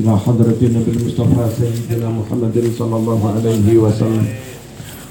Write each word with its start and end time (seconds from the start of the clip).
إلى 0.00 0.18
حضرة 0.18 0.56
النبي 0.62 0.90
المصطفى 1.00 1.44
سيدنا 1.58 2.08
محمد 2.10 2.62
صلى 2.78 2.96
الله 2.96 3.20
عليه 3.36 3.78
وسلم 3.78 4.24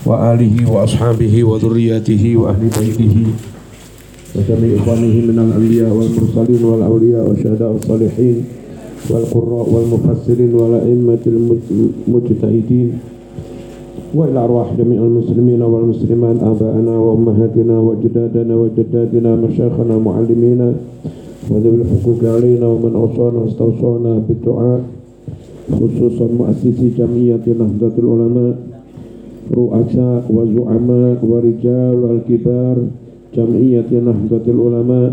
وآله 0.06 0.71
وأصحابه 0.71 1.44
وذرياته 1.44 2.37
وأهل 2.37 2.69
بيته 2.79 3.15
وجميع 4.35 4.75
إخوانه 4.83 5.15
من 5.27 5.39
الأنبياء 5.39 5.89
والمرسلين 5.89 6.63
والأولياء 6.65 7.29
والشهداء 7.29 7.71
والصالحين 7.71 8.43
والقراء 9.09 9.70
والمفسرين 9.70 10.54
والأئمة 10.55 11.23
المجتهدين 12.07 12.89
وإلى 14.15 14.39
أرواح 14.39 14.73
جميع 14.77 15.01
المسلمين 15.01 15.61
والمسلمات 15.61 16.35
آبائنا 16.43 16.91
وأمهاتنا 16.97 17.79
وأجدادنا 17.79 18.55
وجداتنا 18.55 19.35
مشايخنا 19.35 19.97
معلمينا 19.97 20.73
وذوي 21.50 21.74
الحقوق 21.82 22.20
علينا 22.34 22.66
ومن 22.66 22.93
أوصانا 22.95 23.38
واستوصانا 23.38 24.22
بالدعاء 24.29 24.80
خصوصا 25.73 26.27
مؤسسي 26.38 26.91
جمعية 26.98 27.45
نهضة 27.59 27.92
العلماء 27.98 28.55
رؤساء 29.55 30.24
وزعماء 30.30 31.19
ورجال 31.30 32.01
الكبار 32.14 32.77
جمعية 33.37 33.91
نهضة 33.91 34.45
العلماء 34.48 35.12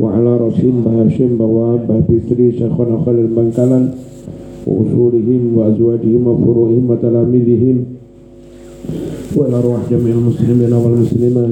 وعلى 0.00 0.36
رأسهم 0.36 0.82
بهاشم 0.86 1.36
بواب 1.38 1.80
بهبسري 2.08 2.52
شيخنا 2.52 2.98
خالد 3.06 3.34
بنكالا 3.36 3.88
وأصولهم 4.66 5.42
وأزواجهم 5.56 6.26
وفروعهم 6.26 6.90
وتلاميذهم 6.90 7.84
وإلى 9.36 9.56
أرواح 9.56 9.80
جميع 9.90 10.14
المسلمين 10.14 10.72
والمسلمات 10.72 11.50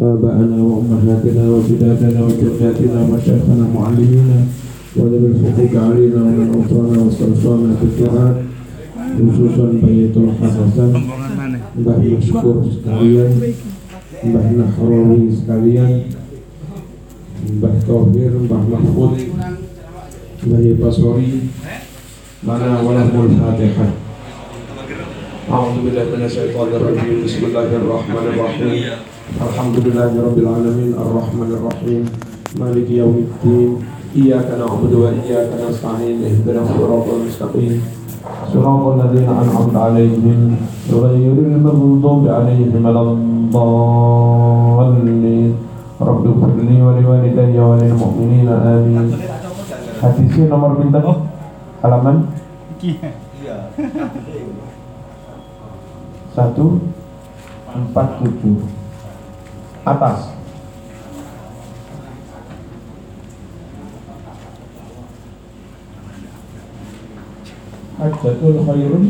آباءنا 0.00 0.56
وأمهاتنا 0.62 1.42
وجداتنا 1.50 2.18
وجداتنا 2.26 2.96
ومشايخنا 3.02 3.64
معلمينا 3.74 4.38
وذوي 4.96 5.26
الحقوق 5.32 5.72
علينا 5.84 6.20
ومن 6.26 6.48
أوصانا 6.56 6.96
واستوصانا 7.02 7.70
بالدعاء 7.80 8.34
khususan 9.20 9.82
Bayitul 9.82 10.30
Hasan 10.38 10.70
Mbah 11.80 11.98
Mashkur 11.98 12.56
sekalian 12.70 13.30
Mbah 14.22 14.46
Nahrawi 14.54 15.28
sekalian 15.34 15.92
Mbah 17.58 17.74
Tohir, 17.84 18.32
Mbah 18.32 18.62
Mahmud 18.70 19.12
Mbah 20.46 20.60
Yipasori 20.62 21.50
Mana 22.46 22.80
walahul 22.80 23.28
Fatihah 23.34 23.90
أعوذ 25.50 25.82
بالله 25.82 26.14
من 26.14 26.22
الشيطان 26.30 26.68
الرجيم 26.78 27.26
بسم 27.26 27.42
الله 27.50 27.68
الرحمن 27.82 28.24
الرحيم 28.38 28.70
Alhamdulillahirrabbilalamin 29.35 30.95
Ar-Rahmanirrahim 30.95 32.07
Maliki 32.55 33.03
yawmiddin 33.03 33.83
Iyaka 34.15 34.55
na'budu 34.55 35.03
wa 35.03 35.11
iyaka 35.11 35.59
nasta'in 35.59 36.23
Ihdina 36.23 36.63
suratul 36.63 37.27
mustaqim. 37.27 37.83
Suratul 38.47 38.95
ladzina 38.95 39.43
an'amta 39.43 39.91
'alaihim 39.91 40.55
ghairil 40.87 41.59
maghdubi 41.59 42.31
'alaihim 42.31 42.79
waladdallin. 43.51 45.59
Rabbi 45.99 46.27
ighfirli 46.31 46.79
wa 46.79 46.95
liwalidayya 46.95 47.59
wa 47.59 47.75
lil 47.75 47.91
mu'minina 47.91 48.55
amin. 48.55 49.19
Hadisnya 49.99 50.47
nomor 50.47 50.79
bintang 50.79 51.11
oh, 51.11 51.27
halaman? 51.83 52.31
Iya. 52.79 53.67
Satu 56.31 56.79
empat 57.75 58.23
tujuh. 58.23 58.84
Atas 59.85 60.35
Hajatul 67.95 68.59
khairun. 68.67 69.05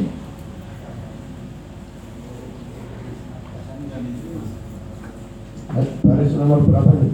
Baris 6.06 6.32
nomor 6.38 6.60
berapa 6.70 6.92
nih? 7.02 7.14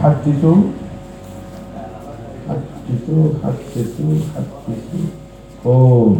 Hadisu. 0.00 0.52
Hadisu 2.46 3.16
Hadisu 3.42 4.06
Hadisu. 4.32 5.00
Oh 5.66 6.16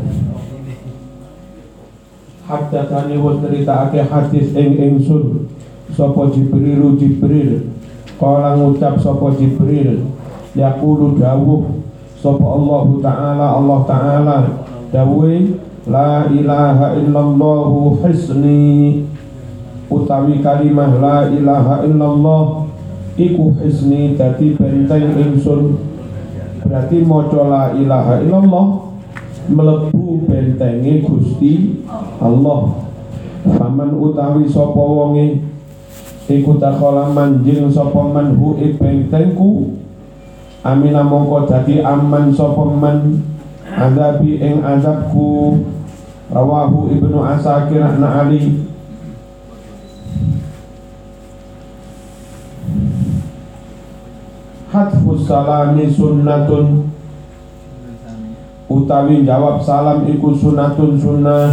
Haddatani 2.52 3.16
wa 3.16 3.32
ake 3.88 4.00
hadis 4.04 4.52
ing 4.52 4.76
ingsun 4.76 5.48
Sopo 5.96 6.28
Jibril 6.28 7.00
Jibril? 7.00 7.72
Kala 8.20 8.60
ngucap 8.60 9.00
Sopo 9.00 9.32
Jibril? 9.32 10.04
Yakulu 10.52 11.16
dawuh 11.16 11.80
Sopo 12.20 12.44
Allah 12.44 12.84
Ta'ala 13.00 13.46
Allah 13.56 13.78
Ta'ala 13.88 14.36
Dawuh 14.92 15.56
La 15.88 16.28
ilaha 16.28 16.94
illallahu 16.94 18.04
hisni. 18.04 19.02
Utawi 19.88 20.44
kalimah 20.44 20.92
La 21.00 21.18
ilaha 21.32 21.88
illallah 21.88 22.68
Iku 23.16 23.56
hisni 23.64 24.12
Dadi 24.12 24.60
benteng 24.60 25.16
ingsun. 25.16 25.80
Berarti 26.60 27.00
moco 27.00 27.48
La 27.48 27.72
ilaha 27.72 28.20
illallah 28.20 28.91
Melebu 29.50 30.28
bentengi 30.28 31.02
Gusti 31.02 31.82
Allah. 32.22 32.86
Faman 33.42 33.90
utawi 33.98 34.46
sopo 34.46 35.02
wonge 35.02 35.42
Iku 36.30 36.62
takhola 36.62 37.10
manjing 37.10 37.66
sopo 37.66 38.06
manhu 38.14 38.54
bentengku 38.78 39.82
Amina 40.62 41.02
mongko 41.02 41.50
dadi 41.50 41.82
aman 41.82 42.30
sapa 42.30 42.62
man 42.70 43.18
azabi 43.66 44.38
ing 44.38 44.62
azabku. 44.62 45.58
Rawahu 46.30 46.94
ibnu 46.94 47.18
asakir 47.18 47.82
na 47.82 48.22
ali. 48.22 48.62
Hatfus 54.70 55.26
salami 55.26 55.90
sunnatun 55.90 56.91
Utawi 58.72 59.20
jawab 59.28 59.60
salam 59.60 60.08
iku 60.08 60.32
sunnatun 60.32 60.96
sunnah. 60.96 61.52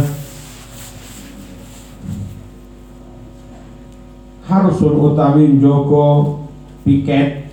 Harsun 4.48 4.94
utawi 4.96 5.60
joko 5.60 6.40
piket 6.82 7.52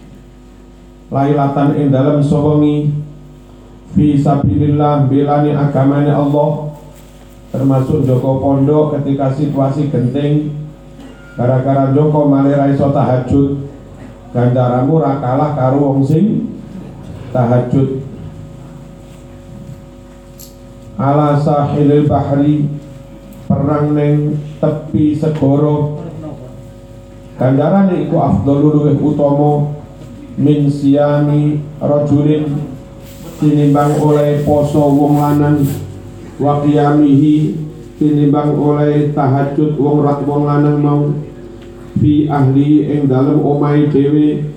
lailatan 1.11 1.75
ing 1.75 1.91
dalam 1.91 2.23
sowengi 2.23 2.95
fi 3.91 4.16
sabilillah 4.16 5.11
belani 5.11 5.51
agamane 5.51 6.09
Allah 6.16 6.73
termasuk 7.51 8.07
Joko 8.07 8.39
Pondok 8.39 8.97
ketika 8.97 9.35
situasi 9.35 9.91
genting. 9.91 10.55
Gara-gara 11.35 11.94
Joko 11.94 12.25
malerai 12.31 12.73
iso 12.73 12.89
tahajud 12.89 13.67
gandaramu 14.31 15.03
rakalah 15.03 15.53
karu 15.53 15.79
wong 15.84 16.01
sing 16.01 16.55
tahajud 17.29 18.06
ala 20.97 21.38
sahilil 21.38 22.09
bahri 22.09 22.66
perang 23.46 23.94
neng 23.94 24.41
tepi 24.58 25.13
segoro 25.13 26.02
gandarane 27.38 28.09
iku 28.09 28.18
afdhalul 28.18 28.81
luwih 28.81 28.97
utama 28.97 29.78
min 30.41 30.66
siyami 30.66 31.62
rajulin 31.78 32.50
tinimbang 33.38 33.94
oleh 34.02 34.41
poso 34.41 34.90
wong 34.90 35.22
lanang 35.22 35.62
wa 36.41 36.66
qiyamihi 36.66 37.53
tinimbang 38.02 38.58
oleh 38.58 39.14
tahajud 39.14 39.78
wong 39.78 40.02
rat 40.02 40.25
wong 40.25 40.50
lanang 40.50 40.81
mau 40.81 41.02
fi 42.02 42.25
ahli 42.25 42.90
ing 42.90 43.06
dalem 43.06 43.38
omahe 43.38 43.85
dhewe 43.94 44.50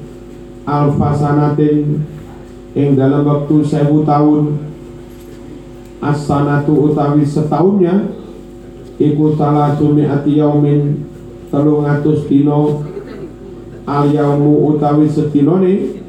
alfasanatin 0.64 2.00
ing 2.72 2.88
dalam 2.96 3.28
waktu 3.28 3.60
sewu 3.60 4.08
tahun 4.08 4.69
as-sanatu 6.00 6.90
utawi 6.90 7.24
setahunnya 7.28 8.16
iku 8.96 9.36
salah 9.36 9.76
sumi 9.76 10.08
ati 10.08 10.40
yaumin 10.40 11.04
telung 11.52 11.84
atus 11.84 12.24
dino 12.24 12.84
al-yaumu 13.84 14.76
utawi 14.76 15.08
sedinone 15.08 16.00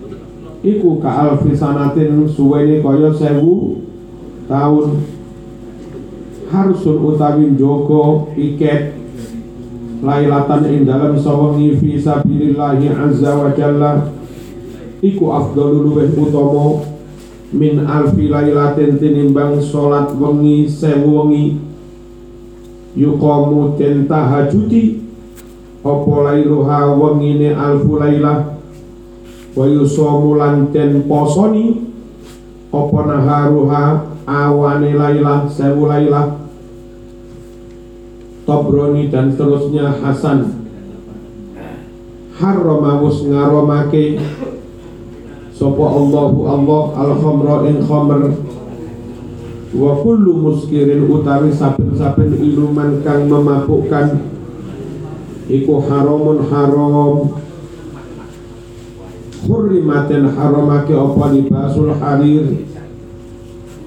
iku 0.63 0.99
ka 1.03 1.31
alfisanatin 1.31 2.23
suwene 2.27 2.79
kaya 2.79 3.11
sewu 3.15 3.83
tahun 4.47 5.01
harsun 6.51 6.97
utawi 6.99 7.55
joko 7.55 8.29
iket 8.35 8.99
lailatan 10.03 10.65
ing 10.67 10.83
dalam 10.83 11.15
sawengi 11.15 11.77
fi 11.79 11.95
sabilillahi 11.95 12.91
azza 12.91 13.31
wa 13.37 13.49
jalla 13.55 14.11
iku 15.01 15.31
afdalul 15.31 15.93
luweh 15.93 16.09
utama 16.13 16.90
min 17.51 17.83
alfi 17.83 18.31
lailatin 18.31 18.95
tinimbang 18.95 19.59
salat 19.59 20.15
wengi 20.15 20.67
sewu 20.71 21.27
wengi. 21.27 21.59
Yuqamu 22.91 23.79
den 23.79 24.07
tahajuti 24.07 24.99
apa 25.83 26.13
lailuha 26.31 26.91
wengine 26.95 27.55
alfu 27.55 27.99
lailah. 27.99 28.59
Wa 29.55 29.65
yusamu 29.67 30.39
lan 30.39 30.71
den 30.71 31.03
posoni. 31.07 31.87
Apa 32.71 32.99
naharuha 33.03 33.83
awane 34.23 34.91
lailah 34.95 35.47
sewu 35.51 35.91
lailah. 35.91 36.39
Tobroni 38.47 39.11
dan 39.11 39.31
seterusnya 39.35 39.91
Hasan. 39.99 40.63
Harramawus 42.41 43.27
ngaromake 43.27 44.17
Sopo 45.61 45.85
Allahu 45.85 46.49
Allah 46.49 46.83
al-khamra 47.05 47.69
in 47.69 47.85
khamr. 47.85 48.33
Wa 49.77 49.93
kullu 50.01 50.41
muskirin 50.41 51.05
utawi 51.05 51.53
saben-saben 51.53 52.33
iluman 52.33 53.05
kang 53.05 53.29
memabukkan. 53.29 54.25
Iku 55.45 55.85
haramun 55.85 56.49
haram. 56.49 57.37
Hurrimaten 59.45 60.33
haramake 60.33 60.97
apa 60.97 61.25
libasul 61.29 61.93
harir? 61.93 62.65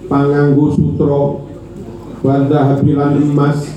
Panganggu 0.06 0.78
sutra. 0.78 1.42
Wadhahabilan 2.22 3.18
emas. 3.18 3.74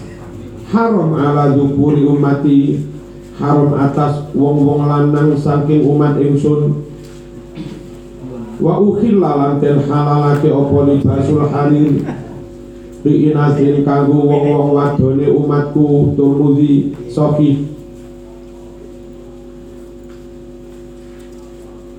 Haram 0.69 1.17
ala 1.17 1.49
dukuri 1.57 2.05
umati. 2.05 2.77
Haram 3.41 3.73
atas 3.73 4.29
wong-wong 4.37 4.85
lanang 4.85 5.33
saking 5.33 5.81
umat 5.81 6.21
ingsun 6.21 6.86
wa 8.57 8.73
ukhilla 8.81 9.31
lan 9.37 9.53
den 9.61 9.85
halalake 9.85 10.49
apa 10.49 10.77
libasul 10.89 11.45
harir 11.45 12.01
bi 13.05 13.11
inasin 13.29 13.85
kanggo 13.85 14.25
wong-wong 14.25 14.73
wadone 14.73 15.25
umatku 15.29 16.17
tumudi 16.17 16.97
sohi 17.13 17.77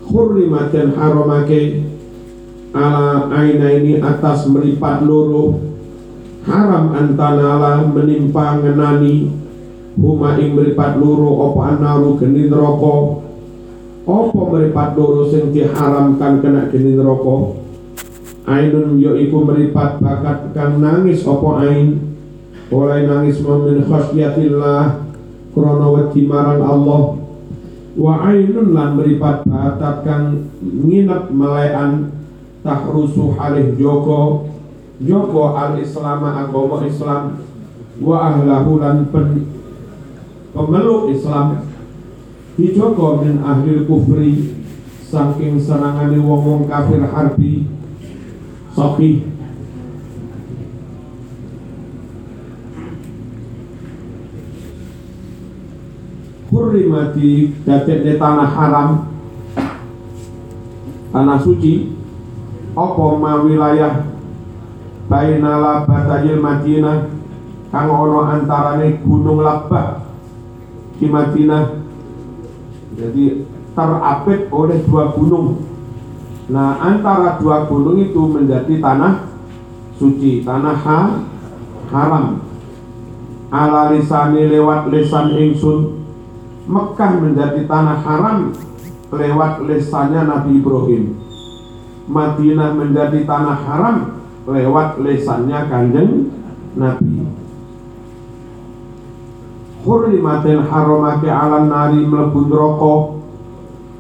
hurrimaten 0.09 0.97
haramake 0.97 1.89
ala 2.73 3.29
aina 3.33 3.69
ini 3.77 4.01
atas 4.01 4.49
meripat 4.49 5.05
loro. 5.05 5.61
Haram 6.49 6.97
antanala 6.97 7.85
menimpa 7.85 8.61
ngenani. 8.61 9.29
Huma 9.99 10.39
ing 10.39 10.55
meripat 10.55 10.97
loro 10.97 11.51
apa 11.51 11.75
anaru 11.75 12.17
geni 12.23 12.47
neraka 12.47 13.28
apa 14.09 14.41
meripat 14.41 14.97
loro 14.97 15.29
sing 15.29 15.53
diharamkan 15.53 16.41
kena 16.41 16.73
geni 16.73 16.97
neraka? 16.97 17.61
Ainun 18.49 18.97
yaiku 18.97 19.45
meripat 19.45 20.01
bakat 20.01 20.57
kang 20.57 20.81
nangis 20.81 21.29
apa 21.29 21.49
ain? 21.69 22.17
Oleh 22.73 23.05
nangis 23.05 23.45
min 23.45 23.85
khasyatillah 23.85 25.05
krana 25.53 25.87
wedi 25.93 26.25
marang 26.25 26.65
Allah. 26.65 27.21
Wa 28.01 28.33
ainun 28.33 28.73
lan 28.73 28.97
meripat 28.97 29.45
bakat 29.45 30.09
kang 30.09 30.49
nginep 30.65 31.29
melean 31.29 32.09
tahrusu 32.65 33.37
halih 33.37 33.77
joko 33.77 34.49
joko 35.05 35.53
al 35.53 35.77
islam 35.77 36.25
agama 36.25 36.81
islam. 36.89 37.45
Wa 38.01 38.33
ahlahu 38.33 38.81
lan 38.81 39.13
pemeluk 40.57 41.13
islam 41.13 41.68
dijoko 42.59 43.23
min 43.23 43.39
ahli 43.39 43.87
kufri 43.87 44.59
saking 45.07 45.63
serangane 45.63 46.19
wong-wong 46.19 46.67
kafir 46.67 47.07
harbi 47.07 47.71
sahih 48.75 49.23
Hurrimati 56.49 57.61
dadek 57.69 58.09
di 58.09 58.13
tanah 58.17 58.49
haram 58.49 59.05
Tanah 61.13 61.39
suci 61.45 61.93
Apa 62.73 63.21
ma 63.21 63.45
wilayah 63.45 64.09
Bainala 65.13 65.85
batajil 65.85 66.41
Madinah 66.41 67.05
Kang 67.69 67.93
ono 67.93 68.25
antarane 68.25 68.97
gunung 69.05 69.45
Labbah 69.45 70.09
Di 70.97 71.05
Madinah 71.05 71.78
Jadi 72.99 73.47
terapit 73.79 74.51
oleh 74.51 74.79
dua 74.83 75.15
gunung 75.15 75.63
Nah 76.51 76.83
antara 76.83 77.39
dua 77.39 77.71
gunung 77.71 78.03
itu 78.03 78.23
menjadi 78.27 78.83
tanah 78.83 79.31
suci 79.95 80.43
Tanah 80.43 80.77
ha, 80.83 81.01
haram 81.95 82.43
Ala 83.55 83.95
lisani 83.95 84.51
lewat 84.51 84.91
lisan 84.91 85.31
ingsun 85.39 85.99
Mekah 86.69 87.13
menjadi 87.17 87.65
tanah 87.65 88.05
haram 88.05 88.53
lewat 89.09 89.65
lisannya 89.65 90.21
Nabi 90.29 90.61
Ibrahim. 90.61 91.17
Madinah 92.09 92.77
menjadi 92.77 93.25
tanah 93.25 93.59
haram 93.65 93.97
lewat 94.49 95.01
lisannya 95.01 95.69
kanjeng 95.69 96.33
Nabi. 96.77 97.38
Hurrimatin 99.89 100.69
haramake 100.69 101.33
alan 101.33 101.73
nari 101.73 102.05
mlebu 102.05 102.45
neraka 102.53 102.95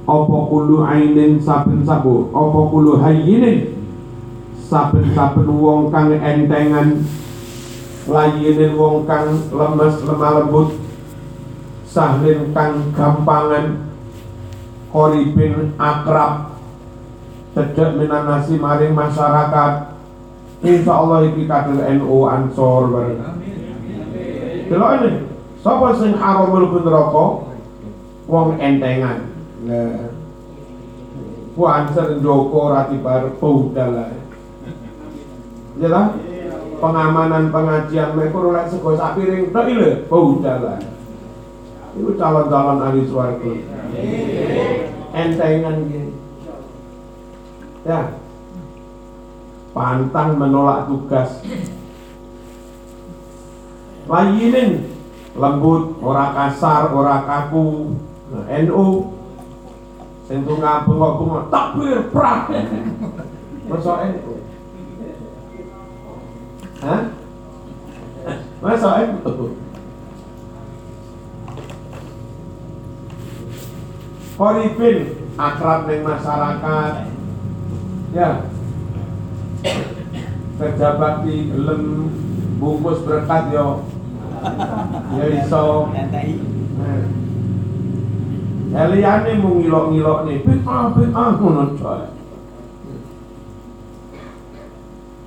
apa 0.05 0.37
kulu 0.52 0.85
ainin 0.85 1.40
saben 1.40 1.81
sabu 1.88 2.29
apa 2.29 2.61
kulu 2.69 3.00
hayyinin 3.00 3.73
saben-saben 4.69 5.49
wong 5.49 5.88
kang 5.88 6.12
entengan 6.12 7.00
layinin 8.05 8.76
wong 8.76 9.08
kang 9.08 9.32
lemes 9.49 9.96
lemah 10.05 10.32
lembut 10.44 10.76
sahlin 11.88 12.52
kang 12.52 12.93
gampangan 12.93 13.88
koripin 14.93 15.73
akrab 15.81 16.52
cedek 17.56 17.96
minanasi 17.96 18.61
maring 18.61 18.93
masyarakat. 18.93 19.96
Insya 20.58 20.90
Allah 20.90 21.23
iki 21.31 21.46
kader 21.46 21.87
NU 22.02 22.26
Ansor 22.26 22.90
bareng. 22.90 23.23
Delok 24.69 24.90
ini, 24.99 25.11
sapa 25.64 25.96
sing 25.99 26.14
haram 26.19 26.55
mlebu 26.55 26.82
neraka? 26.82 27.26
Wong 28.28 28.60
entengan. 28.60 29.25
Nah. 29.64 30.12
Ku 31.56 31.62
anser 31.66 32.20
Joko 32.22 32.70
rati 32.70 33.00
bar 33.00 33.32
budal 33.40 33.90
Ya 35.78 35.88
lah. 35.88 36.06
Pengamanan 36.78 37.50
pengajian 37.50 38.14
mereka 38.14 38.38
ora 38.38 38.62
sego 38.70 38.94
sak 38.94 39.19
piring 39.19 39.50
tok 39.50 39.66
lho, 39.66 40.06
budal 40.06 40.78
itu 41.99 42.14
calon-calon 42.14 42.78
ahli 42.84 43.02
suarga 43.11 43.52
entengan 45.11 45.76
gini 45.90 46.12
ya 47.82 48.14
pantang 49.75 50.38
menolak 50.38 50.87
tugas 50.87 51.42
layinin 54.06 54.98
lembut 55.37 56.00
ora 56.00 56.32
kasar 56.32 56.92
ora 56.94 57.26
kaku. 57.26 57.97
Nah, 58.28 58.44
NU 58.64 58.85
sing 60.28 60.44
tunggal 60.44 60.85
bengok-bengok 60.85 61.49
takbir 61.49 62.12
prak 62.12 62.52
masa 63.73 63.92
NU 64.12 64.35
Hah? 66.85 67.02
Masa 68.61 68.88
NU? 69.08 69.44
Koripin 74.38 74.99
akrab 75.35 75.90
dengan 75.90 76.14
masyarakat. 76.14 76.92
Ya. 78.14 78.30
Pejabat 80.58 81.26
di 81.26 81.50
gelem 81.50 81.82
bungkus 82.62 83.02
berkat 83.02 83.50
yo 83.50 83.98
ya 85.16 85.25
iso. 85.33 85.88
Ya 88.68 88.83
liyane 88.92 89.33
mung 89.40 89.64
ngilok-ngilok 89.64 90.18
nih. 90.28 90.45
Bid'ah 90.45 90.85
bid'ah 90.92 91.28
ngono 91.40 91.64
coy. 91.80 92.02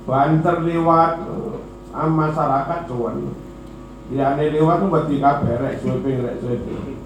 Banter 0.02 0.56
lewat 0.66 1.12
am 1.92 2.10
masyarakat 2.16 2.80
cuan 2.90 3.34
liyane 4.10 4.44
lewat 4.50 4.76
tuh 4.82 4.88
buat 4.90 5.06
kabeh 5.08 5.54
rek 5.58 5.74
sweeping 5.82 6.18
rek 6.22 6.36
sweeping. 6.42 7.00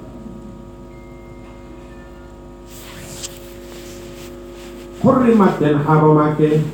Hurrimat 5.06 5.60
dan 5.62 5.86
haramake 5.86 6.66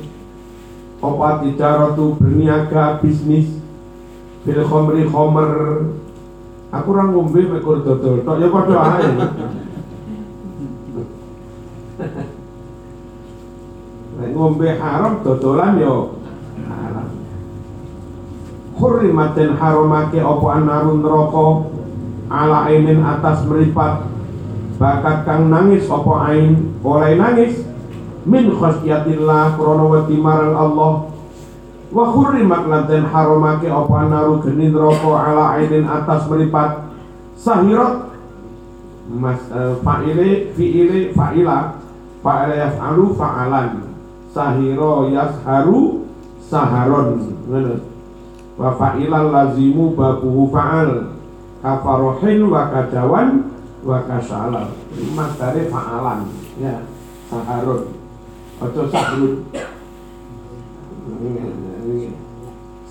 Opa 1.03 1.43
tijaratu 1.43 2.15
berniaga 2.15 3.03
bisnis 3.03 3.62
Bil 4.43 4.61
khomri 4.67 5.07
khomer. 5.07 5.51
Aku 6.73 6.89
orang 6.91 7.13
ngombe 7.15 7.41
mekur 7.47 7.85
dodol 7.85 8.25
Tok. 8.25 8.41
Ya 8.41 8.47
pada 8.51 8.75
ae. 8.97 9.07
Nek 14.19 14.29
ngombe 14.35 14.67
haram 14.81 15.23
dodolan 15.23 15.79
yo 15.79 16.19
haram. 16.67 17.07
Hurrimat 18.73 19.37
dan 19.37 19.53
haramake 19.55 20.19
Opa 20.19 20.59
anarun 20.59 21.05
rokok 21.05 21.71
Ala 22.33 22.65
ainin 22.67 23.05
atas 23.05 23.45
meripat. 23.45 24.09
Bakat 24.81 25.21
kang 25.29 25.53
nangis 25.53 25.85
opo 25.85 26.17
ain? 26.17 26.73
Oleh 26.81 27.13
nangis. 27.13 27.61
Min 28.25 28.49
khasyatillah 28.49 29.53
krana 29.59 29.85
wedi 29.93 30.17
marang 30.17 30.57
Allah 30.57 31.12
wa 31.93 32.09
hurrimat 32.09 32.65
lanten 32.65 33.05
haramake 33.05 33.69
apa 33.69 34.09
naru 34.09 34.41
geni 34.41 34.73
neraka 34.73 35.13
ala 35.13 35.61
ainin 35.61 35.85
atas 35.85 36.25
meripat 36.25 36.89
sahirat. 37.37 38.09
Mas 39.13 39.37
uh, 39.53 39.77
fa'ile 39.85 40.55
fi'ile 40.57 41.13
fa'ila 41.13 41.77
fa'ala 42.25 42.53
yaf'alu 42.55 43.13
fa'alan. 43.13 43.69
Sahiro 44.33 45.13
yasharu 45.13 46.09
saharon. 46.41 47.21
Ngono. 47.45 47.77
Wa 48.57 48.73
fa'ilan 48.73 49.29
lazimu 49.29 49.93
babuhu 49.93 50.49
fa'al. 50.49 51.13
Kafarohin 51.61 52.43
wa 52.51 52.67
kajawan 52.73 53.47
wa 53.83 53.99
kasalan 54.07 54.67
mas 55.13 55.31
dari 55.37 55.69
fa'alan. 55.69 56.25
Ya 56.57 56.81
saharon. 57.29 57.91
Ojo 58.63 58.81
sahrun 58.87 59.43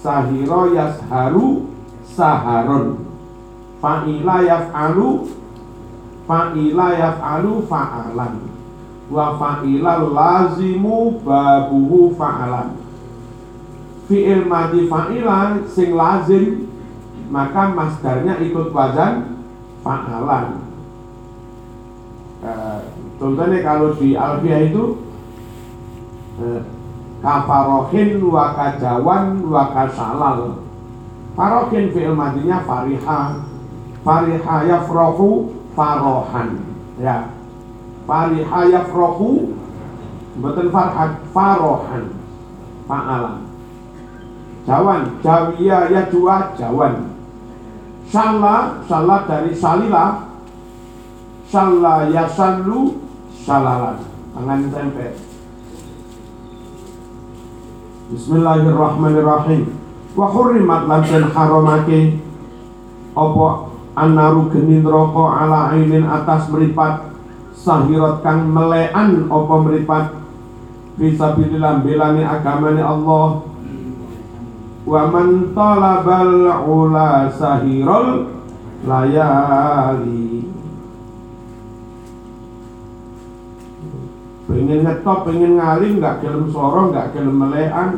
sahiro 0.03 0.75
yasharu 0.75 1.71
saharon 2.03 3.07
fa'ila 3.83 4.37
yaf'alu 4.47 5.31
fa'ila 6.27 6.87
yaf'alu 6.99 7.53
fa'alan. 7.67 8.35
Wa 9.13 9.37
fa'ila 9.37 10.03
lazimu 10.07 11.23
babuhu 11.23 12.15
fa'alan. 12.15 12.79
Fi'il 14.07 14.47
madi 14.47 14.87
fa'ila 14.87 15.63
sing 15.67 15.95
lazim 15.95 16.71
maka 17.33 17.73
masdarnya 17.73 18.39
ikut 18.43 18.71
wazan 18.71 19.41
fa'alan. 19.83 20.63
Uh, 22.43 22.83
contohnya 23.23 23.63
kalau 23.63 23.95
di 23.95 24.19
alfiah 24.19 24.67
itu 24.67 24.99
uh, 26.43 26.59
kafarohin 27.23 28.19
wa 28.27 28.53
kajawan 28.59 29.47
wa 29.47 29.71
kasalal. 29.71 30.59
Farohin 31.39 31.95
fi'il 31.95 32.13
madinya 32.13 32.61
fariha. 32.67 33.41
Fariha 34.03 34.57
yafrohu 34.67 35.55
farohan. 35.79 36.61
Ya. 36.99 37.31
Fariha 38.05 38.61
yafrohu 38.69 39.55
betul 40.43 40.69
farhat 40.75 41.23
farohan. 41.31 42.11
Fa'alan. 42.91 43.47
Jawan. 44.67 45.03
Jawiya 45.23 45.89
ya 45.95 46.03
dua 46.11 46.53
jawan. 46.59 47.07
Salah 48.11 48.83
salah 48.85 49.25
dari 49.25 49.57
salila 49.57 50.27
salah 51.49 52.11
ya 52.11 52.27
salu 52.27 52.99
salalan. 53.47 54.03
Tangan 54.37 54.69
tempe 54.69 55.32
Bismillahirrahmanirrahim. 58.13 59.73
Wa 60.13 60.29
hurrimat 60.29 60.85
lan 60.85 61.01
den 61.09 61.33
haramake 61.33 62.21
apa 63.17 63.73
annaru 63.97 64.53
geni 64.53 64.85
neraka 64.85 65.25
ala 65.41 65.73
ainin 65.73 66.05
atas 66.05 66.53
meripat 66.53 67.09
sahirat 67.57 68.21
kang 68.21 68.53
melean 68.53 69.33
apa 69.33 69.55
meripat 69.65 70.13
fisabilillah 71.01 71.81
belani 71.81 72.21
agamane 72.21 72.85
Allah. 72.85 73.49
Wa 74.85 75.09
man 75.09 75.57
talabal 75.57 76.53
ula 76.69 77.33
sahirul 77.33 78.29
layali 78.85 80.52
pengen 84.53 84.85
ngetop, 84.85 85.25
pengen 85.25 85.57
ngalim, 85.57 85.99
nggak 85.99 86.21
kelem 86.21 86.53
sorong, 86.53 86.93
nggak 86.93 87.17
kelem 87.17 87.37
melean, 87.41 87.89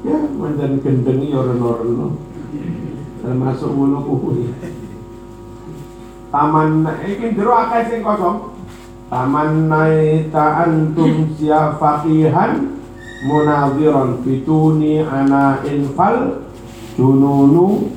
ya 0.00 0.18
mandan 0.40 0.80
gendengi 0.80 1.36
orang-orang 1.36 2.16
termasuk 3.20 3.68
ngono 3.68 4.00
kuwi. 4.00 4.48
Taman 6.32 6.88
iki 7.04 7.36
jero 7.36 7.52
akeh 7.52 7.82
sing 7.92 8.00
kosong. 8.00 8.56
Taman 9.10 9.68
naita 9.68 10.64
antum 10.64 11.34
sia 11.36 11.76
faqihan 11.76 12.80
munadhiran 13.26 14.24
fituni 14.24 15.04
ana 15.04 15.60
infal 15.66 16.46
jununu 16.96 17.90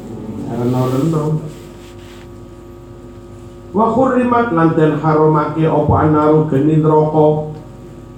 reno-reno 0.52 1.40
wa 3.74 3.86
khurrimat 3.90 4.52
lan 4.52 4.76
den 4.78 5.00
haramake 5.00 5.66
apa 5.66 5.94
anaru 6.04 6.46
geni 6.52 6.84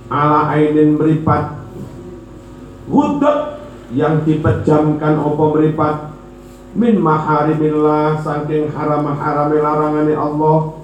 ala 0.10 0.54
ainin 0.54 0.98
meripat. 0.98 1.58
Hudud 2.86 3.58
yang 3.94 4.22
dipejamkan 4.22 5.18
opo 5.18 5.58
meripat? 5.58 6.14
Min 6.76 7.00
maharimillah 7.00 8.20
saking 8.20 8.68
haram-haram 8.70 9.50
larangane 9.56 10.14
Allah. 10.14 10.76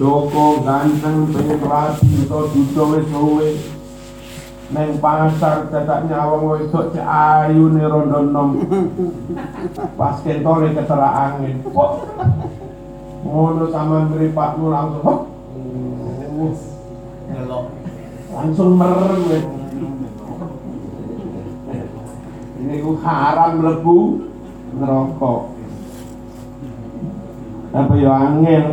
Joko 0.00 0.64
ganteng 0.64 1.28
pengen 1.28 1.60
rapi 1.60 2.24
atau 2.24 2.48
dudo 2.48 2.96
wis 2.96 3.04
suwe 3.12 3.48
neng 4.72 4.96
pasar 5.04 5.68
tetak 5.68 6.08
nyawang 6.08 6.48
wedok 6.48 6.96
cek 6.96 7.04
ayu 7.04 7.68
nih 7.76 7.84
rondo 7.84 8.24
nom. 8.24 8.56
Pas 10.00 10.16
kentole 10.24 10.72
ketera 10.72 11.28
angin. 11.28 11.60
Kok 11.60 11.90
ngono 13.28 13.68
sama 13.68 14.08
meripatmu 14.08 14.72
langsung 14.72 15.04
hop 15.04 15.18
langsung 18.32 18.80
merem 18.80 19.20
weh. 19.28 19.44
ini 22.62 22.80
ku 22.80 22.96
haram 23.04 23.60
lebu 23.60 23.98
ngerokok. 24.80 25.40
Apa 27.72 27.92
ya 27.96 28.12
angin? 28.12 28.66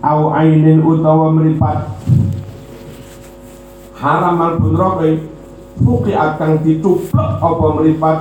Au 0.00 0.32
ainin 0.32 0.80
utawa 0.80 1.28
meripat 1.28 1.92
haram 4.00 4.40
albun 4.40 4.72
roke 4.80 5.10
fuki 5.84 6.16
akan 6.16 6.64
dicuplek 6.64 7.30
apa 7.36 7.66
meripat 7.76 8.18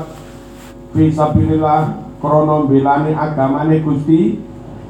fisabilillah 0.91 2.08
krono 2.19 2.67
belani 2.67 3.15
agamane 3.15 3.79
Gusti 3.83 4.39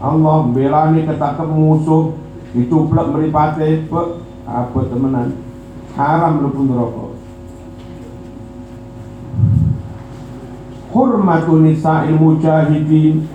Allah 0.02 0.50
belani 0.50 1.06
ketak 1.06 1.42
musuh 1.46 2.18
dicuplek 2.54 3.08
meripate 3.14 3.86
pe 3.86 4.02
apa 4.50 4.80
temenan. 4.90 5.38
Haram 5.94 6.42
lebun 6.42 6.74
rokok 6.74 7.10
hurmatun 10.94 11.70
nisa'il 11.70 12.18
mujahidin. 12.18 13.26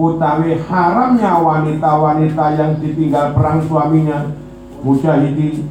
Utawi 0.00 0.56
haramnya 0.64 1.44
wanita-wanita 1.44 2.44
yang 2.56 2.72
ditinggal 2.80 3.36
perang 3.36 3.60
suaminya 3.68 4.32
mujahidin. 4.80 5.68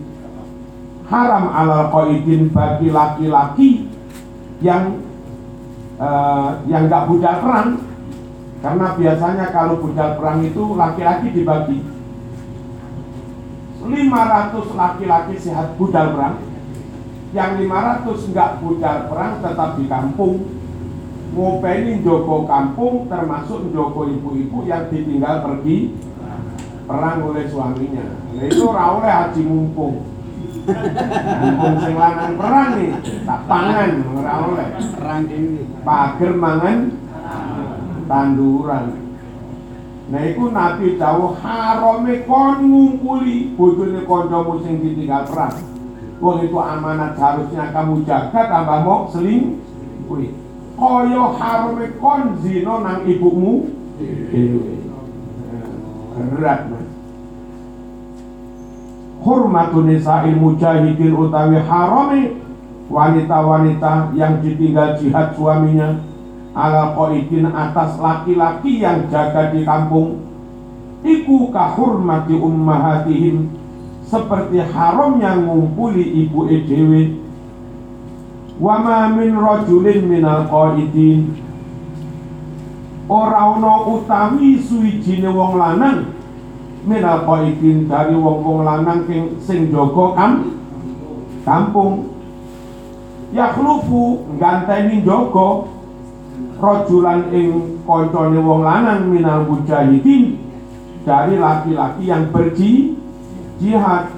Haram 1.09 1.49
alal 1.49 1.89
qaidin 1.89 2.53
bagi 2.53 2.93
laki-laki 2.93 3.89
yang 4.61 5.01
uh, 5.99 6.63
yang 6.65 6.87
nggak 6.87 7.05
budal 7.05 7.35
perang 7.43 7.69
karena 8.59 8.87
biasanya 8.95 9.45
kalau 9.55 9.75
budal 9.79 10.09
perang 10.19 10.39
itu 10.43 10.63
laki-laki 10.75 11.27
dibagi 11.31 11.79
500 13.79 14.75
laki-laki 14.75 15.35
sehat 15.39 15.75
budal 15.79 16.17
perang 16.17 16.35
yang 17.31 17.61
500 17.61 18.31
nggak 18.33 18.51
budal 18.59 18.97
perang 19.07 19.33
tetap 19.39 19.69
di 19.77 19.85
kampung 19.85 20.35
ngopeni 21.29 22.01
Joko 22.01 22.49
kampung 22.49 23.05
termasuk 23.05 23.69
Joko 23.69 24.09
ibu-ibu 24.09 24.65
yang 24.65 24.89
ditinggal 24.89 25.45
pergi 25.45 25.93
perang 26.89 27.21
oleh 27.21 27.45
suaminya. 27.45 28.17
Nah 28.33 28.45
itu 28.49 28.65
oleh 28.65 29.11
haji 29.13 29.41
mumpung. 29.45 30.08
Mumpung 31.39 31.75
sing 31.81 31.95
lanang 31.97 32.33
perang 32.37 32.69
nih, 32.77 32.91
tak 33.25 33.41
pangan 33.49 33.91
ora 34.13 34.33
oleh. 34.45 34.69
Perang 34.97 35.23
ini. 35.29 35.63
Pager 35.81 36.31
mangan 36.37 36.77
tanduran. 38.05 38.85
Nah 40.09 40.21
itu 40.25 40.49
Nabi 40.49 40.97
dawuh 40.97 41.37
harame 41.37 42.25
kon 42.25 42.65
ngumpuli 42.65 43.53
bojone 43.53 44.01
kancamu 44.09 44.57
sing 44.65 44.81
ditinggal 44.81 45.29
perang. 45.29 45.53
Wong 46.19 46.43
itu 46.43 46.57
amanat 46.57 47.13
harusnya 47.15 47.69
kamu 47.71 48.03
jaga 48.03 48.41
tambah 48.49 48.79
mau 48.83 49.07
seling 49.13 49.61
kuwi 50.09 50.33
kaya 50.75 51.23
harame 51.37 51.85
kon 52.01 52.41
zina 52.41 52.75
nang 52.81 53.05
ibumu. 53.05 53.69
Berat 56.19 56.67
Hormatun 59.19 59.91
nisa'il 59.91 60.39
mujahidin 60.39 61.11
utawi 61.11 61.59
harame 61.59 62.39
wanita-wanita 62.87 64.15
yang 64.15 64.39
ditinggal 64.39 64.95
jihad 64.95 65.35
suaminya 65.35 65.99
ala 66.55 66.95
qaidin 66.95 67.51
atas 67.51 67.99
laki-laki 67.99 68.79
yang 68.79 69.11
jaga 69.11 69.51
di 69.51 69.67
kampung. 69.67 70.23
Iku 71.03 71.51
kahurmati 71.51 72.35
ummahatihim 72.35 73.51
seperti 74.07 74.63
haramnya 74.63 75.35
ngumpuli 75.35 76.25
ibu 76.25 76.47
dhewe. 76.47 77.19
Wa 78.59 78.79
ma 78.83 79.07
min 79.11 79.35
rajulin 79.35 80.07
minal 80.07 80.47
qaidin 80.47 81.49
ora 83.09 83.57
ana 83.57 83.89
utawi 83.89 84.61
suwijine 84.61 85.33
wong 85.33 85.57
lanang 85.57 86.18
minal 86.87 87.27
qaidin 87.27 87.87
dari 87.87 88.15
wong-wong 88.15 88.63
lanang 88.63 89.03
sing 89.07 89.21
sing 89.43 89.59
jaga 89.71 90.05
kam 90.15 90.31
kampung. 91.43 92.15
Yakhlufu 93.35 94.25
ganteni 94.39 95.03
jaga. 95.03 95.67
Rajulan 96.59 97.31
ing 97.31 97.79
kancane 97.87 98.39
wong 98.43 98.67
lanang 98.67 99.07
minal 99.07 99.47
mujahidin 99.47 100.43
dari 101.07 101.39
laki-laki 101.39 102.03
yang 102.07 102.27
berji 102.35 102.99
jihad. 103.63 104.11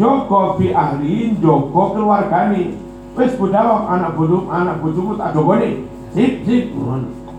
Joko 0.00 0.58
fi 0.58 0.74
ahliin 0.74 1.38
Joko 1.38 1.94
keluargane. 1.94 2.74
Wis 3.16 3.32
budal 3.40 3.88
anak 3.88 4.12
bodoh 4.12 4.44
anak 4.52 4.84
bojomu 4.84 5.16
tak 5.16 5.32
jogone 5.32 5.88
sip 6.12 6.44
sip. 6.44 6.72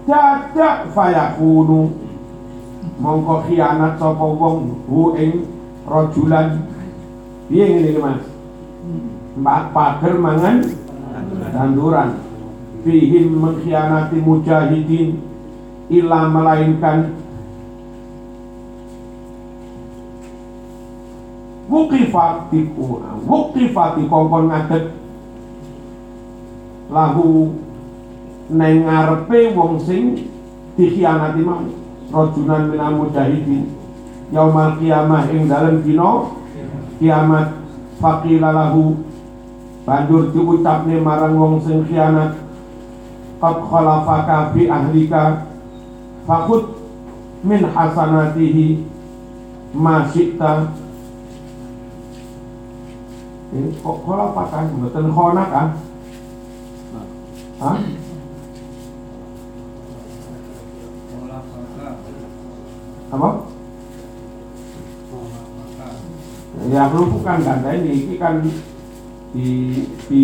Dadak 0.07 0.89
fayakunu 0.95 2.06
mongko 2.95 3.43
khianat 3.47 3.99
sapa 3.99 4.23
wong 4.23 4.87
hu 4.87 5.13
ing 5.19 5.45
rajulan 5.83 6.63
piye 7.47 7.65
ngene 7.67 7.89
iki 7.91 8.01
Mas? 8.01 8.23
Mbak 9.37 9.63
pager 9.75 10.15
mangan 10.17 10.57
tanduran. 11.53 12.09
Fihim 12.87 13.35
mengkhianati 13.37 14.17
mujahidin 14.23 15.19
ila 15.91 16.31
melainkan 16.31 17.15
wukifati 21.67 22.59
wukifati 23.27 24.01
kongkon 24.07 24.47
ngadet 24.47 24.85
lahu 26.87 27.51
neng 28.47 28.87
ngarepe 28.87 29.51
wong 29.51 29.75
sing 29.83 30.31
dikhianati 30.79 31.43
mau 31.43 31.67
rajulan 32.11 32.71
minal 32.71 32.93
mujahidin. 32.95 33.71
Yaumal 34.31 34.75
kiamah 34.79 35.31
ing 35.31 35.47
dalem 35.47 35.79
dina 35.83 36.27
kiamat 36.99 37.47
faqila 38.03 38.51
lahu 38.51 38.99
banjur 39.87 40.35
diucapne 40.35 40.99
marang 40.99 41.39
wong 41.39 41.55
sing 41.63 41.87
khianat. 41.87 42.35
Qad 43.37 43.57
khalafaka 43.69 44.51
fi 44.51 44.65
ahlika 44.65 45.47
fakut 46.25 46.75
min 47.45 47.61
hasanatihi 47.63 48.83
ma 49.77 50.09
syi'ta. 50.09 50.73
Ini 53.53 53.79
kok 53.79 53.97
khalafaka 54.03 54.67
mboten 54.75 55.07
ah. 55.13 55.69
Hah? 57.57 57.77
Apa? 63.07 63.29
Ya 66.67 66.89
bukan 66.91 67.37
kan 67.45 67.63
ini, 67.69 67.91
ini 68.03 68.15
kan 68.19 68.43
di 69.31 69.47
di 70.09 70.21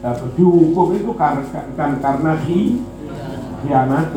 apa, 0.00 0.24
dihukum 0.34 0.96
itu 0.96 1.12
karena 1.14 1.44
kan 1.76 2.00
karena 2.00 2.32
hi 2.42 2.80
khianat 3.62 4.16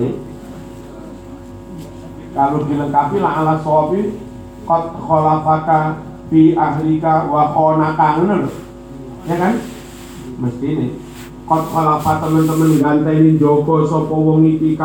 kalau 2.37 2.69
dilengkapi 2.69 3.17
lah 3.17 3.33
ala 3.41 3.55
sobi 3.65 4.13
kot 4.69 4.93
kholafaka 4.93 6.05
fi 6.29 6.53
ahlika 6.53 7.25
wa 7.25 7.49
lho. 8.13 8.49
ya 9.25 9.35
kan? 9.41 9.53
Mesti 10.37 10.65
ini. 10.69 10.87
Kot 11.47 11.63
khalafa 11.71 12.21
teman-teman 12.21 12.77
ganteni 12.83 13.39
joko 13.39 13.87
sapa 13.87 14.11
wong 14.11 14.43
iki 14.45 14.75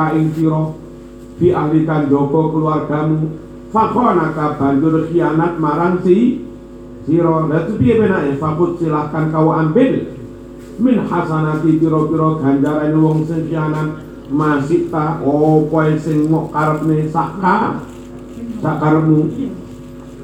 sira 1.42 1.50
fi 1.50 1.50
ahlika 1.50 2.07
joko 2.07 2.55
keluargamu. 2.55 3.35
Fakhonaka 3.72 4.61
banjur 4.61 5.09
khianat 5.09 5.57
marang 5.57 6.05
si 6.05 6.44
lha 7.09 7.57
itu 7.66 7.72
piye 7.81 7.94
penake 7.98 8.38
fakut 8.38 8.78
silahkan 8.78 9.33
kau 9.33 9.50
ambil. 9.50 10.12
Min 10.78 10.96
hasanati 11.02 11.81
pira-pira 11.83 12.28
ganjarane 12.38 12.96
wong 12.96 13.26
sing 13.26 13.50
masih 14.33 14.88
ta 14.88 15.20
opo 15.20 15.83
sing 16.00 16.31
mok 16.31 16.48
karepne 16.55 17.05
saka 17.12 17.85
sakaremu 18.62 19.28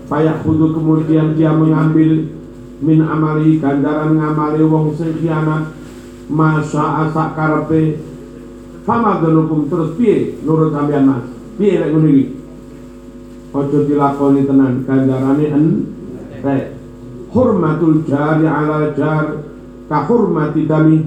payah 0.09 0.37
kudu 0.45 0.77
kemudian 0.77 1.35
dia 1.35 1.51
mengambil. 1.51 2.37
Min 2.79 3.03
amali 3.03 3.59
ganjaran 3.59 4.15
ngamali 4.15 4.63
wong 4.63 4.95
sing 4.95 5.19
masa 6.29 7.09
asa 7.09 7.33
karepe 7.33 7.97
fama 8.89 9.21
hukum 9.21 9.69
terus 9.69 9.93
piye? 10.01 10.41
Nurut 10.49 10.73
sampean 10.73 11.05
Mas. 11.05 11.25
Piye 11.61 11.77
lek 11.77 11.93
ngono 11.93 12.09
iki? 12.09 12.25
Aja 13.53 13.79
dilakoni 13.85 14.41
tenan 14.49 14.89
ganjarane 14.89 15.47
en 15.53 15.65
rek 16.41 16.65
hurmatul 17.37 18.01
jari 18.09 18.49
ala 18.49 18.97
jar 18.97 19.45
ka 19.93 19.99
hurmati 20.09 20.65
dami. 20.65 21.05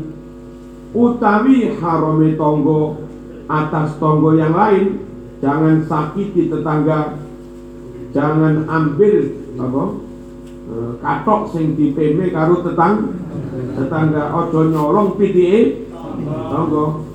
Utawi 0.94 1.74
harame 1.82 2.38
tonggo 2.38 3.02
atas 3.50 3.98
tonggo 3.98 4.38
yang 4.38 4.54
lain 4.54 5.02
jangan 5.42 5.82
sakiti 5.90 6.54
tetangga. 6.54 7.18
Jangan 8.12 8.68
ambil 8.68 9.16
apa? 9.56 9.84
E, 10.68 10.76
katok 11.00 11.42
sing 11.56 11.80
dipeme 11.80 12.30
karo 12.30 12.62
tetang 12.62 13.16
tetangga. 13.80 14.36
Ojo 14.36 14.68
nyolong 14.68 15.16
pitike 15.16 15.88
tonggo 16.52 17.11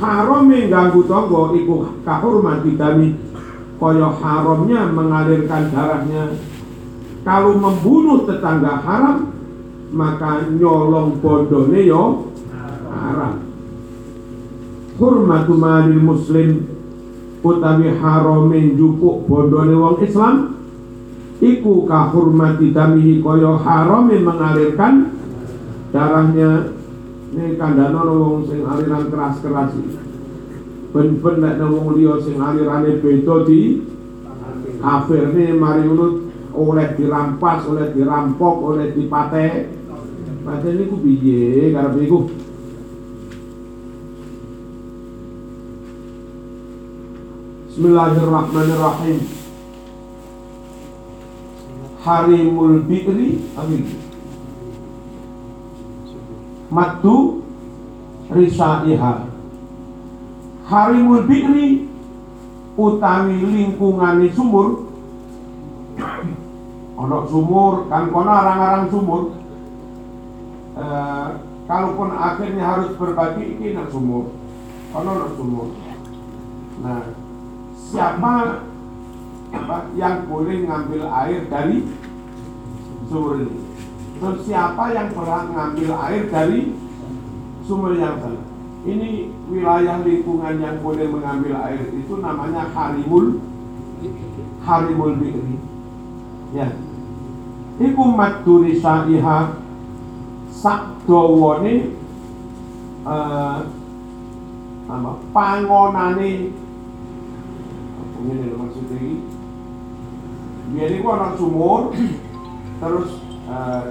harame 0.00 0.72
ganggu 0.72 1.04
tonggo 1.04 1.52
iku 1.52 2.00
kahurmati 2.02 2.80
dami 2.80 3.12
kaya 3.76 4.08
haramnya 4.16 4.80
mengalirkan 4.92 5.68
darahnya. 5.68 6.24
Kalau 7.20 7.52
membunuh 7.60 8.24
tetangga 8.24 8.80
haram 8.80 9.28
maka 9.92 10.48
nyolong 10.48 11.20
bondone 11.20 11.80
yo 11.84 12.32
haram. 12.88 13.44
Hurmatu 14.96 15.54
malil 15.56 16.00
muslim 16.00 16.64
utawi 17.44 17.88
harame 18.00 18.76
njupuk 18.76 19.28
bondone 19.28 19.74
wong 19.76 19.96
Islam 20.04 20.60
iku 21.40 21.88
ka 21.88 22.12
hurmati 22.12 22.72
damihi 22.72 23.24
kaya 23.24 23.52
harame 23.64 24.16
mengalirkan 24.20 25.12
darahnya 25.92 26.69
ini 27.30 27.54
kandana 27.54 28.02
wong 28.02 28.46
sing 28.50 28.66
aliran 28.66 29.06
keras-keras 29.06 29.70
ben-ben 30.90 31.36
nek 31.38 31.62
wong 31.62 31.94
liya 31.94 32.18
sing 32.18 32.42
alirane 32.42 32.98
beda 32.98 33.46
di 33.46 33.86
kafir 34.82 35.30
ini 35.30 35.54
mari 35.54 35.86
ngono 35.86 36.30
oleh 36.50 36.98
dirampas, 36.98 37.62
oleh 37.70 37.94
dirampok, 37.94 38.74
oleh 38.74 38.90
dipate. 38.90 39.70
Padahal 40.42 40.74
niku 40.74 40.96
piye 40.98 41.70
karepe 41.70 42.00
iku? 42.02 42.20
Bismillahirrahmanirrahim. 47.70 49.18
Harimul 52.00 52.76
bi'ri 52.88 53.28
amin. 53.54 54.09
Matu 56.70 57.42
risaiha. 58.30 59.26
Harimul 60.70 61.26
bi'ri 61.26 61.90
utawi 62.78 63.42
lingkungane 63.42 64.30
sumur. 64.30 64.86
Ono 66.94 67.18
sumur 67.26 67.90
kan 67.90 68.06
kono 68.14 68.30
arang-arang 68.30 68.86
sumur. 68.86 69.22
E, 70.78 70.84
kalaupun 71.66 72.14
akhirnya 72.14 72.62
harus 72.62 72.94
berbagi 72.94 73.58
ini 73.58 73.74
nak 73.74 73.90
sumur. 73.90 74.30
Kono 74.94 75.10
nak 75.10 75.30
sumur. 75.34 75.74
Nah 76.86 77.02
siapa 77.90 78.62
apa, 79.50 79.90
yang 79.98 80.30
boleh 80.30 80.70
ngambil 80.70 81.02
air 81.10 81.50
dari 81.50 81.82
sumur 83.10 83.42
ini 83.42 83.69
terus 84.20 84.40
siapa 84.44 84.92
yang 84.92 85.08
pernah 85.16 85.48
ngambil 85.48 85.90
air 86.06 86.22
dari 86.28 86.76
sumur 87.64 87.96
yang 87.96 88.20
sana 88.20 88.44
ini 88.84 89.32
wilayah 89.48 90.04
lingkungan 90.04 90.60
yang 90.60 90.76
boleh 90.84 91.08
mengambil 91.08 91.56
air 91.64 91.88
itu 91.92 92.14
namanya 92.20 92.68
harimul 92.72 93.40
harimul 94.64 95.12
bi'ri 95.16 95.56
ya. 96.54 96.68
Iku 97.80 98.12
maduri 98.12 98.76
sa'iha 98.76 99.56
sak 100.52 101.00
dawane 101.08 101.96
uh, 103.08 103.64
apa? 104.90 105.12
Pangonane. 105.32 106.52
Ngene 108.20 108.52
lho 108.52 108.56
maksud 108.60 108.84
biyen 108.90 110.92
iku 111.00 111.08
ana 111.08 111.32
sumur 111.40 111.96
terus 112.84 113.16
eh, 113.48 113.84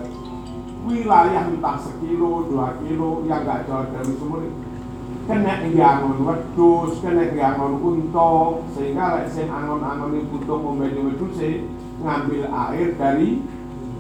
wilayah 0.89 1.45
entah 1.45 1.78
sekilo, 1.78 2.49
dua 2.49 2.82
kilo 2.82 3.21
yang 3.30 3.45
gak 3.45 3.69
jauh 3.69 3.88
dari 3.93 4.13
sumur 4.17 4.41
kena 5.30 5.62
yangon 5.69 6.25
wedus, 6.25 6.97
kena 7.06 7.30
yangon 7.38 7.78
untung 7.78 8.65
sehingga 8.73 9.21
lek 9.21 9.30
sing 9.30 9.45
angon-angon 9.45 10.17
itu 10.17 10.25
butuh 10.34 10.58
membedu-meduse 10.58 11.69
ngambil 12.02 12.49
air 12.49 12.97
dari 12.97 13.45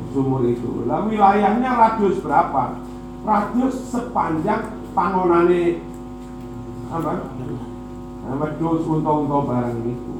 sumur 0.09 0.41
itu. 0.49 0.89
Lah 0.89 1.05
wilayahnya 1.05 1.69
radius 1.69 2.17
berapa? 2.25 2.81
Radius 3.21 3.77
sepanjang 3.93 4.73
pangonane 4.97 5.85
apa? 6.89 7.29
Nah, 8.25 8.33
wedus 8.41 8.89
untung-untung 8.89 9.45
barang 9.45 9.85
itu. 9.85 10.13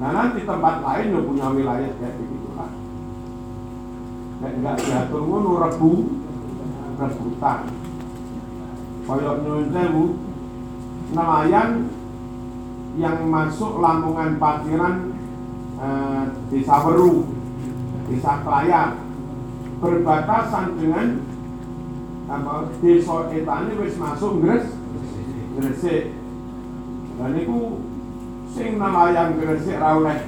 Nah 0.00 0.10
nanti 0.12 0.48
tempat 0.48 0.80
lain 0.80 1.12
udah 1.12 1.24
punya 1.28 1.46
wilayah 1.52 1.92
kayak 2.00 2.16
begitu. 2.16 2.45
Nek 4.36 4.52
enggak 4.60 4.76
diatur 4.84 5.22
ngono 5.24 5.50
rebu 5.64 5.92
rebutan. 6.96 7.60
Koyok 9.06 9.36
nyuwun 9.44 9.66
sewu 9.70 10.04
nelayan 11.14 11.70
yang 12.96 13.18
masuk 13.28 13.78
Lamongan 13.78 14.40
Patiran 14.40 15.14
eh, 15.78 16.24
Desa 16.50 16.76
Weru, 16.84 17.28
Desa 18.08 18.42
Klayan 18.42 19.06
berbatasan 19.76 20.80
dengan 20.80 21.20
apa 22.26 22.72
desa 22.82 23.30
etane 23.30 23.72
wis 23.78 23.94
masuk 24.00 24.42
Gres 24.42 24.66
Gresik. 25.56 26.12
Dan 27.16 27.30
niku 27.32 27.80
sing 28.52 28.76
nelayan 28.80 29.36
Gresik 29.38 29.76
ra 29.78 30.00
oleh 30.00 30.18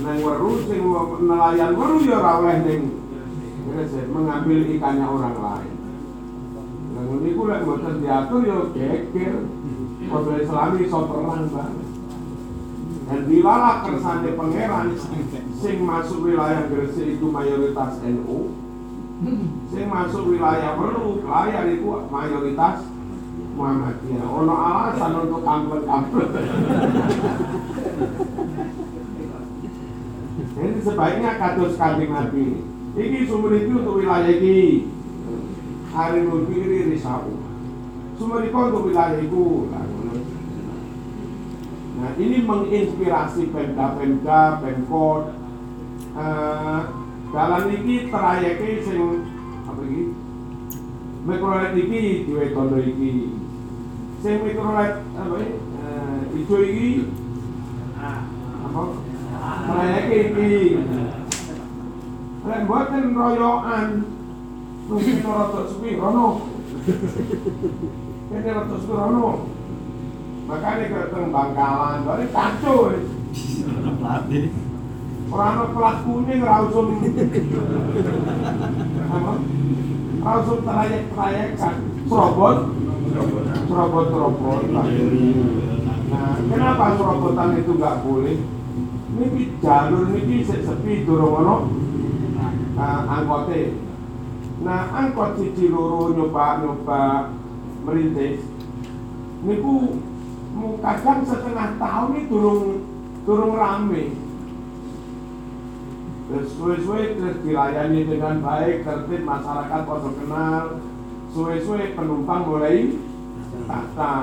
nang 0.00 0.18
weru 0.24 0.52
sing 0.64 0.80
nelayan 1.28 1.76
weru 1.76 1.96
ya 2.04 2.16
ora 2.20 2.32
oleh 2.40 2.56
ning 2.64 2.82
mengambil 4.10 4.58
ikannya 4.66 5.06
orang 5.06 5.36
lain. 5.36 5.74
Lah 6.96 7.04
niku 7.20 7.42
lek 7.48 7.62
mboten 7.64 8.00
diatur 8.00 8.40
ya 8.44 8.56
geger. 8.72 9.36
Padha 10.10 10.32
Islami 10.42 10.78
iso 10.88 10.98
perang 11.06 11.46
banget. 11.52 11.88
Dan 13.10 13.20
dilalah 13.26 13.82
kersane 13.84 14.30
pangeran 14.38 14.86
sing 15.58 15.76
masuk 15.82 16.24
wilayah 16.24 16.64
Gresik 16.70 17.18
itu 17.18 17.26
mayoritas 17.28 18.00
NU. 18.06 18.54
Sing 19.68 19.84
masuk 19.90 20.32
wilayah 20.32 20.80
Weru, 20.80 21.20
Klayan 21.20 21.76
itu 21.76 21.84
mayoritas 22.08 22.88
Muhammadiyah. 23.52 24.24
Ono 24.24 24.54
alasan 24.56 25.12
untuk 25.28 25.44
kampret-kampret. 25.44 26.30
Jadi 30.60 30.76
sebaiknya 30.84 31.40
kados 31.40 31.80
kanjeng 31.80 32.12
Nabi. 32.12 32.60
Iki 32.92 33.18
sumber 33.24 33.56
itu 33.56 33.80
untuk 33.80 34.04
wilayah 34.04 34.28
iki. 34.28 34.92
Hari 35.88 36.20
kiri 36.52 36.92
risau. 36.92 37.32
Sumber 38.20 38.44
itu 38.44 38.58
untuk 38.60 38.92
wilayah 38.92 39.16
itu. 39.16 39.72
Nah 42.00 42.12
ini 42.20 42.44
menginspirasi 42.44 43.48
Pemda-Pemda, 43.48 44.60
Pemkot. 44.60 45.32
Eh, 46.20 46.80
Dalam 47.30 47.70
iki 47.70 48.10
trayeknya 48.10 48.82
sing 48.82 49.22
apa 49.62 49.80
iki? 49.86 50.04
Mikrolet 51.22 51.78
iki 51.78 52.26
diwetono 52.26 52.78
iki. 52.82 53.30
Sing 54.18 54.42
mikrolet 54.42 54.98
apa 55.14 55.34
iki? 55.38 55.54
Eh, 55.56 56.38
ijo 56.42 56.56
iki 56.58 56.88
apa? 58.02 58.82
Trayeknya 59.40 60.16
iki. 60.20 60.52
Lek 62.40 62.60
mboten 62.64 63.04
royokan 63.16 63.88
mungkin 64.88 65.16
rada 65.24 65.60
sepi 65.64 65.96
rono. 65.96 66.28
Kene 68.28 68.50
rada 68.52 68.76
sepi 68.76 68.92
rono. 68.92 69.48
Makanya 70.50 70.84
ke 70.90 71.00
teng 71.14 71.30
Bangkalan, 71.30 72.04
dari 72.04 72.26
kacau. 72.34 72.90
Pelatih. 74.02 74.46
Orang 75.30 75.62
ana 75.62 75.66
plat 75.70 75.96
kuning 76.02 76.42
ora 76.42 76.66
usum 76.66 76.90
apa? 79.14 79.32
Ora 80.18 80.32
usum 80.42 80.58
trayek-trayekan. 80.66 81.76
Serobot, 82.10 82.58
serobot-serobot. 83.70 84.62
Nah, 84.74 86.34
kenapa 86.50 86.98
serobotan 86.98 87.62
itu 87.62 87.72
nggak 87.78 88.02
boleh? 88.02 88.42
Niki 89.20 89.52
jalur 89.60 90.08
niki 90.16 90.40
sik 90.48 90.64
sepi 90.64 91.04
durung 91.04 91.44
ono 91.44 91.56
uh, 92.72 93.00
angkote. 93.04 93.76
Nah, 94.64 94.88
angkot 94.96 95.36
siji 95.36 95.68
loro 95.68 96.08
nyoba-nyoba 96.16 97.28
merintis. 97.84 98.40
Niku 99.44 100.00
kadang 100.80 101.20
setengah 101.28 101.76
tahun 101.76 102.08
ini 102.16 102.20
durung 102.32 102.64
durung 103.28 103.60
rame. 103.60 104.16
Terus 106.32 106.48
suwe-suwe 106.56 107.20
terus 107.20 107.44
dilayani 107.44 108.08
dengan 108.08 108.40
baik, 108.40 108.88
tertib 108.88 109.20
masyarakat 109.20 109.80
pada 109.84 110.10
kenal. 110.16 110.64
Suwe-suwe 111.36 111.92
penumpang 111.92 112.48
mulai 112.48 112.96
tata. 113.68 114.16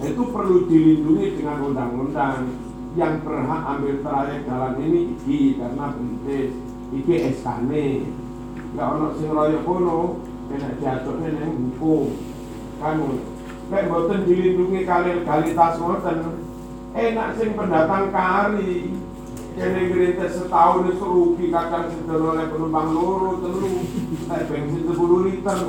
Itu 0.00 0.22
perlu 0.32 0.64
dilindungi 0.72 1.36
dengan 1.36 1.68
undang-undang 1.68 2.65
yang 2.96 3.20
berhak 3.20 3.62
ambil 3.76 4.00
trayek 4.00 4.48
jalan 4.48 4.74
ini 4.80 5.00
iki 5.14 5.60
karena 5.60 5.92
bentis. 5.92 6.52
Iki 6.90 7.14
SKN 7.36 8.00
nggak 8.72 8.88
ono 8.92 9.06
sing 9.16 9.28
royo 9.32 9.60
kono 9.62 10.00
kena 10.48 10.70
jatuhnya 10.80 11.28
neng 11.36 11.76
hukum. 11.76 12.16
Kan 12.80 13.00
nek 13.68 13.86
mboten 13.88 14.24
dilindungi 14.24 14.80
kali 14.88 15.10
legalitas 15.20 15.76
ngoten 15.76 16.18
enak 16.96 17.28
sing 17.36 17.52
pendatang 17.52 18.08
kari. 18.10 18.96
Kene 19.56 19.80
ngerintis 19.88 20.36
setahun 20.36 20.84
itu 20.92 21.00
rugi 21.00 21.48
kadang 21.48 21.88
oleh 22.12 22.44
penumpang 22.48 22.88
loro 22.92 23.40
telu. 23.40 23.72
Nek 24.28 24.44
bensin 24.48 24.84
10 24.84 25.26
liter. 25.28 25.60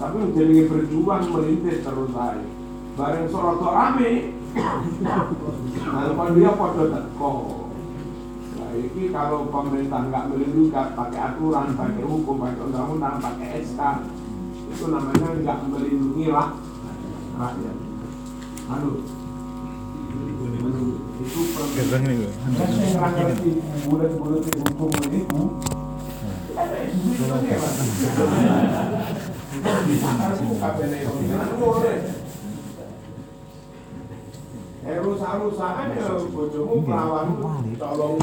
Tapi 0.00 0.16
menjadi 0.16 0.64
berjuang 0.66 1.24
merintis 1.30 1.84
terus 1.84 2.14
aja 2.16 2.60
bareng 3.00 3.26
soroto 3.30 3.68
rame 3.70 4.34
nah 4.50 6.10
kalau 6.10 6.32
dia 6.34 6.50
podo 6.58 6.84
teko. 6.90 7.32
Nah 8.58 8.70
ini 8.74 9.02
kalau 9.14 9.46
pemerintah 9.46 10.00
nggak 10.10 10.26
melindungi 10.30 10.74
pakai 10.74 11.18
aturan 11.18 11.74
pakai 11.78 12.02
hukum 12.02 12.36
pakai 12.42 12.62
undang-undang 12.66 13.22
pakai 13.22 13.62
SK 13.62 13.80
itu 14.70 14.84
namanya 14.90 15.28
nggak 15.38 15.58
melindungi 15.70 16.26
lah 16.34 16.58
rakyat. 17.38 17.76
Aduh. 18.70 18.98
Itu 21.20 21.40
Gerbang 21.76 22.02
ini 22.08 22.14
gue. 22.16 22.30
Eh 34.80 34.96
rusak-rusakan 34.96 35.92
ya 35.92 36.08
bojomu 36.32 36.80
pelawanmu 36.88 37.76
colong. 37.76 38.16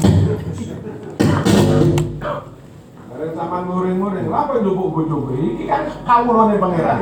Bareng 3.14 3.32
sampean 3.38 3.64
muring-muring, 3.70 4.26
lha 4.26 4.40
apa 4.42 4.66
ndupuk 4.66 4.90
bojoku? 4.90 5.38
Iki 5.38 5.70
kan 5.70 5.86
kawulane 6.02 6.58
pangeran. 6.58 7.00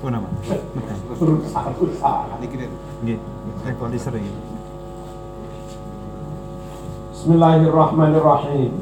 Oh 0.00 0.08
nama. 0.08 0.24
Rusak-rusakan. 1.20 2.48
Nggih. 3.04 3.20
Rekor 3.68 3.92
sering. 4.00 4.24
Bismillahirrahmanirrahim. 7.12 8.72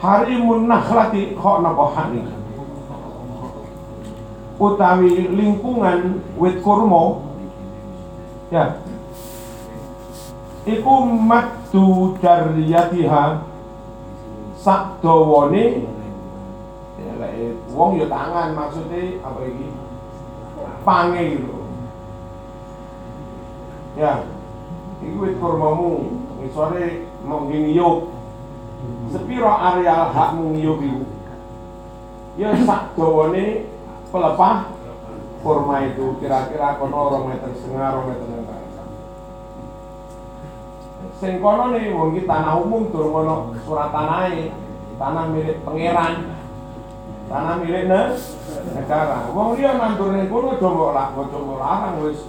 Harimun 0.00 0.64
nakhlati 0.64 1.36
kok 1.36 1.60
napa 1.60 1.92
hani 1.92 2.24
utawi 4.60 5.28
lingkungan 5.32 6.20
wit 6.36 6.60
kurma 6.60 7.16
ya 8.52 8.76
iku 10.68 11.04
maddu 11.04 12.16
dariyatiha 12.20 13.40
dawane 15.00 15.64
ya 17.00 17.12
lek 17.16 17.56
wong 17.72 17.96
ya 17.96 18.04
tangan 18.08 18.52
maksudnya 18.52 19.16
apa 19.24 19.40
iki 19.48 19.66
pange 20.84 21.40
lho 21.40 21.60
Ya. 23.98 24.22
Iki 25.02 25.18
wit 25.18 25.34
kurmamu 25.42 26.22
ngisore 26.38 27.10
mau 27.26 27.42
ngiyup. 27.44 28.09
Sepiro 29.10 29.50
areal 29.50 30.14
hakmu 30.14 30.54
iku? 30.54 31.02
Ya 32.38 32.54
sak 32.62 32.94
dawane 32.94 33.66
pelepah 34.14 34.70
kurma 35.42 35.82
itu 35.82 36.14
kira-kira 36.22 36.78
kono 36.78 37.18
2 37.18 37.28
meter 37.34 37.50
setengah 37.58 37.90
2 37.90 38.08
meter 38.08 38.26
setengah. 38.30 38.58
Sing 41.18 41.42
kono 41.42 41.74
nih 41.74 41.90
wong 41.90 42.22
tanah 42.22 42.54
umum 42.62 42.86
durung 42.94 43.26
ono 43.26 43.36
surat 43.66 43.90
tanahe. 43.90 44.54
Tanah 44.94 45.32
milik 45.32 45.58
pangeran. 45.66 46.14
Tanah 47.26 47.54
milik 47.58 47.84
ne? 47.90 48.02
negara. 48.78 49.26
Wong 49.34 49.58
liya 49.58 49.74
nandur 49.74 50.14
ning 50.14 50.30
kono 50.30 50.54
aja 50.54 50.68
mbok 50.70 50.90
lak, 50.94 51.08
larang 51.58 51.94
wis 52.06 52.20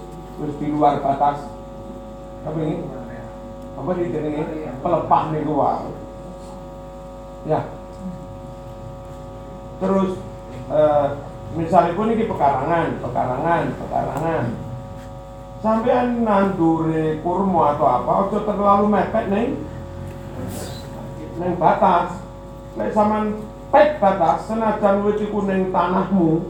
wis 0.42 0.54
di 0.58 0.66
luar 0.74 0.98
batas. 0.98 1.46
Apa 2.42 2.58
ini? 2.58 2.82
Apa 3.78 3.90
dijenenge 3.94 4.42
pelepah 4.82 5.22
niku 5.30 5.52
wae. 5.54 6.01
Ya. 7.42 7.60
Terus 9.82 10.10
eh, 10.70 11.06
misalnya 11.58 11.92
pun 11.98 12.12
ini 12.14 12.24
pekarangan, 12.30 13.02
pekarangan, 13.02 13.64
pekarangan. 13.82 14.44
Sampean 15.62 16.26
nandure 16.26 17.22
kurma 17.22 17.78
atau 17.78 17.86
apa, 17.86 18.10
ojo 18.26 18.38
terlalu 18.42 18.86
mepet 18.90 19.24
neng 19.30 19.48
neng 21.38 21.52
batas. 21.58 22.18
Nek 22.74 22.90
sampean 22.90 23.38
pet 23.70 24.02
batas 24.02 24.46
senajan 24.50 25.06
wit 25.06 25.22
iku 25.22 25.46
ning 25.46 25.70
tanahmu, 25.70 26.42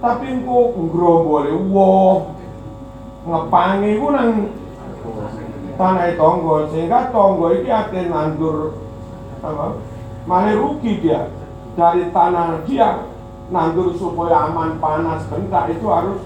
tapi 0.00 0.24
engko 0.40 0.72
ngrombole 0.72 1.52
woh 1.72 2.32
ngepangi 3.24 3.90
ku 3.96 4.08
nang 4.12 4.30
tanah 5.80 6.12
tonggo 6.16 6.68
sehingga 6.70 7.08
tonggo 7.08 7.56
iki 7.56 7.72
ate 7.72 8.08
nandur 8.12 8.76
apa 9.40 9.80
malah 10.24 10.56
rugi 10.56 11.00
dia. 11.00 11.28
Dari 11.74 12.14
tanah 12.14 12.62
dia 12.64 13.10
nandur 13.50 13.92
supaya 13.98 14.46
aman 14.48 14.78
panas 14.78 15.26
bentak 15.26 15.74
itu 15.74 15.86
harus 15.90 16.22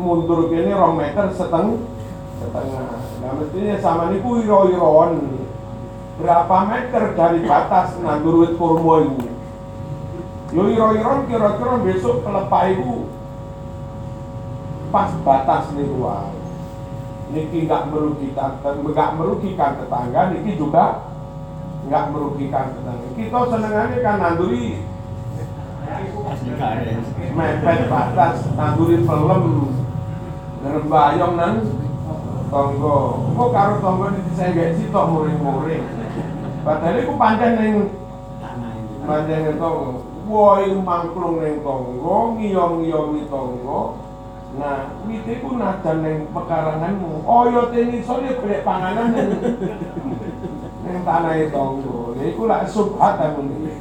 mundur 0.00 0.48
gini 0.48 0.72
rong 0.72 0.96
meter 0.96 1.28
seteng 1.36 1.84
setengah. 2.40 2.88
Nah 3.20 3.32
mestinya 3.36 3.76
sama 3.78 4.08
niku 4.08 4.40
iro-iroan 4.40 5.20
berapa 6.20 6.56
meter 6.68 7.16
dari 7.16 7.40
batas 7.44 8.00
nandur 8.00 8.44
wit 8.44 8.56
kurma 8.56 9.08
itu 9.08 9.28
yo 10.56 10.62
iro-iroan 10.72 11.28
kira-kira 11.28 11.80
besok 11.84 12.24
pelepah 12.24 12.64
itu 12.72 13.08
pas 14.90 15.12
batas 15.24 15.70
niku 15.76 16.04
wae 16.04 16.32
niki 17.30 17.64
nggak 17.64 17.92
merugikan 17.92 18.58
merugikan 19.14 19.78
tetangga 19.78 20.34
niki 20.34 20.58
juga 20.58 21.09
nggak 21.90 22.04
merugikan 22.14 22.70
tetangga 22.70 23.08
kita 23.18 23.38
senengannya 23.50 23.98
kan 23.98 24.16
nanduri 24.22 24.66
mepet 27.34 27.80
batas 27.90 28.36
nanduri 28.54 28.96
film 29.02 29.42
ngerembayong 30.60 31.34
nan 31.34 31.54
tonggo. 32.50 32.98
Kok 33.38 33.50
karo 33.54 33.74
tonggo 33.80 34.06
disenggek 34.12 34.76
sitok 34.76 35.08
muring-muring? 35.08 35.86
Padahal 36.66 37.00
iku 37.00 37.12
pancen 37.16 37.52
ning 37.56 37.74
pancen 39.06 39.38
ning 39.46 39.56
tonggo. 39.56 40.04
Woi 40.30 40.76
mangklung 40.82 41.40
ning 41.40 41.62
tonggo 41.64 42.36
ngiyong-ngiyongi 42.36 43.22
tonggo. 43.30 43.80
Nah 44.58 44.90
wite 45.06 45.32
ku 45.40 45.56
najan 45.56 45.96
ning 46.04 46.18
pekaranganmu. 46.34 47.24
Oyote 47.24 47.78
ngisor 47.86 48.20
ya 48.26 48.34
golek 48.36 48.66
panganan. 48.66 49.14
ning 49.14 49.30
ning 51.00 51.08
tanahe 51.08 51.48
tonggo 51.48 52.12
lha 52.12 52.22
iku 52.28 52.44
lak 52.44 52.68
subhat 52.68 53.16
aku 53.16 53.40
niki 53.48 53.72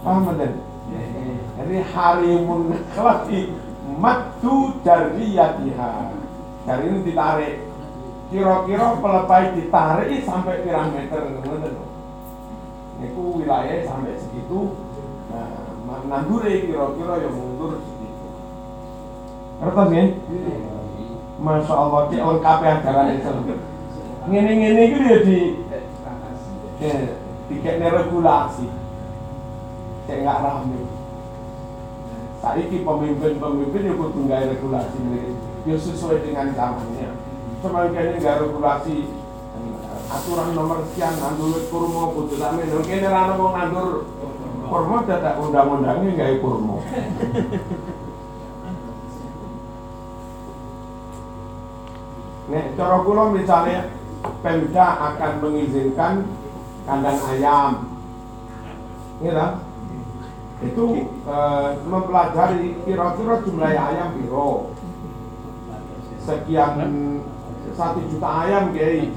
paham 0.00 0.24
mboten 0.24 0.52
jadi 1.60 1.76
harimun 1.92 2.72
kelati 2.96 3.52
matu 4.00 4.76
jariyatiha 4.80 5.92
dari 6.66 6.84
ini 6.90 6.98
ditarik. 7.06 7.54
Kira-kira 8.26 8.98
pelepai 8.98 9.54
ditarik 9.54 10.26
sampai 10.26 10.66
pirang 10.66 10.90
meter 10.90 11.30
ngoten 11.30 11.78
niku 12.98 13.22
wilayah 13.38 13.86
sampai 13.86 14.18
segitu. 14.18 14.74
Nah 15.30 16.00
nandure 16.10 16.50
kira-kira 16.66 17.22
yang 17.22 17.34
mundur 17.34 17.78
segitu. 17.78 18.26
Ngertos 19.62 19.86
nggih 19.90 20.08
Masya 21.36 21.74
Allah, 21.76 22.00
ki 22.08 22.16
lengkap 22.16 22.58
ya 22.64 22.72
ajaran 22.80 23.12
Islam. 23.12 23.44
Ngene-ngene 24.26 24.82
itu 24.90 24.98
ya 25.04 25.18
di 25.22 25.38
eh, 26.82 27.16
dikekne 27.48 27.86
regulasi. 27.88 28.66
Kayak 30.06 30.20
nggak 30.22 30.42
rame. 30.42 30.80
Saiki 32.42 32.86
pemimpin-pemimpin 32.86 33.88
ya 33.88 33.94
kudu 33.96 34.18
nggawe 34.26 34.44
regulasi 34.54 34.96
ini. 35.02 35.34
Ya 35.66 35.76
sesuai 35.78 36.22
dengan 36.22 36.54
zamannya. 36.54 37.10
Semakin 37.64 38.20
nggak 38.20 38.40
regulasi 38.44 39.08
aturan 40.06 40.54
nomor 40.54 40.86
sekian 40.86 41.18
nandur 41.18 41.58
kurma 41.66 42.14
kudu 42.14 42.38
sami 42.38 42.62
lho 42.70 42.78
kene 42.86 43.10
ra 43.10 43.34
wong 43.34 43.58
nandur 43.58 44.06
kurma 44.70 45.02
dadak 45.02 45.34
undang-undangnya 45.42 46.14
gawe 46.14 46.34
kurma. 46.38 46.76
Nek 52.46 52.78
cara 52.78 53.02
kula 53.02 53.34
misalnya 53.34 53.90
Pemda 54.42 54.86
akan 55.10 55.32
mengizinkan 55.42 56.26
kandang 56.86 57.18
ayam. 57.34 57.72
Gitu. 59.20 59.48
Itu 60.56 60.84
eh, 61.28 61.68
mempelajari 61.84 62.80
kira-kira 62.86 63.34
jumlah 63.44 63.74
ayam 63.74 64.08
piro. 64.16 64.72
Sekian 66.24 66.74
satu 67.76 68.00
juta 68.08 68.28
ayam 68.46 68.72
kiai. 68.72 69.12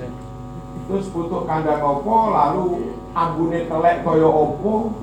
Terus 0.90 1.06
butuh 1.14 1.46
kandang 1.46 1.86
opo, 1.86 2.34
lalu 2.34 2.98
ambune 3.14 3.70
telek 3.70 4.02
kaya 4.02 4.26
opo, 4.26 4.98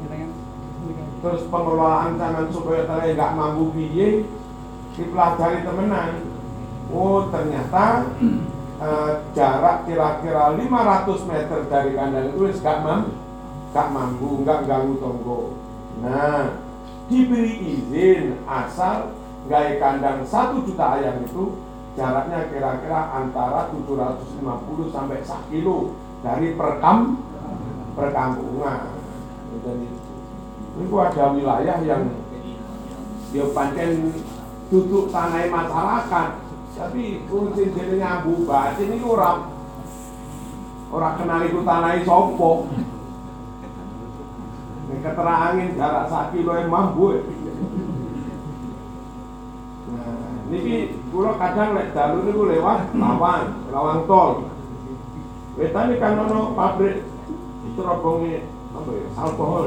terus 1.23 1.47
pengelolaan 1.47 2.19
zaman 2.19 2.51
supaya 2.51 2.91
telek 2.91 3.15
nggak 3.15 3.35
mampu 3.39 3.71
piye, 3.71 4.27
dipelajari 4.99 5.63
temenan. 5.63 6.27
Oh 6.91 7.31
ternyata 7.31 8.07
eh, 8.81 9.12
jarak 9.33 9.89
kira-kira 9.89 10.57
500 10.57 11.31
meter 11.31 11.61
dari 11.69 11.91
kandang 11.97 12.27
itu 12.33 12.43
gak 12.61 12.79
mam, 12.85 13.01
gak 13.73 13.89
mampu, 13.93 14.43
gak 14.45 14.69
ganggu 14.69 14.95
tonggo. 15.01 15.57
Nah, 16.05 16.61
diberi 17.09 17.55
izin 17.57 18.43
asal 18.45 19.17
gaya 19.47 19.79
kandang 19.79 20.27
satu 20.27 20.67
juta 20.67 20.99
ayam 20.99 21.23
itu 21.23 21.57
jaraknya 21.97 22.53
kira-kira 22.53 23.01
antara 23.15 23.73
750 23.73 24.93
sampai 24.93 25.25
1 25.25 25.53
kilo 25.53 25.97
dari 26.21 26.53
perkam 26.53 27.23
perkampungan. 27.97 28.93
Jadi 29.65 29.89
itu 30.77 30.95
ada 31.01 31.25
wilayah 31.33 31.79
yang 31.81 32.12
dia 33.33 33.47
pancen 33.57 34.12
duduk 34.69 35.09
tanah 35.09 35.49
masyarakat 35.49 36.29
tapi 36.77 37.25
fungsi 37.25 37.73
jenenge 37.73 38.05
Abu 38.05 38.45
Bakar 38.45 38.77
ini 38.77 39.01
ora 39.01 39.49
ora 40.93 41.09
kenal 41.17 41.41
iku 41.49 41.65
tanahe 41.65 42.05
sapa. 42.05 42.51
Nek 44.87 45.01
keterangin 45.03 45.75
jarak 45.75 46.07
sak 46.12 46.37
kilo 46.37 46.53
mambu. 46.69 47.17
Nah, 49.87 50.53
niki 50.53 51.01
kula 51.09 51.41
kadang 51.41 51.75
lek 51.75 51.97
dalu 51.97 52.29
niku 52.29 52.43
lewat 52.45 52.93
lawang, 52.93 53.57
lawang 53.73 54.01
tol. 54.05 54.47
Wetane 55.57 55.97
kan 55.97 56.21
ono 56.21 56.53
pabrik 56.53 57.03
terobonge 57.73 58.45
apa 58.77 58.91
ya, 58.93 59.07
alkohol. 59.17 59.67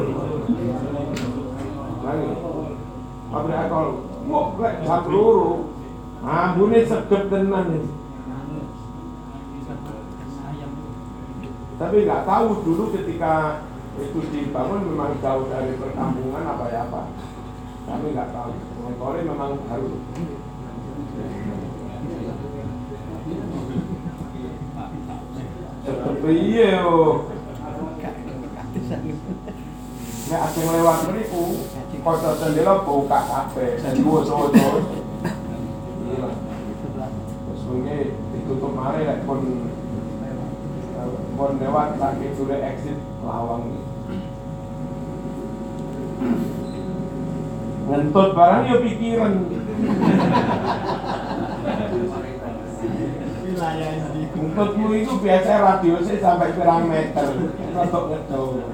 Pabrik 3.33 3.57
alkohol. 3.57 3.89
Wah, 4.29 4.45
lek 4.61 4.75
jam 4.85 5.03
loro 5.09 5.78
Ambune 6.19 6.83
sedep 6.83 7.31
tenan 7.31 7.67
ini. 7.71 7.89
Tapi 11.79 11.95
nggak 12.03 12.27
tahu 12.27 12.47
dulu 12.67 12.91
ketika 12.91 13.63
itu 13.95 14.19
dibangun 14.31 14.83
memang 14.83 15.15
jauh 15.23 15.47
dari 15.47 15.79
perkampungan 15.79 16.43
apa 16.43 16.65
ya 16.67 16.83
apa. 16.91 17.01
Kami 17.87 18.07
nggak 18.11 18.31
tahu. 18.35 18.51
Motornya 18.83 19.31
memang. 19.31 19.51
Sedep 25.87 26.23
iya 26.27 26.83
yo. 26.83 27.31
Nek 30.29 30.45
asing 30.45 30.67
lewat 30.69 31.09
mriku, 31.09 31.57
kota 32.05 32.37
jendela 32.37 32.85
buka 32.85 33.17
kabeh, 33.17 33.81
dan 33.81 33.97
dua-dua 33.97 34.53
Terus 37.83 38.11
mungkin 38.49 38.57
kemarin 38.59 39.03
lek 39.07 39.19
pun 39.23 39.39
pun 41.39 41.51
lewat 41.55 41.95
sakit 41.95 42.31
sudah 42.35 42.59
exit 42.59 42.97
lawang. 43.23 43.71
Ngentut 47.89 48.29
barang 48.35 48.63
ya 48.67 48.77
pikiran. 48.83 49.33
Ngentutmu 54.35 54.87
itu 54.93 55.13
biasa 55.23 55.49
radiusnya 55.63 56.15
sampai 56.19 56.53
pirang 56.53 56.85
meter. 56.91 57.27
Rotok 57.73 58.03
ngedol. 58.11 58.67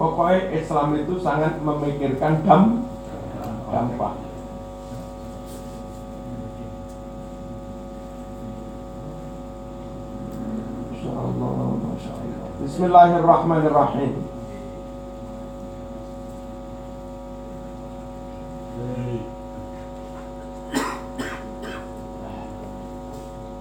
Pokoknya 0.00 0.48
Islam 0.56 0.96
itu 0.96 1.20
sangat 1.20 1.60
memikirkan 1.60 2.40
dam 2.40 2.88
dampak. 3.68 4.14
Masya 10.88 11.12
Allah, 11.12 11.52
Masya 11.84 12.12
Allah. 12.70 12.78
Bismillahirrahmanirrahim. 12.78 14.14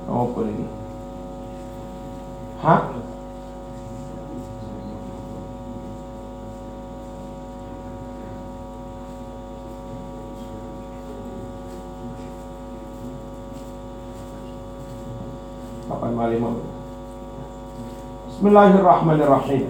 Apa 0.10 0.41
ini? 0.45 0.65
Hah? 2.62 2.82
بسم 18.39 18.47
الله 18.47 18.71
الرحمن 18.80 19.19
الرحيم. 19.19 19.67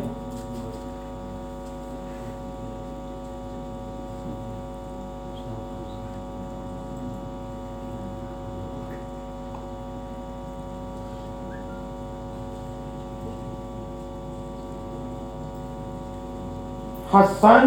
حسن 17.09 17.65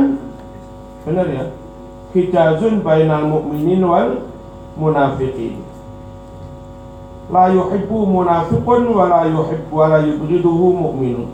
بنر 1.07 1.29
يا 1.35 1.51
كتاز 2.15 2.63
بين 2.63 3.11
المؤمنين 3.11 3.83
والمنافقين 3.83 5.59
la 7.31 7.53
yuhibbu 7.53 8.07
munafiqun 8.07 8.83
wa 8.91 9.05
la 9.07 9.21
yuhibbu 9.31 9.71
wa 9.77 9.87
la 9.89 9.99
yubghiduhu 10.03 10.67
mu'minun. 10.75 11.29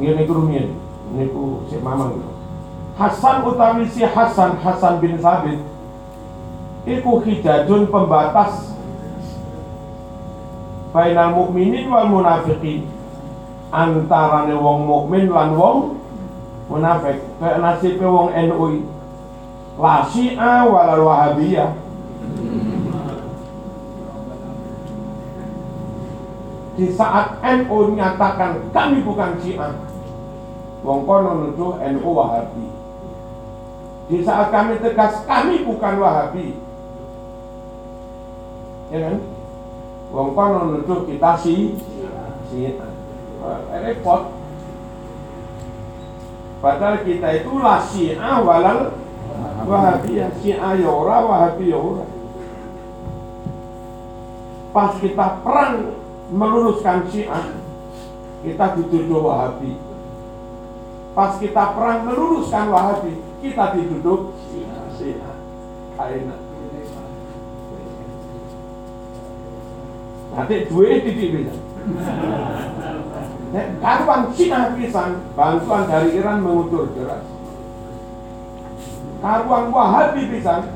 Ngene 0.00 0.16
niku 0.20 0.32
rumiyin. 0.34 0.68
Niku 1.14 1.62
sik 1.70 1.80
mamang. 1.80 2.18
Hasan 2.98 3.46
utawi 3.46 3.86
si 3.90 4.02
Hasan 4.02 4.58
Hasan 4.62 4.98
bin 5.02 5.18
Sabit 5.18 5.58
iku 6.84 7.18
hijajun 7.24 7.90
pembatas 7.90 8.76
bainal 10.94 11.34
mukminin 11.34 11.90
wal 11.90 12.06
munafiqin. 12.10 12.86
Antarane 13.74 14.54
wong 14.54 14.86
mukmin 14.86 15.26
lan 15.34 15.58
wong 15.58 15.98
munafik. 16.70 17.18
Kayak 17.42 17.58
nasibe 17.58 18.06
wong 18.06 18.30
NU 18.30 18.86
la 19.74 20.06
syiah 20.06 20.70
wala 20.70 20.94
wahabiyah. 21.02 21.70
Di 26.74 26.90
saat 26.90 27.38
NU 27.38 27.94
nyatakan 27.94 28.74
kami 28.74 29.06
bukan 29.06 29.38
syiah 29.38 29.78
wong 30.82 31.06
kono 31.06 31.30
nuduh 31.46 31.78
NU 31.78 32.10
wahabi. 32.10 32.66
Di 34.10 34.18
saat 34.26 34.50
kami 34.50 34.82
tegas 34.82 35.22
kami 35.26 35.62
bukan 35.62 35.94
wahabi 36.02 36.58
ya 38.90 38.98
kan? 39.10 39.16
Wong 40.10 40.28
kono 40.34 40.58
nuduh 40.70 41.06
kita 41.06 41.38
si 41.38 41.78
syiah. 42.50 42.90
Repot. 43.70 44.34
Padahal 46.58 47.04
kita 47.04 47.28
itu 47.44 47.52
lah 47.60 47.78
syiah 47.84 48.40
walal 48.40 49.03
wahabiyah 49.64 50.30
syiah 50.40 50.72
ya 50.78 50.88
ora 50.88 51.16
wahabi 51.24 51.72
ya 51.72 51.78
ora. 51.80 52.06
Pas 54.70 54.92
kita 54.98 55.26
perang 55.42 55.98
meluruskan 56.32 57.08
syiah 57.10 57.50
kita 58.44 58.66
dituduh 58.80 59.20
wahabi. 59.24 59.76
Pas 61.16 61.36
kita 61.40 61.64
perang 61.74 62.06
meluruskan 62.06 62.70
wahabi 62.70 63.18
kita 63.42 63.76
dituduh 63.76 64.32
syiah 64.94 65.34
enak 65.94 66.40
nanti 70.34 70.66
dua 70.66 70.98
titik 70.98 71.28
bisa 71.30 71.54
Nek 73.54 73.78
karuan 73.78 74.34
Cina 74.34 74.74
pisan, 74.74 75.30
bantuan 75.38 75.86
dari 75.86 76.18
Iran 76.18 76.42
mengutur 76.42 76.90
deras. 76.90 77.22
Karuan 79.24 79.72
Wahabi 79.72 80.28
pisan, 80.28 80.68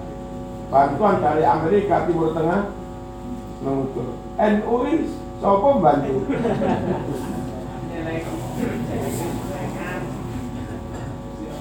bantuan 0.73 1.21
dari 1.21 1.45
Amerika 1.45 2.09
Timur 2.09 2.33
Tengah 2.33 2.73
mengutur. 3.61 4.17
NU 4.41 4.77
sapa 5.37 5.69
bantu? 5.85 6.25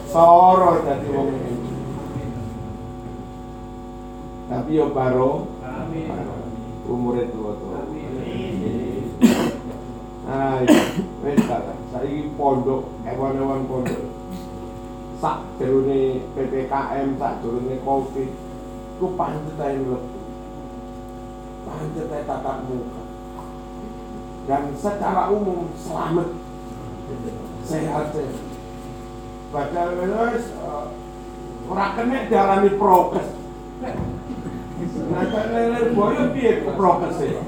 Soro 0.08 0.72
jadi 0.88 1.08
wong 1.12 1.28
ini. 1.36 1.54
Tapi 4.48 4.80
yo 4.80 4.88
baro, 4.96 5.52
umure 6.88 7.28
tua-tua. 7.36 7.84
Nah, 10.24 10.64
wis 11.20 11.40
kata, 11.44 11.76
saiki 11.92 12.32
pondok, 12.40 12.88
hewan-hewan 13.04 13.68
pondok 13.68 14.17
sak 15.18 15.38
durune 15.58 16.22
PPKM 16.38 17.18
sak 17.18 17.34
durune 17.42 17.76
Covid 17.82 18.32
ku 18.98 19.06
pancet 19.18 19.58
ae 19.62 19.78
mlebu. 19.78 20.10
Pancet 21.66 22.10
ae 22.14 22.24
tatap 22.26 22.58
muka. 22.70 23.04
Dan 24.48 24.64
secara 24.78 25.30
umum 25.34 25.74
selamat. 25.78 26.30
Sehat 27.66 28.06
sehat. 28.14 28.46
Baca 29.48 29.82
wis 29.96 30.46
eh, 30.52 30.86
ora 31.72 31.86
kena 31.96 32.68
prokes. 32.76 33.28
Nah, 35.08 35.24
lele 35.52 35.96
boyo 35.96 36.24
piye 36.36 36.62
prokes 36.76 37.18
e? 37.24 37.28
ya. 37.32 37.42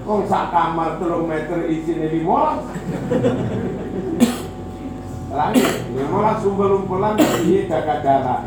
Kong 0.00 0.26
sak 0.26 0.50
kamar 0.50 0.98
3 0.98 1.28
meter 1.28 1.70
isi 1.70 1.94
isine 1.94 2.08
15. 2.24 3.78
Sani, 5.40 5.64
memang 5.96 6.36
sumbelumpalan 6.44 7.16
iya 7.48 7.64
dakadala. 7.64 8.44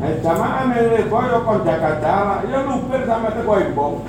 Eh 0.00 0.24
jamaah 0.24 0.64
mele 0.72 1.04
koyo 1.12 1.44
kon 1.44 1.68
dakadala, 1.68 2.48
ya 2.48 2.64
luper 2.64 3.04
sama 3.04 3.28
te 3.36 3.44
koyo 3.44 3.68
bong. 3.76 4.08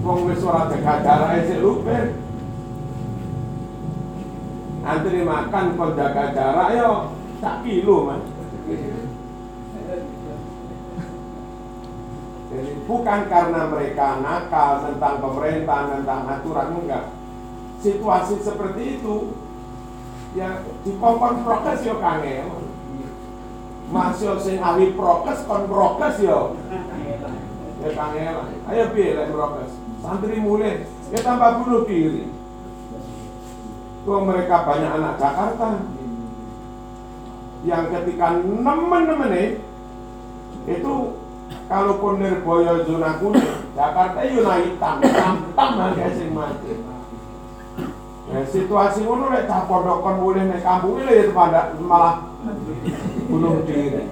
Wong 0.00 0.18
wis 0.24 0.40
ora 0.40 0.72
dakadala 0.72 1.36
eh, 1.36 1.52
sik 1.52 1.60
luper. 1.60 2.16
Antri 4.88 5.20
makan 5.20 5.76
kon 5.76 5.92
jarak. 5.92 6.68
yo 6.72 6.80
ya 6.80 6.90
sak 7.44 7.60
kilo 7.60 8.08
mas. 8.08 8.24
Jadi 12.48 12.72
bukan 12.88 13.20
karena 13.28 13.68
mereka 13.68 14.08
nakal 14.24 14.80
tentang 14.88 15.20
pemerintah, 15.20 15.80
tentang 15.92 16.20
aturan 16.24 16.72
enggak, 16.82 17.19
Situasi 17.80 18.44
seperti 18.44 19.00
itu 19.00 19.32
ya 20.36 20.62
dikongkon 20.84 21.42
prokes 21.42 21.80
yo 21.82 21.96
kangen. 21.96 22.48
Masih 23.90 24.36
sing 24.38 24.60
ahli 24.60 24.92
prokes 24.92 25.48
kon 25.48 25.64
prokes 25.64 26.20
yo. 26.20 26.60
Ya 27.80 27.90
kangen. 27.96 28.34
Ayo 28.68 28.84
lek 28.92 29.32
prokes? 29.32 29.72
Santri 30.00 30.36
mulai 30.40 30.84
ya 31.08 31.20
tambah 31.24 31.64
bunuh 31.64 31.88
diri. 31.88 32.28
Tuh 34.00 34.20
mereka 34.24 34.64
banyak 34.64 34.92
anak 34.96 35.14
Jakarta 35.20 35.68
yang 37.68 37.92
ketika 37.92 38.40
nemen-nemen 38.40 39.60
itu 40.64 40.94
kalaupun 41.68 42.20
Nirboyo 42.20 42.88
zona 42.88 43.20
kuning, 43.20 43.68
Jakarta 43.76 44.24
yo 44.24 44.40
naik 44.40 44.76
hitam, 44.76 44.96
hitam 45.04 45.34
harga 45.56 46.06
sing 46.16 46.32
mati. 46.32 46.89
Nah, 48.40 48.48
situasi 48.48 49.04
ngono 49.04 49.28
lek 49.36 49.44
cah 49.44 49.68
pondok 49.68 50.00
kon 50.00 50.32
nek 50.32 50.64
kampung 50.64 50.96
iki 51.04 51.28
ya 51.28 51.36
pada 51.36 51.76
malah 51.76 52.24
bunuh 53.28 53.60
diri. 53.68 54.08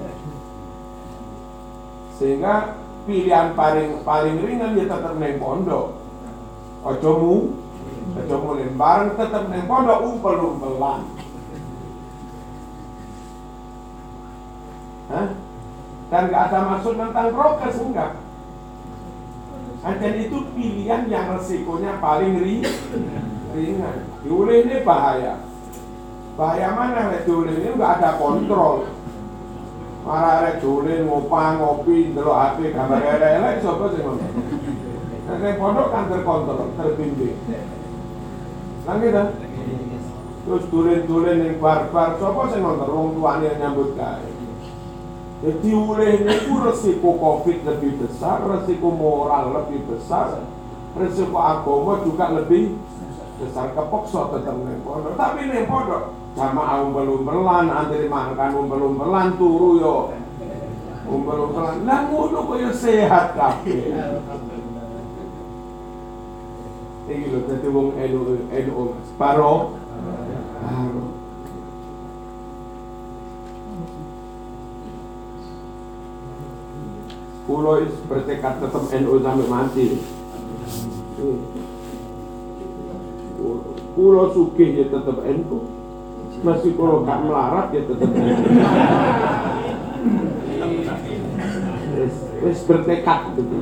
Sehingga 2.20 2.76
pilihan 3.08 3.56
paling 3.56 4.04
paling 4.04 4.36
ringan 4.44 4.76
ya 4.76 4.84
tetap 4.84 5.16
neng 5.16 5.40
pondok. 5.40 5.96
Ojo 6.84 7.10
mu, 7.16 7.34
ojo 8.20 8.36
bareng 8.76 9.16
tetap 9.16 9.48
neng 9.48 9.64
pondok 9.64 10.04
umpel-umpelan. 10.04 11.08
Hah? 15.08 15.28
Dan 16.12 16.28
gak 16.28 16.44
ada 16.52 16.58
maksud 16.68 17.00
tentang 17.00 17.32
prokes 17.32 17.80
enggak. 17.80 18.12
Dan 19.80 20.14
itu 20.20 20.36
pilihan 20.52 21.08
yang 21.08 21.32
resikonya 21.32 21.96
paling 21.96 22.44
ri, 22.44 22.60
ringan. 23.56 24.07
Diulih 24.22 24.66
ini 24.66 24.82
bahaya. 24.82 25.38
Bahaya 26.34 26.68
mana? 26.74 27.14
Lek 27.14 27.22
diulih 27.26 27.54
ini 27.54 27.78
nggak 27.78 28.02
ada 28.02 28.10
kontrol. 28.18 28.90
Marah 30.02 30.36
lek 30.46 30.58
diulih 30.58 31.06
ngopang 31.06 31.62
ngopi 31.62 32.16
delok 32.16 32.38
HP 32.38 32.74
gambar 32.74 33.02
elek-elek 33.02 33.56
sapa 33.62 33.84
sing 33.94 34.02
ngono. 34.02 34.26
Nek 35.28 35.58
pondok 35.60 35.88
kan 35.92 36.08
terkontrol, 36.08 36.72
terbimbing. 36.74 37.36
Nang 38.88 38.98
gitu. 39.04 39.24
Terus 40.48 40.64
tulen-tulen 40.72 41.44
yang 41.44 41.60
barbar, 41.60 42.16
sapa 42.16 42.42
sing 42.48 42.64
nonton 42.64 42.88
wong 42.88 43.08
tuane 43.20 43.48
nyambut 43.60 43.92
gawe. 43.94 44.28
Jadi 45.38 45.70
oleh 45.70 46.26
itu 46.26 46.52
resiko 46.58 47.14
COVID 47.14 47.58
lebih 47.62 47.92
besar, 48.02 48.42
resiko 48.42 48.90
moral 48.90 49.54
lebih 49.54 49.86
besar, 49.86 50.42
resiko 50.98 51.38
agama 51.38 52.02
juga 52.02 52.34
lebih 52.34 52.74
besar 53.38 53.70
kepokso 53.72 54.34
tetap 54.34 54.56
neng 54.58 54.82
pondok. 54.82 55.14
Tapi 55.14 55.46
neng 55.46 55.70
pondok 55.70 56.14
jamaah 56.34 56.82
umbel 56.82 57.22
umbelan, 57.22 57.70
antri 57.70 58.10
makan 58.10 58.50
umbel 58.58 58.82
umbelan, 58.90 59.38
turu 59.38 59.78
yo 59.78 59.94
umbel 61.06 61.46
umbelan. 61.46 61.86
Lah 61.86 62.00
ngono 62.10 62.40
kaya 62.50 62.70
sehat 62.74 63.38
kabeh. 63.38 63.94
Iki 67.08 67.26
lho 67.32 67.38
dadi 67.48 67.68
wong 67.72 67.88
NU 67.96 68.20
NU 68.52 68.82
Paro. 69.16 69.80
Paro. 70.60 71.04
Kulo 77.48 77.80
bertekad 78.12 78.60
tetap 78.60 78.84
NU 78.92 79.24
sampai 79.24 79.48
mati. 79.48 79.86
Kulo 83.94 84.22
sugih 84.34 84.70
ya 84.74 84.84
tetap 84.90 85.18
NU. 85.22 85.58
Masih 86.42 86.70
kulo 86.78 87.02
gak 87.02 87.22
melarat 87.26 87.70
ya. 87.74 87.82
Wis 91.98 92.14
wis 92.42 92.58
bertekad 92.66 93.20
gitu. 93.34 93.54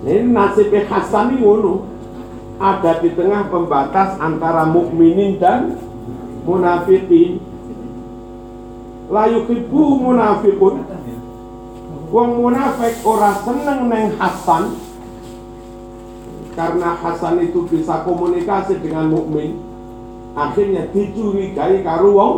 Ini 0.00 0.32
nasibnya 0.32 0.88
Hasan 0.88 1.36
ini 1.36 1.44
ngono. 1.44 1.84
Ada 2.60 3.00
di 3.00 3.12
tengah 3.16 3.48
pembatas 3.48 4.20
antara 4.20 4.68
mukminin 4.68 5.40
dan 5.40 5.80
munafikin 6.44 7.40
layu 9.08 9.48
kibu 9.48 9.96
munafikun 9.96 10.84
wong 12.10 12.30
munafik 12.42 13.00
ora 13.06 13.32
seneng 13.42 13.88
neng 13.88 14.12
Hasan 14.20 14.89
karena 16.60 16.92
Hasan 16.92 17.40
itu 17.40 17.64
bisa 17.64 18.04
komunikasi 18.04 18.84
dengan 18.84 19.08
mukmin 19.08 19.56
akhirnya 20.36 20.84
dicurigai 20.92 21.80
karo 21.80 22.12
wong 22.12 22.34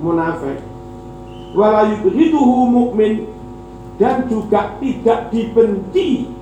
munafik. 0.00 0.64
Walayu 1.52 2.08
hiduhu 2.08 2.72
mukmin 2.72 3.28
dan 4.00 4.24
juga 4.32 4.80
tidak 4.80 5.28
dibenci 5.28 6.32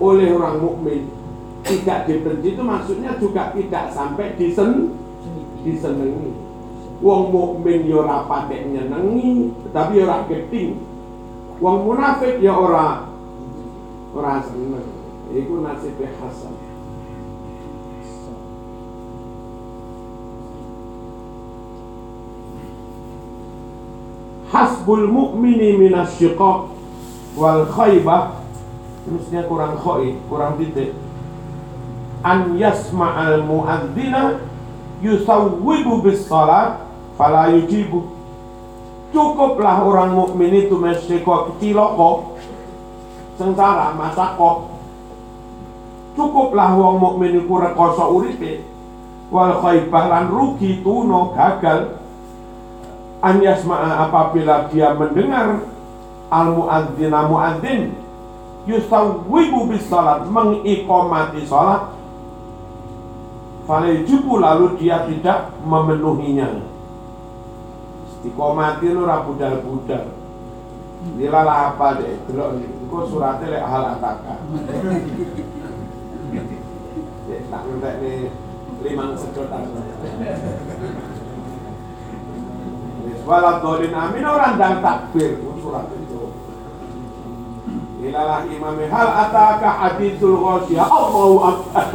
oleh 0.00 0.32
orang 0.32 0.64
mukmin. 0.64 1.12
Tidak 1.68 2.08
dibenci 2.08 2.56
itu 2.56 2.62
maksudnya 2.64 3.20
juga 3.20 3.52
tidak 3.52 3.92
sampai 3.92 4.32
disen 4.40 4.96
disenengi. 5.60 6.32
Wong 7.04 7.28
mukmin 7.28 7.84
ya 7.84 8.00
ora 8.00 8.24
patek 8.24 8.64
nyenengi 8.64 9.52
tapi 9.76 10.00
ya 10.00 10.08
ora 10.08 10.24
geting 10.24 10.80
wong 11.60 11.84
munafik 11.84 12.40
ya 12.40 12.56
ora 12.56 13.04
ora 14.16 14.40
seneng 14.40 14.93
iku 15.34 15.60
nasibnya 15.60 16.14
Hasan. 16.22 16.54
Hasbul 24.54 25.10
mu'mini 25.10 25.74
minas 25.74 26.14
syiqaq 26.14 26.70
wal 27.34 27.66
khaybah 27.66 28.38
terusnya 29.02 29.42
kurang 29.50 29.74
khoi 29.82 30.14
kurang 30.30 30.54
titik. 30.62 30.94
An 32.22 32.54
yasma'al 32.54 33.42
mu'adzina 33.42 34.38
yusawwibu 35.02 36.06
bis 36.06 36.22
salat 36.30 36.86
fala 37.18 37.50
yujibu. 37.50 38.14
Cukuplah 39.10 39.82
orang 39.82 40.14
mukmin 40.14 40.54
itu 40.66 40.74
mesyiko 40.74 41.54
keciloko 41.54 42.34
sengsara 43.38 43.94
masako 43.94 44.73
cukuplah 46.14 46.74
wong 46.74 46.96
mukmin 47.02 47.42
iku 47.44 47.60
rekoso 47.60 48.10
uripe. 48.14 48.62
Wal 49.30 49.58
khaibah 49.58 50.04
lan 50.10 50.24
rugi 50.30 50.80
tuno 50.80 51.34
gagal. 51.34 51.98
An 53.24 53.40
yasma'a 53.40 54.08
apabila 54.08 54.68
dia 54.68 54.94
mendengar 54.94 55.64
al 56.28 56.46
muadzina 56.54 57.24
muadzin 57.24 57.96
yusawwibu 58.68 59.74
bis 59.74 59.86
salat 59.90 60.26
mengikomati 60.30 61.42
salat. 61.46 61.90
Falejubu 63.64 64.44
lalu 64.44 64.76
dia 64.76 65.08
tidak 65.08 65.56
memenuhinya. 65.64 66.60
Istiqomati 68.12 68.92
lu 68.92 69.08
budal-budal. 69.08 70.24
Dilalah 71.04 71.76
apa 71.76 72.00
deh 72.00 72.16
Delok 72.24 72.64
Itu 72.64 72.98
suratnya 73.12 73.52
lek 73.52 73.64
hal 73.68 73.84
ataka 73.98 74.40
tak 77.54 77.62
ngentek 77.70 77.94
nih 78.02 78.18
Limang 78.82 79.14
sedotan. 79.14 79.62
Walau 83.24 83.56
dolin 83.62 83.94
amin 83.94 84.26
orang 84.26 84.60
dan 84.60 84.82
takbir 84.84 85.40
Surat 85.62 85.88
itu. 85.94 86.34
Ilalah 88.04 88.44
imami 88.44 88.84
hal 88.90 89.08
ataka 89.08 89.70
hadithul 89.80 90.36
ghasyah 90.36 90.84
Allahu 90.84 91.36
akbar. 91.40 91.88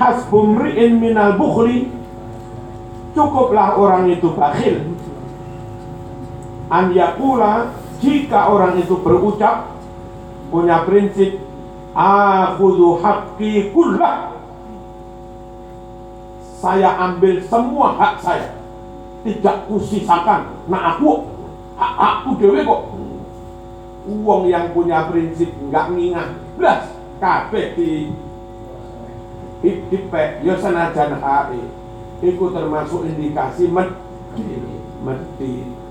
Hasbumri'in 0.00 0.96
minal 0.96 1.36
bukhli 1.36 1.92
cukuplah 3.12 3.76
orang 3.76 4.08
itu 4.08 4.32
bakhil 4.32 4.94
an 6.68 6.94
yakula 6.96 7.72
jika 8.00 8.48
orang 8.48 8.80
itu 8.80 8.96
berucap 9.00 9.72
punya 10.48 10.84
prinsip 10.84 11.40
akhudhu 11.96 13.00
haqqi 13.00 13.70
kullah. 13.72 14.34
Saya 16.64 16.96
ambil 16.96 17.44
semua 17.44 17.92
hak 18.00 18.14
saya. 18.24 18.56
Tidak 19.24 19.68
kusisakan. 19.68 20.64
Nah 20.68 20.96
aku 20.96 21.28
hak 21.76 21.94
aku 21.96 22.28
dewe 22.40 22.64
kok. 22.64 22.82
Uang 24.04 24.48
yang 24.48 24.72
punya 24.76 25.08
prinsip 25.08 25.48
nggak 25.68 25.92
ngingah 25.96 26.28
belas 26.60 26.92
kabeh 27.20 27.72
di 27.76 28.12
dipek 29.64 30.44
ya 30.44 30.56
senajan 30.60 31.20
hae. 31.20 31.60
Iku 32.24 32.52
termasuk 32.52 33.04
indikasi 33.04 33.68
med 33.68 33.92
mesti 35.04 35.83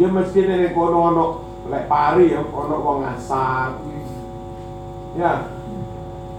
ya 0.00 0.08
mesti 0.08 0.40
nek 0.48 0.72
kono 0.72 0.98
ono 1.12 1.26
lek 1.68 1.84
pari 1.84 2.32
ya 2.32 2.40
ono 2.40 2.76
wong 2.80 2.98
asap 3.12 3.72
ya. 5.18 5.52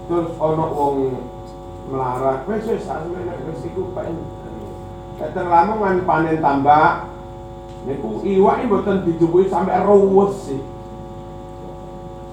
Terus 0.10 0.34
ono 0.41 0.66
wong 0.74 0.95
melarat. 1.93 2.45
Wis 2.49 2.66
wis 2.66 2.86
wis 2.89 3.62
iku 3.70 3.93
pak. 3.93 4.10
Keteng 5.22 5.47
lamongan 5.47 6.04
panen 6.10 6.41
tambak 6.41 7.14
niku 7.84 8.24
iwak 8.26 8.64
iki 8.64 8.68
mboten 8.68 9.06
dijupui 9.06 9.45
sampai 9.51 9.86
ruwes 9.86 10.34
sih. 10.49 10.62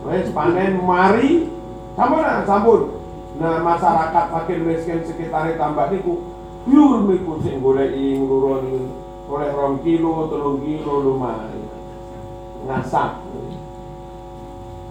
Wis 0.08 0.32
panen 0.32 0.80
mari 0.80 1.52
sampun 1.94 2.24
sampun. 2.48 2.80
Nah 3.40 3.60
masyarakat 3.64 4.24
fakir 4.32 4.60
miskin 4.64 5.04
sekitar 5.04 5.48
tambah 5.56 5.92
niku 5.92 6.30
Pure 6.60 7.08
miku 7.08 7.40
sing 7.40 7.64
goleki 7.64 8.20
ngluroni 8.20 8.99
oleh 9.30 9.50
rong 9.54 9.78
kilo, 9.86 10.26
telung 10.26 10.58
kilo 10.58 10.94
lumayan. 11.06 11.62
Ngasak. 12.66 13.22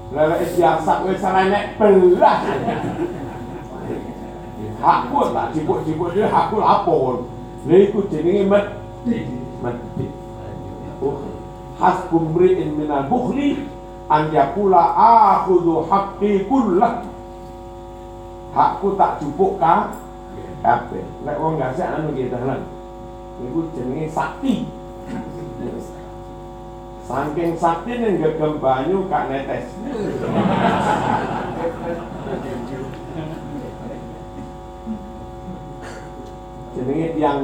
Lelek 0.09 0.41
siasak 0.55 1.05
wis 1.05 1.21
renek 1.21 1.75
belas. 1.77 2.41
Hakku 4.79 5.35
tak 5.35 5.51
jipuk-jipuk 5.51 6.15
dhewe 6.15 6.27
hakku 6.31 6.55
lapor. 6.63 7.27
Lha 7.67 7.75
iku 7.83 8.07
jenenge 8.07 8.47
mati. 8.47 10.07
Oh, 11.03 11.19
hasbum 11.77 12.31
mri'in 12.31 12.79
minal 12.79 13.07
bukhli 13.11 13.67
an 14.07 14.31
yakula 14.31 14.95
akhudhu 14.95 15.83
haqqi 15.85 16.47
kullah. 16.47 17.03
Hakku 18.55 18.95
tak 18.95 19.19
jupuk 19.21 19.59
ka 19.59 19.93
kabeh. 20.63 21.05
Lek 21.27 21.37
wong 21.37 21.59
gak 21.59 21.75
anu 21.75 22.15
nggih 22.15 22.31
dalan. 22.31 22.78
Niku 23.39 23.71
jenenge 23.71 24.11
sakti. 24.11 24.67
Saking 27.07 27.57
sakti 27.57 27.91
ning 27.97 28.19
gegem 28.19 28.59
banyu 28.59 29.07
kak 29.07 29.31
netes. 29.31 29.71
Jenenge 36.75 37.07
tiang 37.15 37.39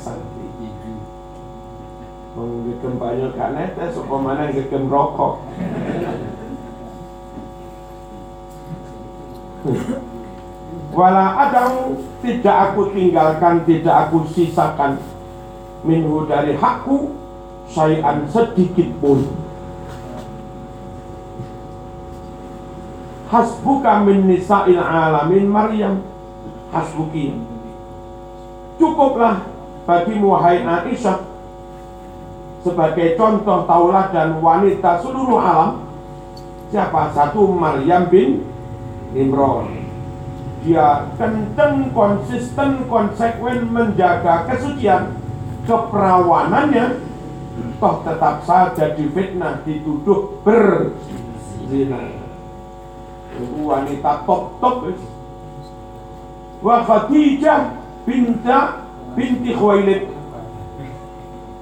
sakti. 0.00 0.44
Wong 2.34 2.50
gegem 2.66 2.94
banyu 2.96 3.28
kak 3.36 3.52
netes 3.54 4.00
apa 4.00 4.16
maneh 4.18 4.48
gegem 4.56 4.88
rokok. 4.88 5.44
Wala 10.90 11.26
adang 11.46 12.00
tidak 12.24 12.56
aku 12.72 12.90
tinggalkan, 12.96 13.62
tidak 13.68 14.08
aku 14.08 14.24
sisakan 14.32 14.98
minhu 15.86 16.28
dari 16.28 16.56
hakku 16.56 17.14
syai'an 17.70 18.26
sedikit 18.28 18.88
pun. 19.00 19.24
Hasbuka 23.30 24.02
min 24.02 24.26
nisa'il 24.26 24.80
alamin 24.80 25.46
Maryam. 25.46 26.02
Hasbuki. 26.74 27.38
Cukuplah 28.80 29.46
bagi 29.86 30.18
wahai 30.18 30.62
Aisyah 30.66 31.30
sebagai 32.60 33.16
contoh 33.16 33.64
tauladan 33.64 34.40
wanita 34.40 35.00
seluruh 35.00 35.40
alam. 35.40 35.84
Siapa? 36.70 37.10
Satu 37.14 37.50
Maryam 37.50 38.06
bin 38.10 38.46
Imran. 39.14 39.78
Dia 40.60 41.08
kenceng, 41.16 41.88
konsisten, 41.96 42.84
konsekuen 42.86 43.72
menjaga 43.72 44.44
kesucian 44.44 45.19
keperawanannya 45.64 46.86
toh 47.80 47.96
tetap 48.04 48.44
saja 48.44 48.92
difitnah 48.96 49.64
dituduh 49.64 50.40
berzina. 50.44 52.20
Wanita 53.40 54.28
top 54.28 54.60
top 54.60 54.92
wa 56.60 56.76
Khadijah 56.84 57.80
binta 58.04 58.84
binti 59.16 59.56
Khuwailid. 59.56 60.12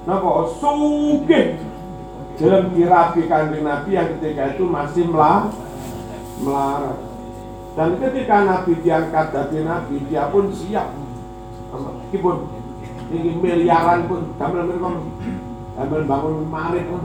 Napa? 0.03 0.51
Sugih. 0.59 1.55
Dalam 2.39 2.71
dirapi 2.71 3.27
kanjeng 3.27 3.67
Nabi 3.67 3.99
yang 3.99 4.15
ketika 4.15 4.55
itu 4.55 4.63
masih 4.63 5.11
melar 5.11 5.51
melarat 6.39 7.09
dan 7.75 7.95
ketika 7.99 8.43
Nabi 8.43 8.75
diangkat 8.79 9.25
dari 9.31 9.59
Nabi 9.63 9.95
dia 10.07 10.27
pun 10.31 10.51
siap. 10.51 10.87
Meskipun 11.69 12.58
tinggi 13.09 13.33
miliaran 13.41 14.05
pun 14.05 14.21
damel 14.37 14.69
mereka 14.69 14.89
damel 15.75 16.01
bangun 16.05 16.35
marit 16.47 16.85
pun. 16.85 17.03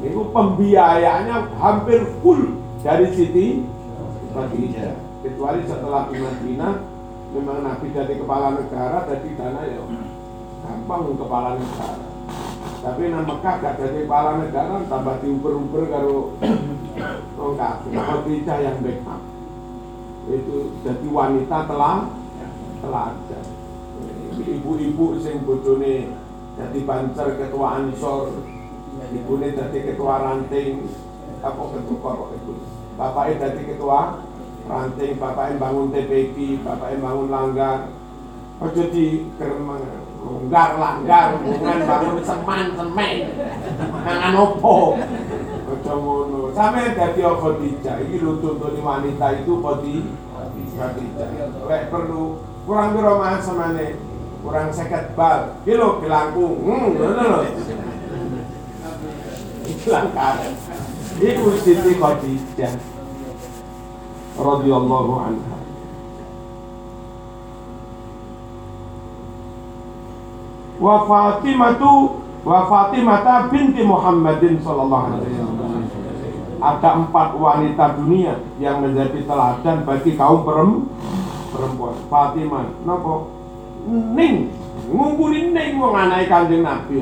Itu 0.00 0.20
pembiayaannya 0.32 1.36
hampir 1.60 2.00
full 2.24 2.58
dari 2.80 3.06
Siti 3.14 3.62
Khadijah 4.32 4.96
kecuali 5.20 5.60
setelah 5.68 6.08
di 6.08 6.16
Madinah 6.16 6.74
memang 7.36 7.58
Nabi 7.62 7.86
jadi 7.92 8.14
kepala 8.16 8.56
negara 8.56 9.04
jadi 9.04 9.28
dana 9.36 9.60
ya 9.68 9.84
gampang 10.64 11.14
kepala 11.20 11.60
negara. 11.60 12.08
Tapi 12.80 13.12
nama 13.12 13.28
Mekah 13.28 13.54
gak 13.60 13.76
jadi 13.76 14.08
kepala 14.08 14.40
negara 14.40 14.80
tambah 14.88 15.20
diuber-uber 15.20 15.84
karo 15.92 16.32
wong 17.36 17.54
kafir. 17.60 17.92
Khadijah 17.92 18.58
yang 18.64 18.80
backup 18.80 19.20
itu 20.32 20.56
jadi 20.80 21.06
wanita 21.12 21.58
telah 21.68 22.08
teladan 22.80 23.44
ibu-ibu 24.46 25.20
sing 25.20 25.44
bojone 25.44 26.12
jadi 26.56 26.78
bancer 26.84 27.40
ketua 27.40 27.80
ansor 27.80 28.32
ibune 29.10 29.48
jadi 29.56 29.78
ketua 29.92 30.14
ranting. 30.22 30.86
Apa 31.40 31.62
ketua 31.72 32.10
kok 32.20 32.30
itu 32.36 32.52
bapaknya 33.00 33.48
jadi 33.48 33.62
ketua 33.72 34.20
ranting 34.68 35.16
bapaknya 35.16 35.56
bangun 35.56 35.88
TPP 35.88 36.60
bapaknya 36.60 37.00
bangun 37.00 37.28
langgar. 37.32 37.78
Ojo 38.60 38.92
di 38.92 39.24
keremang 39.40 39.80
longgar 40.20 40.76
langgar 40.76 41.40
hubungan 41.40 41.80
bangun 41.80 42.20
seman 42.20 42.66
semen. 42.76 43.16
Mangan 43.88 44.34
opo? 44.36 45.00
Ojo 45.64 45.92
ngono. 45.96 46.52
Sampe 46.52 46.92
dadi 46.92 47.24
Khadijah 47.24 47.96
iki 48.04 48.20
lho 48.20 48.36
contohnya 48.36 48.84
wanita 48.84 49.26
itu 49.40 49.52
Khadijah 49.64 50.90
lek 51.64 51.82
perlu 51.88 52.36
kurang 52.68 52.92
piro 52.92 53.16
mas 53.16 53.40
semane 53.40 53.96
kurang 54.40 54.72
seket 54.72 55.12
bal 55.12 55.60
kilo 55.68 56.00
gelangkung 56.00 56.56
hmm 56.64 56.96
ngono 56.96 57.22
lho. 57.24 57.40
Iku 61.20 61.46
Siti 61.60 62.00
Khadijah 62.00 62.74
radhiyallahu 64.40 65.12
anha. 65.20 65.56
Wa 70.80 70.96
Fatimatu 71.04 72.24
wa 72.40 72.64
Fatimata 72.64 73.52
binti 73.52 73.84
Muhammadin 73.84 74.64
sallallahu 74.64 75.06
alaihi 75.12 75.36
wasallam. 75.44 75.84
Ada 76.60 76.88
empat 77.04 77.28
wanita 77.40 77.96
dunia 78.00 78.36
yang 78.60 78.84
menjadi 78.84 79.24
teladan 79.24 79.84
bagi 79.84 80.12
kaum 80.12 80.44
perempuan. 80.44 81.96
Fatimah, 82.08 82.68
nopo? 82.84 83.39
Ning, 83.88 84.52
ngumpulin 84.90 85.56
ning 85.56 85.80
wong 85.80 85.96
anake 85.96 86.28
Kanjeng 86.28 86.60
Nabi. 86.60 87.00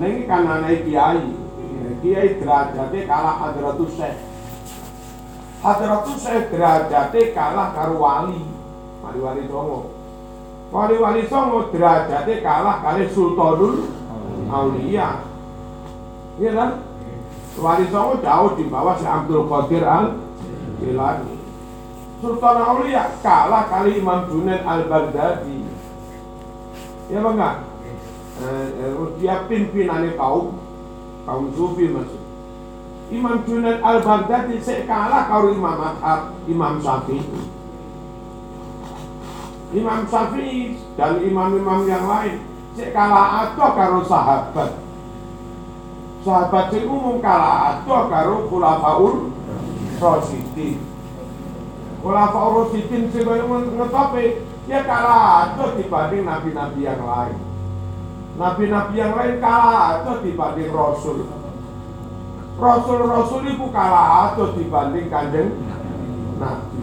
Ning 0.00 0.24
kan 0.24 0.48
anake 0.48 0.88
kiai. 0.88 1.24
Kiai 1.98 2.38
derajate 2.38 3.10
kalah 3.10 3.34
Hadratus 3.42 3.98
Syekh. 3.98 4.16
Hadratus 5.60 6.18
Syekh 6.22 6.46
derajate 6.54 7.34
kalah 7.34 7.74
karo 7.74 7.98
wali. 7.98 8.38
Wali-wali 9.02 9.42
Songo. 9.50 9.90
Wali-wali 10.70 11.26
Songo 11.26 11.72
derajate 11.74 12.38
kalah 12.38 12.78
kali 12.86 13.10
Sultanul 13.10 13.90
Aulia. 14.46 15.26
Iya 16.38 16.50
kan? 16.54 16.70
Wali 17.58 17.84
Songo 17.90 18.22
jauh 18.22 18.54
di 18.54 18.64
bawah 18.70 18.94
si 18.94 19.06
Abdul 19.08 19.50
Qadir 19.50 19.82
Al 19.82 20.14
Jilani. 20.78 21.37
Sultan 22.18 22.58
Aulia 22.58 23.14
kalah 23.22 23.70
kali 23.70 24.02
Imam 24.02 24.26
Junaid 24.26 24.66
Al 24.66 24.90
Baghdadi. 24.90 25.62
Ya 27.06 27.22
bangga. 27.22 27.62
Eh, 28.42 28.94
dia 29.22 29.46
pimpinannya 29.46 30.18
kaum 30.18 30.58
kaum 31.22 31.46
sufi 31.54 31.94
maksud. 31.94 32.22
Imam 33.14 33.46
Junaid 33.46 33.78
Al 33.86 34.02
Baghdadi 34.02 34.58
saya 34.58 34.82
kalah 34.90 35.30
karo 35.30 35.54
Imam 35.54 35.78
Ahmad, 35.78 36.34
Imam 36.50 36.82
Syafi'i. 36.82 37.22
Imam 39.78 40.02
Syafi'i 40.10 40.74
dan 40.98 41.22
imam-imam 41.22 41.86
yang 41.86 42.02
lain 42.02 42.42
saya 42.74 42.90
kalah 42.90 43.46
atuh 43.46 43.70
karo 43.78 44.02
sahabat. 44.02 44.70
Sahabat 46.26 46.64
sing 46.74 46.82
umum 46.82 47.22
kalah 47.22 47.78
atuh 47.78 48.10
karo 48.10 48.50
khulafaul 48.50 49.30
Rasyidin. 50.02 50.87
Khulafaul 51.98 52.70
Rasyidin 52.70 53.10
sing 53.10 53.26
koyo 53.26 53.44
ngetope 53.74 54.46
dia 54.70 54.84
kalah 54.86 55.50
atuh 55.50 55.74
dibanding 55.80 56.28
nabi-nabi 56.28 56.86
yang 56.86 57.02
lain. 57.02 57.38
Nabi-nabi 58.38 58.94
yang 58.94 59.16
lain 59.18 59.42
kalah 59.42 59.98
atuh 59.98 60.22
dibanding 60.22 60.70
rasul. 60.70 61.26
Rasul-rasul 62.54 63.42
itu 63.50 63.66
kalah 63.74 64.30
atuh 64.30 64.54
dibanding 64.54 65.10
kanjeng 65.10 65.56
Nabi. 66.38 66.78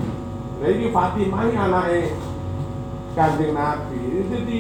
Nah 0.60 0.68
ini 0.68 0.88
Fatimah 0.92 1.48
anaknya 1.48 2.12
kanjeng 3.16 3.54
Nabi. 3.56 4.02
Itu 4.20 4.36
di 4.44 4.60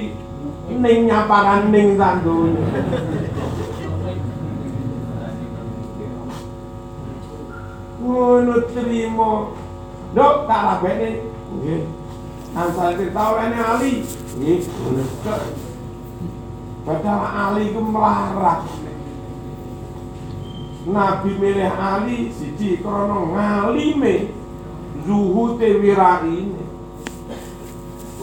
ning 0.72 1.10
nyaparan 1.10 1.74
ning 1.74 1.99
tandunya. 1.99 2.64
Ngono 7.99 8.56
trimo. 8.70 9.64
Dok 10.16 10.47
tak 10.47 10.61
labene. 10.63 11.20
Nggih. 11.59 11.84
Asal 12.55 12.95
kita 12.95 13.22
olehnya 13.36 13.61
Ali. 13.76 14.07
Nggih. 14.39 14.63
Padahal 16.88 17.24
Ali 17.51 17.63
itu 17.76 17.82
melarat. 17.84 18.63
Nabi 20.86 21.32
milih 21.36 21.74
Ali 21.76 22.30
siji 22.32 22.80
krana 22.80 23.28
ngalime 23.28 24.32
zuhute 25.03 25.84
wiraine. 25.84 26.63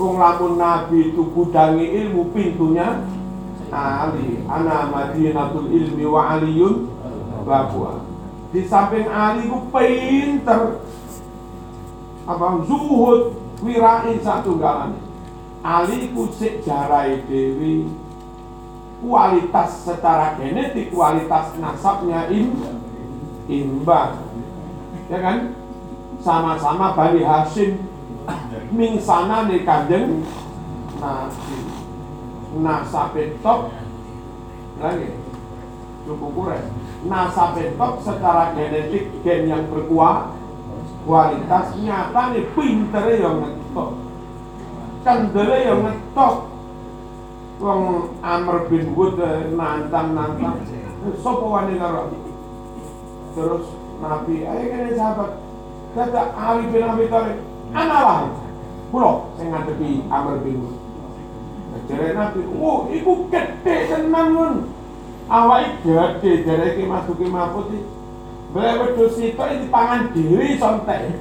Wong 0.01 0.16
lamun 0.16 0.57
Nabi 0.57 1.12
itu 1.12 1.28
gudangi 1.28 1.93
ilmu 1.93 2.32
pintunya 2.32 3.05
Ali. 3.68 4.40
Ana 4.49 4.88
Madinatul 4.88 5.68
ilmi 5.68 6.09
wa 6.09 6.40
aliyun 6.40 6.88
babwa. 7.45 8.01
Di 8.49 8.64
samping 8.64 9.12
Ali 9.12 9.45
ku 9.45 9.68
pinter 9.68 10.80
apa? 12.27 12.62
Zuhud 12.66 13.39
wirain 13.62 14.18
satu 14.23 14.59
galan. 14.59 14.99
Ali 15.62 16.11
ku 16.11 16.27
sik 16.35 16.66
jarai 16.66 17.23
dewi 17.31 17.87
kualitas 19.03 19.87
secara 19.87 20.35
genetik 20.39 20.91
kualitas 20.91 21.55
nasabnya 21.59 22.27
im 22.31 22.55
imbang. 23.47 24.18
Ya 25.11 25.18
kan? 25.23 25.39
Sama-sama 26.23 26.95
Bani 26.95 27.27
Hashim 27.27 27.83
mingsana 28.70 29.51
di 29.51 29.66
kanjeng 29.66 30.23
Nabi. 31.03 31.59
Nasabe 32.62 33.39
top 33.43 33.75
lagi. 34.79 35.18
Cukup 36.07 36.31
kurang. 36.35 36.66
Nasabe 37.07 37.75
top 37.75 38.03
secara 38.03 38.55
genetik 38.55 39.11
gen 39.27 39.51
yang 39.51 39.66
berkuat 39.66 40.41
kualitas 41.03 41.74
nyata 41.78 42.22
nih? 42.32 42.44
Pinter 42.55 43.07
yang 43.18 43.36
ngetok 43.42 43.90
kendele 45.03 45.59
yang 45.66 45.80
ngetok 45.82 46.34
Wong 47.62 48.11
Amr 48.26 48.66
bin 48.66 48.90
Wud 48.98 49.22
eh, 49.22 49.55
nantang-nantang. 49.55 50.66
Sopo 51.22 51.46
wani 51.55 51.78
karo 51.78 52.11
Terus 53.38 53.66
Nabi, 54.03 54.42
ayo 54.42 54.64
kene 54.66 54.90
sahabat. 54.98 55.30
Kata 55.94 56.22
Ali 56.34 56.66
bin 56.74 56.82
Abi 56.82 57.07
Thalib 57.07 57.38
Analah 57.70 58.34
Kulo 58.90 59.30
sing 59.38 59.55
ngadepi 59.55 60.11
Amr 60.11 60.42
bin 60.42 60.59
Wud. 60.59 60.76
Jare 61.86 62.11
Nabi, 62.18 62.40
oh 62.59 62.90
iku 62.90 63.30
gede 63.30 63.76
tenan 63.94 64.26
mun. 64.34 64.55
Awake 65.30 65.86
gede 65.86 66.42
jare 66.42 66.66
iki 66.74 66.84
masuki 66.90 67.30
Bele 68.53 68.72
wedhus 68.84 69.16
sitok 69.16 69.48
iki 69.48 69.66
pangan 69.72 70.12
dhewe 70.12 70.61
sontek 70.61 71.16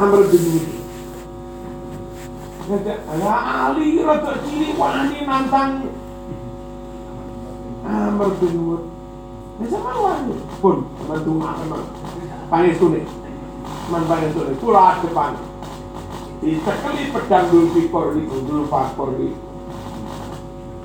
Amr 0.00 0.20
bin 0.32 0.44
Wud 0.48 0.66
Ya 3.20 3.36
Ali 3.68 4.00
rada 4.04 4.32
cilik 4.44 4.76
wani 4.76 5.24
nantang 5.24 5.88
Amr 7.88 8.28
bin 8.36 8.56
Wud. 8.64 8.82
Bisa 9.58 9.80
mawon 9.80 10.36
pun 10.60 10.76
bantu 11.08 11.32
mak 11.34 11.64
panitune. 12.52 13.02
Man 13.88 14.04
panitune 14.04 14.52
kula 14.60 15.00
depan. 15.00 15.32
Ditekeli 16.44 17.10
pedang 17.10 17.50
dulu 17.50 17.66
pikor 17.74 18.14
di 18.14 18.22
dulu 18.24 18.64
pakor 18.70 19.16
di 19.16 19.32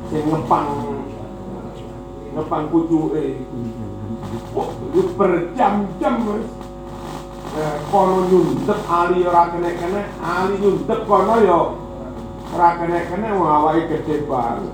sing 0.09 0.23
ngepang 0.25 0.67
ngepang 2.33 2.63
kucuke. 2.71 3.25
Wah, 3.43 3.67
itu 3.67 3.82
berjam-jam 5.17 6.15
wis. 6.29 6.47
Eh, 7.53 7.77
kono 7.93 8.25
nyundep 8.33 8.81
Ali 8.89 9.21
ora 9.29 9.53
kena-kena, 9.53 10.01
Ali 10.25 10.57
nyundep 10.57 11.05
kono 11.05 11.37
ya 11.45 11.59
ora 12.53 12.69
kena-kena 12.81 13.37
wong 13.37 13.49
awake 13.49 13.85
gede 13.93 14.25
banget. 14.25 14.73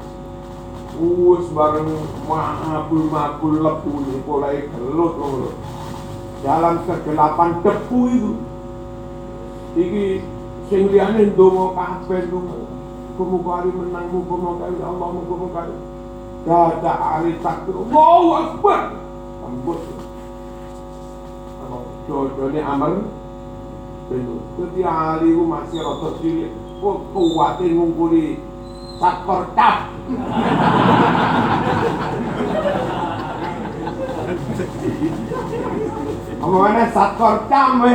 Wis 0.99 1.47
bareng 1.51 1.91
mabul-mabul 2.27 3.55
lebu 3.59 3.91
mulai 4.23 4.67
gelut 4.67 5.13
lho. 5.15 5.51
Dalam 6.39 6.87
kegelapan 6.87 7.59
debu 7.59 7.99
itu. 8.07 8.31
Iki 9.75 10.05
sing 10.71 10.81
liyane 10.91 11.35
ndonga 11.35 11.75
kabeh 11.75 12.31
ndonga. 12.31 12.57
Muga 13.19 13.51
Ali 13.59 13.75
menang, 13.75 14.07
muga-muga 14.15 14.71
Allah, 14.71 15.07
muga-muga 15.11 15.67
Dadak 16.47 16.99
Ali 17.03 17.35
takbir. 17.43 17.75
Allahu 17.75 18.29
Akbar. 18.39 19.08
Ambut. 19.49 19.81
Jodohnya 22.09 22.65
Amr 22.65 23.05
Jadi 24.09 24.81
Ali 24.81 25.29
ku 25.37 25.43
masih 25.45 25.77
rada 25.85 26.09
cilik. 26.17 26.49
Kok 26.81 26.97
kuwate 27.13 27.65
ngungkuli 27.69 28.41
sakor 28.97 29.53
cap. 29.53 29.93
Omongannya 36.41 36.85
sakor 36.89 37.35
cam. 37.45 37.85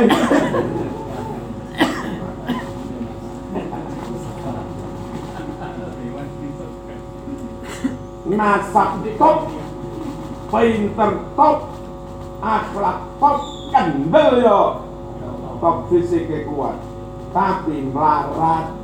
Nasab 8.25 8.99
top, 9.15 9.47
pinter 10.51 11.11
top, 11.33 11.59
akhlak 12.41 12.99
top, 13.17 13.39
kendel 13.73 14.29
yo. 14.43 14.61
Top 15.63 15.87
fisiknya 15.87 16.43
kuat, 16.45 16.77
tapi 17.31 17.89
melarat. 17.89 18.75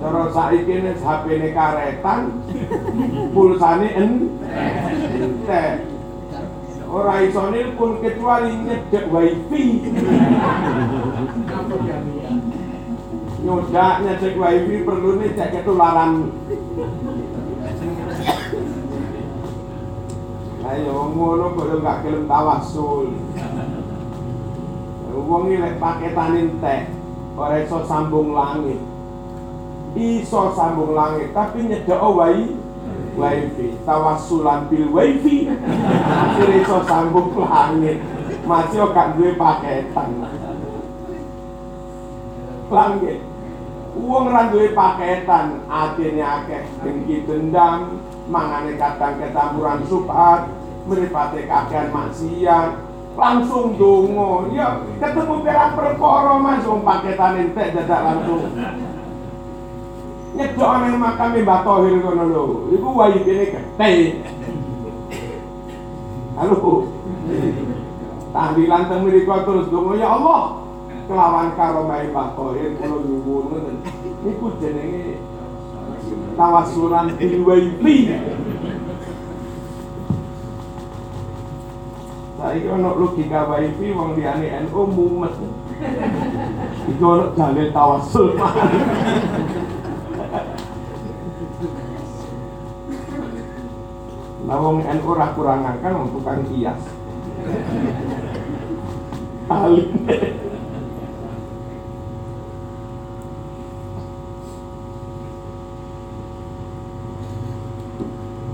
Terus 0.00 0.32
saiki 0.32 0.74
nek 0.80 0.96
HP-ne 0.96 1.48
karetan, 1.52 2.20
pulsane 3.30 3.88
entek. 3.94 5.84
Ora 6.90 7.22
iso 7.22 7.46
pun 7.78 8.02
kecuali 8.02 8.50
nyedek 8.66 9.06
wifi. 9.14 9.66
Nyodak 13.46 13.94
nyedek 14.02 14.34
wifi 14.34 14.76
perlu 14.82 15.10
nih 15.22 15.30
Ayo 20.60 21.12
ngono 21.16 21.56
kok 21.56 21.80
gak 21.80 22.00
gelem 22.04 22.28
tawasul. 22.28 23.16
Wong 25.10 25.42
iki 25.52 25.62
lek 25.62 25.78
paketan 25.78 26.36
entek, 26.36 26.90
ora 27.38 27.60
iso 27.60 27.84
sambung 27.86 28.34
langit. 28.34 28.80
Iso 29.94 30.52
sambung 30.56 30.96
langit, 30.96 31.30
tapi 31.36 31.66
nyedek 31.66 32.00
wifi. 32.00 32.60
wifi 33.20 33.74
tawasulan 33.84 34.70
bil 34.70 34.86
wifi 34.94 35.50
akhirnya 35.50 36.56
iso 36.62 36.78
sambung 36.86 37.34
langit 37.36 37.98
masih 38.46 38.86
gak 38.94 39.18
duwe 39.18 39.34
paketan 39.34 40.08
langit 42.70 43.18
uang 43.98 44.26
ra 44.30 44.42
duwe 44.48 44.70
paketan 44.72 45.66
atine 45.66 46.22
akeh 46.22 46.62
dengki 46.86 47.16
dendam 47.26 47.98
mangane 48.30 48.78
kadang 48.78 49.18
ketampuran 49.18 49.82
subhat 49.90 50.46
mripate 50.86 51.50
kakean 51.50 51.90
maksiat 51.90 52.70
langsung 53.18 53.74
dongo 53.74 54.48
ya 54.54 54.80
ketemu 55.02 55.42
perang 55.42 55.74
perkara 55.74 56.34
mas 56.38 56.64
wong 56.64 56.86
paketan 56.86 57.42
entek 57.42 57.74
dadak 57.74 58.00
langsung 58.06 58.46
nyedok 60.30 60.70
ana 60.70 60.94
makame 60.94 61.42
Mbah 61.42 61.60
Tohir 61.66 61.98
kono 62.00 62.24
lho. 62.30 62.44
Iku 62.70 62.88
wayine 62.94 63.50
gede. 63.50 63.92
Halo. 66.38 66.86
Tahlilan 68.30 68.86
teng 68.86 69.00
mriku 69.04 69.34
terus 69.42 69.66
donga 69.68 69.98
ya 69.98 70.08
Allah. 70.14 70.62
Kelawan 71.10 71.50
karomai 71.58 72.08
Mbah 72.14 72.28
Tohir 72.38 72.78
kula 72.78 72.96
nyuwun 73.02 73.44
ngoten. 73.50 73.76
Iku 74.22 74.46
jenenge 74.62 75.18
tawasulan 76.40 77.12
bil 77.20 77.36
wifi. 77.44 78.08
Saiki 82.40 82.68
ono 82.72 82.96
logika 82.96 83.44
wifi 83.44 83.92
wong 83.92 84.16
liyane 84.16 84.48
NU 84.64 84.80
mumet. 84.88 85.36
Iku 86.88 87.04
ono 87.04 87.24
dalil 87.36 87.68
tawasul. 87.76 88.40
Nah 94.48 94.56
wong 94.56 94.80
NU 94.80 95.04
ora 95.04 95.36
kurang 95.36 95.68
akan 95.68 95.92
wong 95.92 96.08
tukang 96.16 96.40
kias. 96.48 96.80
Alim. 99.52 99.92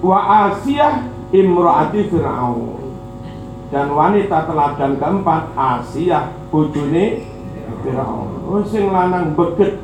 Wa 0.07 0.47
Asiyah 0.47 1.11
imraati 1.35 2.07
Fir'aun 2.07 2.79
dan 3.75 3.91
wanita 3.91 4.47
teladan 4.47 5.03
keempat 5.03 5.51
Asiyah 5.59 6.31
bojone 6.55 7.27
Firaun. 7.83 8.31
Oh 8.47 8.63
sing 8.63 8.87
lanang 8.95 9.35
beget 9.35 9.83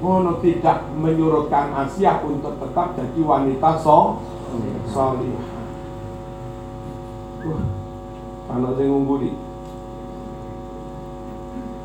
ngono 0.00 0.40
tidak 0.40 0.88
menyurutkan 0.96 1.76
Asia 1.76 2.24
untuk 2.24 2.56
tetap 2.56 2.96
jadi 2.96 3.20
wanita 3.20 3.76
so 3.84 4.16
solihah. 4.88 5.48
Wah, 7.44 7.64
anak 8.56 8.80
sing 8.80 8.88
ungguli. 8.88 9.30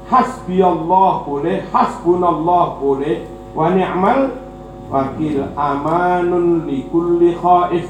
Hasbi 0.05 0.61
Allah 0.61 1.11
boleh, 1.25 1.65
hasbunallah 1.73 2.77
boleh, 2.77 3.25
wa 3.57 3.73
ni'mal 3.73 4.44
wakil 4.89 5.45
amanun 5.55 6.65
li 6.69 6.85
kulli 6.89 7.33
khaif. 7.37 7.87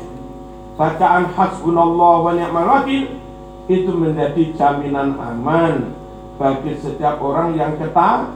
Bacaan 0.75 1.31
hasbunallah 1.31 2.15
wa 2.19 2.31
ni'mal 2.35 2.67
wakil 2.67 3.15
itu 3.71 3.91
menjadi 3.95 4.51
jaminan 4.59 5.15
aman 5.15 5.95
bagi 6.35 6.75
setiap 6.75 7.23
orang 7.23 7.55
yang 7.55 7.79
ketak 7.79 8.35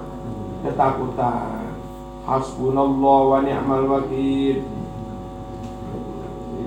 ketakutan. 0.63 1.75
Hasbunallah 2.23 3.19
wa 3.27 3.39
ni'mal 3.43 3.85
wakil. 3.91 4.63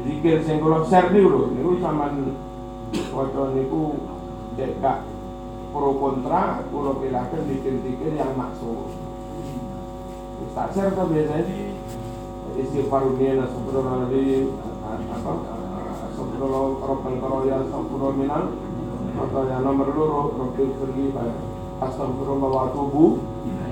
Zikir 0.03 0.43
sing 0.43 0.59
kula 0.59 0.83
share 0.91 1.15
niku 1.15 1.31
lho, 1.31 1.43
niku 1.55 1.79
sampean 1.79 2.35
waca 3.15 3.55
niku 3.55 4.03
cek 4.59 4.83
pro 5.71 5.95
kontra 5.95 6.59
kula 6.69 6.99
pilaken 6.99 7.43
dikir-dikir 7.47 8.19
yang 8.19 8.35
maksud. 8.35 8.93
Wis 10.43 10.53
tak 10.59 10.75
share 10.75 10.91
biasanya 10.91 11.39
istighfar 11.47 11.72
dunia 12.53 13.33
astagfirullahaladzim 13.49 14.45
apa? 15.09 15.33
Astagfirullah 16.13 16.65
rabbal 16.85 17.17
qaraya 17.17 17.55
astagfirullah 17.65 18.13
minal. 18.21 18.45
Atau 19.13 19.45
yang 19.45 19.63
nomor 19.65 19.89
loro 19.93 20.21
rabbil 20.37 20.73
firli 20.77 21.13
astagfirullah 21.81 22.49
wa 22.49 22.61
atubu 22.69 23.05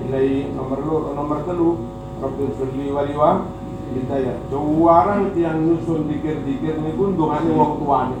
ilai 0.05 0.53
nomor 0.53 0.79
loro 0.85 1.09
nomor 1.17 1.39
telu 1.45 1.69
rabbil 2.21 2.51
firli 2.57 2.93
waliwa 2.93 3.49
hidayah 3.91 4.37
juwarang 4.47 5.33
tiang 5.35 5.65
nyusun 5.65 6.07
dikir-dikir 6.07 6.79
ini 6.79 6.91
pun 6.95 7.17
dongane 7.17 7.51
wong 7.51 7.73
tuane 7.83 8.19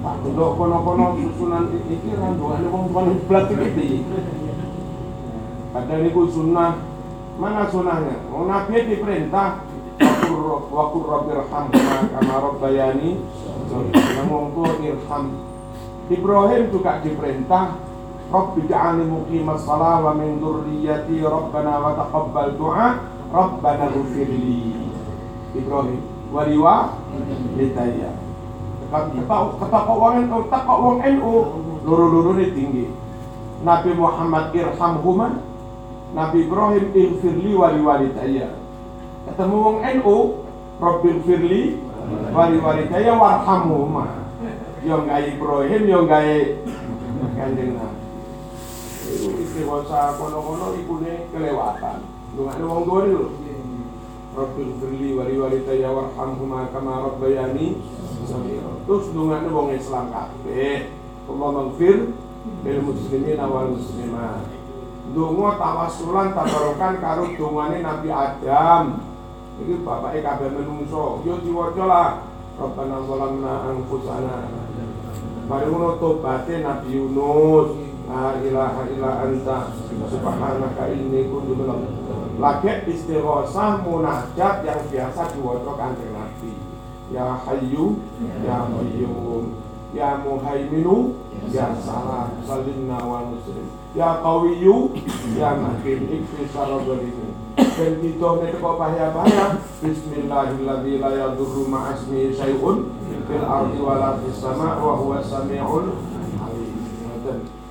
tak 0.00 0.16
untuk 0.24 0.56
kono-kono 0.56 1.20
susunan 1.20 1.68
iki 1.76 2.08
kan 2.16 2.32
dongane 2.40 2.66
wong 2.72 2.84
tuane 2.88 3.12
blat 3.28 3.46
iki 3.52 4.00
Padahal 5.70 6.02
ini 6.02 6.10
sunnah 6.34 6.89
Mana 7.40 7.64
sunnahnya? 7.72 8.20
Oh, 8.28 8.44
Nabi 8.44 8.84
diperintah 8.84 9.64
Wakur 10.68 11.04
Rabbi 11.08 11.32
Rahmah 11.40 11.72
Kama 12.12 12.34
Rabbayani 12.36 13.16
orang 14.28 14.52
tua 14.52 14.70
irham. 14.84 15.24
Ibrahim 16.12 16.62
juga 16.68 17.00
diperintah 17.00 17.80
Rabbi 18.28 18.60
ja'ani 18.68 19.08
muqimas 19.08 19.64
salah 19.64 20.04
Wa 20.04 20.12
min 20.12 20.36
durriyati 20.36 21.24
Rabbana 21.24 21.80
wa 21.80 21.96
taqabbal 21.96 22.60
du'a 22.60 22.88
Rabbana 23.32 23.88
gufirli 23.88 24.76
Ibrahim 25.56 26.04
Waliwa 26.28 26.92
Litaya 27.56 28.20
Kata 28.92 29.78
kok 29.80 29.96
wong 29.96 30.28
NU 30.28 30.38
Tak 30.52 30.62
kok 30.68 30.76
wong 30.76 30.98
NU 31.00 31.32
Luru-luru 31.88 32.36
tinggi. 32.52 32.92
Nabi 33.64 33.96
Muhammad 33.96 34.52
irham 34.52 35.00
huma 35.00 35.40
Nabi 36.10 36.38
Ibrahim 36.42 36.86
infirli 36.90 37.54
wali 37.54 37.80
wali 37.82 38.08
saya 38.18 38.50
ketemu 39.30 39.56
wong 39.62 39.78
NU 40.02 40.16
Robbil 40.80 41.20
firli 41.28 41.76
wali 42.32 42.56
wali 42.56 42.88
saya 42.88 43.12
warhamhuma. 43.12 44.32
Yang 44.80 45.02
gaya 45.12 45.28
Ibrahim 45.28 45.82
yang 45.84 46.04
gaya 46.08 46.56
kanjeng 47.36 47.76
Nabi. 47.76 48.00
Itu 49.12 49.28
istighosah 49.44 50.16
kono-kono 50.16 50.72
ikune 50.80 51.28
kelewatan. 51.28 52.00
Ada 52.32 52.64
wong 52.64 52.82
tua 52.88 53.00
lho 53.04 53.24
Rabbil 54.30 54.72
firli 54.80 55.12
wali 55.12 55.34
wali 55.36 55.58
saya 55.68 55.92
warhamhuma 55.92 56.72
kama 56.72 57.12
rabbayani 57.12 57.76
terus 58.88 59.04
lu 59.12 59.28
gak 59.28 59.44
ada 59.44 59.50
wong 59.52 59.68
Islam 59.76 60.08
kabeh. 60.08 60.88
Allah 61.28 61.48
maghfir 61.60 61.98
lil 62.64 62.80
muslimin 62.80 63.36
wal 63.36 63.68
muslimat 63.76 64.59
Dungo 65.10 65.58
tawasulan 65.58 66.30
tabarokan 66.30 67.02
karo 67.02 67.26
dungane 67.34 67.82
Nabi 67.82 68.08
Adam. 68.14 69.02
Iki 69.58 69.82
bapake 69.82 70.22
kabeh 70.22 70.54
menungso. 70.54 71.18
Yo 71.26 71.42
diwaca 71.42 71.84
lah. 71.84 72.10
Rabbana 72.54 73.02
zalamna 73.02 73.52
anfusana. 73.74 74.38
Mari 75.50 75.66
ngono 75.66 75.98
tobaté 75.98 76.62
Nabi 76.62 76.94
Yunus. 76.94 77.68
La 78.10 78.38
ilaha 78.42 78.82
illa 78.90 79.10
anta 79.22 79.70
subhanaka 80.10 80.90
inni 80.90 81.30
kuntu 81.30 81.54
minal 81.54 81.78
Lagi 82.42 82.90
istighosah 82.90 83.86
munajat 83.86 84.66
yang 84.66 84.82
biasa 84.90 85.30
diwaca 85.34 85.72
kanjeng 85.78 86.14
Nabi. 86.14 86.52
Ya 87.10 87.34
Hayyu 87.46 87.98
ya 88.46 88.70
Qayyum 88.70 89.58
ya 89.90 90.22
Muhaiminu 90.22 91.18
ya 91.50 91.74
Salam 91.82 92.38
salimna 92.46 93.02
wa 93.02 93.26
muslim 93.26 93.79
ya 93.94 94.22
Qawiyu 94.22 94.94
ya 95.34 95.58
Makin 95.58 96.00
ikfi 96.06 96.46
sarabalimu 96.54 97.30
dan 97.60 97.92
kita 98.00 98.28
ini 98.40 98.56
kok 98.56 98.74
bahaya-bahaya 98.76 99.60
Bismillahirrahmanirrahim. 99.80 101.00
La 101.00 101.10
yadurru 101.16 101.68
ma'asmi 101.68 102.32
syai'un 102.32 102.92
fil 103.28 103.44
ardi 103.44 103.78
wa 103.80 103.94
la 104.00 104.10
fis 104.20 104.36
sama' 104.36 104.80
wa 104.80 104.96
huwa 104.96 105.20
sami'ul 105.20 105.96
alim. 106.40 106.76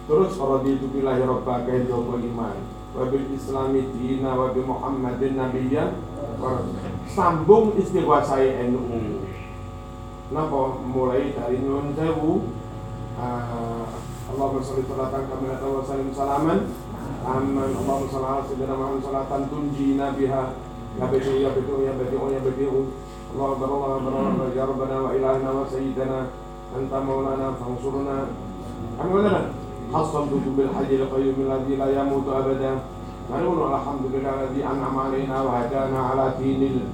Terus 0.10 0.34
raditu 0.38 0.86
billahi 0.94 1.26
rabba 1.26 1.66
kaidul 1.66 2.22
iman. 2.22 2.58
Wa 2.94 3.06
bil 3.10 3.28
islami 3.34 3.86
dina 3.98 4.34
wa 4.34 4.50
bi 4.54 4.62
muhammadin 4.66 5.38
nabiyya. 5.38 5.94
Sambung 7.10 7.78
istighosah 7.78 8.42
NU 8.70 9.26
Napa? 10.30 10.62
Mulai 10.86 11.34
dari 11.34 11.58
nyuwun 11.66 11.98
sewu 11.98 12.46
Allahumma 13.20 13.79
sholli 14.40 14.88
salatan 14.88 15.24
kamilatan 15.28 15.68
wa 15.68 15.84
sallim 15.84 16.10
salaman. 16.16 16.60
Aman 17.28 17.72
Allahumma 17.76 18.08
sholli 18.08 18.24
ala 18.24 18.48
sayyidina 18.48 18.74
Muhammad 18.80 19.04
salatan 19.04 19.42
tunjina 19.52 20.16
biha 20.16 20.44
Ya 20.96 21.06
badi'u 21.12 21.44
ya 21.44 21.50
badi'u 21.52 21.80
ya 21.84 21.94
badi'u 22.00 22.26
ya 22.32 22.40
badi'u 22.40 22.80
Allah 23.36 23.50
barallah 23.60 24.00
barallah 24.00 24.48
ya 24.56 24.64
Rabbana 24.64 24.98
wa 25.04 25.10
ilahina 25.12 25.50
wa 25.52 25.68
sayyidina. 25.68 26.20
Anta 26.70 26.98
maulana 27.04 27.48
fangsurna 27.60 28.18
Kami 28.96 29.10
katakan 29.20 29.46
Hassan 29.90 30.24
tubuh 30.30 30.54
bil 30.54 30.70
haji 30.70 31.02
al-qayyum 31.02 31.38
alladhi 31.50 31.74
la 31.76 31.88
yamutu 31.90 32.30
abada 32.30 32.86
Namun 33.28 33.58
alhamdulillah 33.74 34.32
alladhi 34.38 34.62
an'ama 34.64 35.10
alaina 35.10 35.38
wa 35.44 35.52
hadana 35.60 36.00
ala 36.14 36.26
dinil 36.40 36.88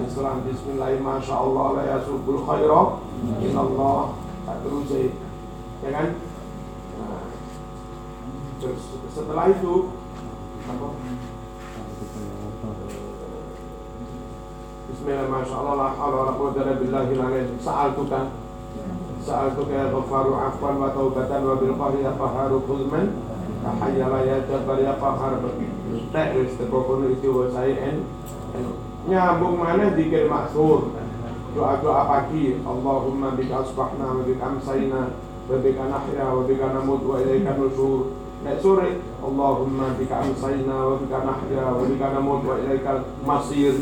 Islam. 0.00 0.46
Bismillah 0.46 0.94
masya 1.02 1.34
Allah 1.36 1.66
la 1.76 1.82
yasubul 1.98 2.40
khaira 2.46 3.02
Inna 3.44 3.60
Allah 3.60 4.14
tak 4.46 4.62
terus 4.62 4.90
ya 5.82 5.90
kan? 5.90 6.08
nah, 6.14 6.35
setelah 9.12 9.52
itu 9.52 9.74
apa? 10.64 10.88
Bismillah 14.86 15.28
masya 15.28 15.54
Allah 15.60 15.74
la 15.76 15.88
hawla 15.92 16.16
wa 16.16 16.24
la 16.24 16.32
quwwata 16.40 16.60
illa 16.64 16.74
billahil 16.80 17.20
aliyyil 17.20 17.60
sa'altuka. 17.60 18.32
Sa'altuka 19.20 19.72
ya 19.76 19.86
ghafaru 19.92 20.32
afwan 20.40 20.80
wa 20.80 20.88
taubatan 20.96 21.42
wa 21.44 21.60
bil 21.60 21.74
qahri 21.76 22.00
ya 22.00 22.16
qaharu 22.16 22.64
khuzman 22.64 23.06
tahayyala 23.60 24.24
ya 24.24 24.36
jabbar 24.48 24.78
ya 24.80 24.94
qahar 24.96 25.36
wis 26.40 26.52
teko 26.56 26.78
kono 26.86 27.12
itu 27.12 27.28
saya 27.52 27.76
en. 27.92 28.08
Nyambung 29.06 29.60
mana 29.60 29.92
dikir 29.92 30.26
maksud 30.32 30.96
doa-doa 31.52 32.02
pagi 32.08 32.58
Allahumma 32.64 33.36
bika 33.36 33.62
asbahna 33.62 34.16
wa 34.16 34.22
bika 34.24 34.44
amsayna 34.48 35.12
wa 35.46 35.56
bika 35.60 35.84
nahya 35.92 36.26
wa 36.32 36.42
bika 36.42 36.66
namut 36.72 37.04
wa 37.04 37.20
Nek 38.46 38.62
sore 38.62 39.02
Allahumma 39.18 39.98
bika 39.98 40.22
amsayna 40.22 40.86
wa 40.86 40.94
bika 41.02 41.18
nahya 41.26 41.66
wa 41.66 41.82
bika 41.82 42.06
namut 42.14 42.46
wa 42.46 42.54
ilaika 42.62 43.02
masir 43.26 43.74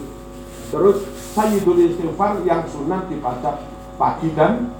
Terus 0.72 1.04
sayyidul 1.36 1.84
istighfar 1.84 2.40
yang 2.48 2.64
sunnah 2.64 3.04
dibaca 3.04 3.60
pagi 4.00 4.32
dan 4.32 4.72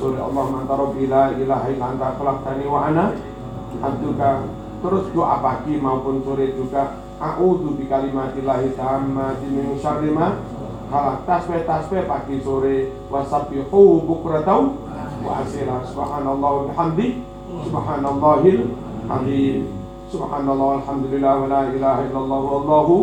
sore. 0.00 0.16
Allahumma 0.16 0.64
anta 0.64 0.74
rabbi 0.74 1.04
la 1.04 1.36
ilaha 1.36 1.68
illa 1.68 1.86
anta 1.92 2.16
khalaqtani 2.16 2.64
wa 2.64 2.80
ana 2.88 3.12
abduka. 3.84 4.48
Terus 4.80 5.04
doa 5.12 5.36
pagi 5.44 5.76
maupun 5.76 6.24
sore 6.24 6.56
juga 6.56 7.04
A'udhu 7.16 7.80
bi 7.80 7.88
kalimatillahi 7.88 8.76
tammati 8.76 9.46
min 9.52 9.76
syarri 9.76 10.16
ma 10.16 10.40
khalaq. 10.88 11.28
Tasbih 11.28 11.62
tasbih 11.68 12.08
pagi 12.08 12.40
sore. 12.40 12.90
Wasabbihu 13.12 14.02
bukratan 14.08 14.80
wa 15.20 15.44
asila. 15.44 15.84
Subhanallah 15.84 16.50
wa 16.50 16.62
bihamdi. 16.72 17.08
Subhanallahil 17.46 18.85
azim 19.06 19.70
subhanallah 20.10 20.82
alhamdulillah 20.82 21.34
wa 21.42 21.46
la 21.50 21.62
ilaha 21.70 22.00
illallah 22.06 22.40
wallahu 22.42 22.96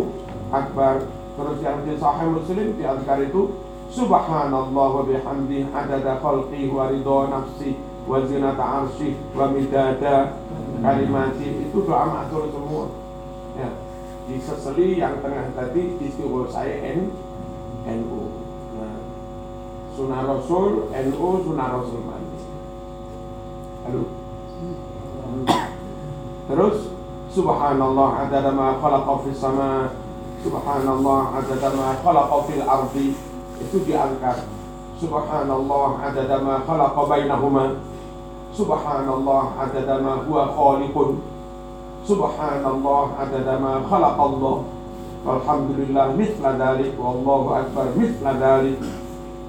akbar. 0.51 1.08
Terus 1.34 1.58
yang 1.66 1.82
di 1.82 1.97
sahih 1.97 2.30
muslim 2.30 2.78
di 2.78 2.84
azkar 2.86 3.18
itu 3.26 3.58
subhanallah 3.89 4.89
wa 4.93 5.01
bihamdi 5.01 5.66
adada 5.74 6.22
khalqi 6.22 6.70
wa 6.70 6.93
ridha 6.93 7.20
nafsi 7.34 7.74
wa 8.06 8.22
zinata 8.22 8.86
arsyih 8.86 9.18
wa 9.34 9.49
midada 9.49 10.38
kalimati. 10.80 11.68
Itu 11.70 11.82
doa 11.89 12.06
matur 12.06 12.54
semua. 12.54 12.86
Ya. 13.58 13.70
Diseseli 14.24 15.01
yang 15.01 15.20
tengah 15.20 15.51
tadi 15.51 15.99
istighfar 15.99 16.47
saya 16.47 16.95
N 16.95 17.12
NU 17.84 18.24
nah, 18.80 18.95
sunnah 19.91 20.24
rasul 20.24 20.88
NU 20.88 21.28
sunnah 21.43 21.68
rasul 21.76 21.99
mandi 22.08 22.39
Aduh. 23.84 24.08
Terus 26.54 26.93
subhanallah 27.34 28.30
adada 28.30 28.54
ma 28.54 28.78
khalaqa 28.78 29.26
fis 29.26 29.41
sama 29.41 29.89
subhanallah 30.45 31.41
adada 31.41 31.74
ma 31.74 31.97
khalaqa 31.97 32.38
fil 32.45 32.62
ardi. 32.62 33.18
Itu 33.58 33.82
diangkat 33.82 34.45
subhanallah 35.01 35.97
adada 36.06 36.38
ma 36.45 36.62
khalaqa 36.62 37.01
bainahuma. 37.10 37.82
Subhanallah 38.54 39.43
adada 39.66 39.97
ma 39.97 40.22
huwa 40.22 40.54
khaliqun. 40.54 41.18
Subhanallah 42.06 43.18
adada 43.18 43.58
ma 43.58 43.82
khalaqallah 43.89 44.58
walhamdulillah 45.24 46.14
mithla 46.20 46.60
dalik 46.60 46.93
wallahu 46.99 47.56
akbar 47.56 47.95
mithla 47.95 48.36
dalik 48.36 48.76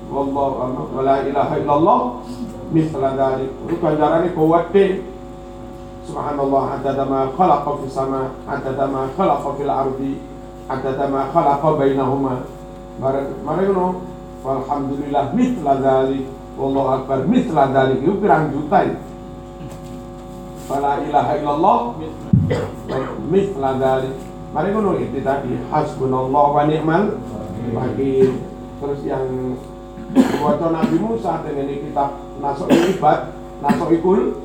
wallahu 0.06 0.86
wa 0.94 1.02
la 1.02 1.26
ilaha 1.26 1.58
illallah 1.58 2.00
mithla 2.70 3.18
dalik 3.18 3.50
itu 3.66 3.74
ganjarannya 3.82 4.30
kuat 4.38 4.70
deh 4.70 5.02
subhanallah 6.04 6.80
adada 6.80 7.04
ma 7.04 7.32
khalaqa 7.32 7.70
fis 7.84 7.92
sama 7.92 8.32
adada 8.48 8.86
ma 8.88 9.08
khalaqa 9.16 9.48
fil 9.56 9.72
ardi 9.72 10.14
adada 10.68 11.06
ma 11.08 11.28
khalaqa 11.32 11.68
bainahuma. 11.80 12.34
Bareng 13.00 13.28
bareng 13.42 13.70
no 13.74 13.86
walhamdulillah 14.46 15.34
mithla 15.34 15.72
dalik 15.82 16.24
wallahu 16.54 16.88
akbar 17.02 17.26
mithla 17.26 17.72
dalik 17.74 17.98
itu 17.98 18.14
pirang 18.22 18.54
juta 18.54 18.86
itu 18.86 19.00
Fala 20.64 21.02
ilaha 21.02 21.32
illallah 21.36 21.78
mithla 23.26 23.70
dalik 23.76 24.14
Mari 24.54 24.70
ngono 24.70 24.94
itu 25.02 25.18
tadi. 25.18 25.50
Hasbunallah 25.66 26.46
wa 26.54 26.62
ni'mal 26.70 27.18
wakil. 27.74 28.38
Terus 28.78 29.00
yang 29.02 29.58
baca 30.14 30.66
Nabi 30.70 30.96
Musa 31.02 31.42
dengan 31.42 31.74
kitab 31.74 32.14
Nasok 32.38 32.70
Ibad, 32.70 33.34
Nasok 33.58 33.90
Ikul, 33.98 34.38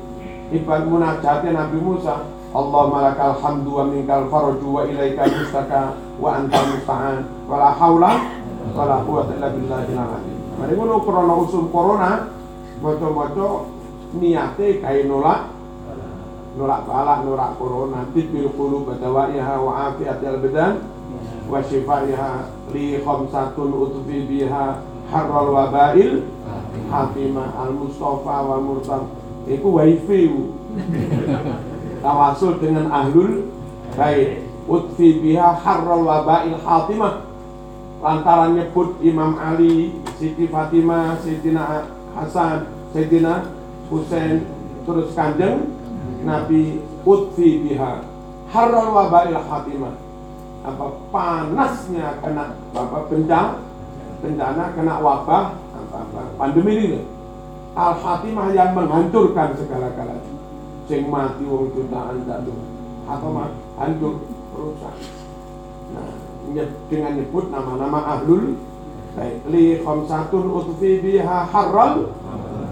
Ibad 0.50 0.82
munajatnya 0.90 1.50
Nabi 1.54 1.78
Musa. 1.78 2.26
Allah 2.50 2.82
malakal 2.90 3.38
hamdu 3.38 3.70
wa 3.78 3.86
minkal 3.86 4.26
farju 4.26 4.66
wa 4.66 4.82
ilaika 4.82 5.22
mustaka 5.22 5.94
wa 6.18 6.34
anta 6.34 6.58
musta'an 6.58 7.22
wa 7.46 7.54
la 7.62 7.70
haula 7.78 8.12
wa 8.74 8.82
la 8.90 8.96
quwwata 9.06 9.38
illa 9.38 9.54
billahil 9.54 9.94
azim. 9.94 10.38
Mari 10.58 10.74
ngono 10.74 10.98
krana 11.06 11.34
usul 11.38 11.70
corona 11.70 12.26
maca-maca 12.82 13.70
niate 14.18 14.82
kae 14.82 15.06
nolak 15.06 15.54
nolak 16.58 16.82
balak 16.90 17.22
nolak 17.22 17.54
corona 17.54 18.02
tibil 18.10 18.50
qulub 18.58 18.90
dawaiha 18.98 19.54
wa 19.62 19.94
afiatil 19.94 20.42
badan 20.42 20.82
wa 21.46 21.62
shifaiha 21.62 22.50
li 22.74 22.98
khamsatun 22.98 23.70
utfi 23.70 24.26
biha 24.26 24.82
harral 25.14 25.54
wabail 25.54 26.26
hatimah 26.90 27.54
al 27.62 27.70
mustafa 27.78 28.36
wa 28.42 28.58
murtad 28.58 29.06
iku 29.48 29.68
wifi 29.80 30.28
tawasul 32.04 32.60
dengan 32.60 32.88
ahlul 32.92 33.48
baik 33.96 34.44
utfi 34.68 35.20
biha 35.20 35.56
harral 35.60 36.04
wabail 36.04 36.56
hatimah 36.60 37.26
lantaran 38.00 38.56
nyebut 38.56 38.96
Imam 39.04 39.36
Ali, 39.36 39.92
Siti 40.16 40.48
Fatimah, 40.48 41.20
Sayyidina 41.20 41.84
Hasan, 42.16 42.64
Sayyidina 42.96 43.52
Husain 43.92 44.48
terus 44.88 45.12
kanjeng 45.12 45.68
Nabi 46.24 46.80
utfi 47.04 47.60
biha 47.64 48.04
harral 48.48 48.88
wabail 48.92 49.36
hatimah 49.36 49.94
apa 50.60 50.86
panasnya 51.08 52.20
kena 52.20 52.52
apa 52.76 52.98
bencana 53.08 53.64
bencana 54.20 54.64
kena 54.76 54.94
wabah 55.00 55.56
apa, 55.56 55.96
apa 56.04 56.20
pandemi 56.36 56.76
ini 56.76 57.00
al 57.80 57.96
hatimah 57.96 58.52
yang 58.52 58.76
menghancurkan 58.76 59.56
segala-galanya. 59.56 60.32
Sing 60.84 61.08
mati 61.08 61.48
wong 61.48 61.72
jutaan 61.72 62.28
jatuh 62.28 62.60
atau 63.08 63.30
hancur 63.80 64.14
rusak. 64.52 64.94
Nah 65.96 66.12
dengan 66.90 67.12
nyebut 67.16 67.48
nama-nama 67.48 68.18
ahlul 68.18 68.58
baik 69.16 69.48
li 69.48 69.80
khamsatun 69.80 70.44
utfi 70.50 70.98
biha 71.00 71.46
harral 71.48 72.10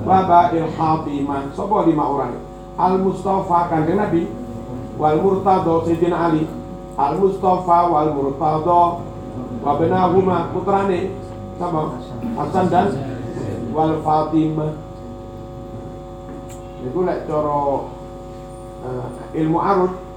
wabail 0.05 0.69
hatimah 0.77 1.49
sapa 1.57 1.89
lima 1.89 2.05
orang? 2.05 2.37
Al 2.77 3.01
Mustafa 3.01 3.73
kanjeng 3.73 3.97
Nabi. 3.97 4.29
Wal 4.99 5.23
Murtado 5.23 5.87
Sayyidina 5.87 6.31
Ali. 6.31 6.43
Al 6.99 7.19
Mustafa 7.19 7.87
wal 7.87 8.11
Murtado. 8.13 9.07
Wa 9.63 9.73
benahuma 9.79 10.51
putrane. 10.51 11.15
Sama 11.59 11.99
Hasan 12.39 12.67
dan 12.71 12.87
wal 13.75 13.99
Fatimah 14.03 14.88
itu 16.85 16.99
lek 17.03 17.27
coro 17.27 17.91
eh, 18.87 19.41
ilmu 19.43 19.59
arut 19.59 20.09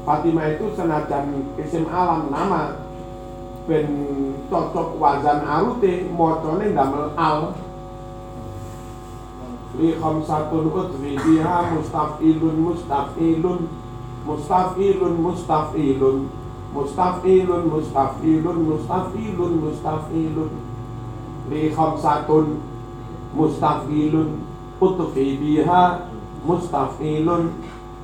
Fatimah 0.00 0.56
itu 0.56 0.72
senajan 0.72 1.54
isim 1.60 1.84
alam 1.92 2.32
nama 2.32 2.80
ben 3.68 3.86
cocok 4.48 4.96
wazan 4.96 5.44
arute 5.44 6.08
mocone 6.08 6.72
damel 6.72 7.12
al. 7.20 7.52
Li 9.78 9.94
khamsatun 10.00 10.66
utri 10.72 11.14
biha 11.14 11.70
mustafilun 11.76 12.56
mustafilun 12.64 13.60
mustafilun 14.26 15.14
mustafilun 15.20 16.18
mustafilun 16.74 17.64
mustafilun 17.70 18.58
mustafilun 18.66 19.52
mustafilun. 19.62 20.52
Li 21.52 21.62
khamsatun 21.70 22.46
mustafilun 23.36 24.49
utfi 24.80 25.36
biha 25.36 26.08
mustafilun 26.44 27.52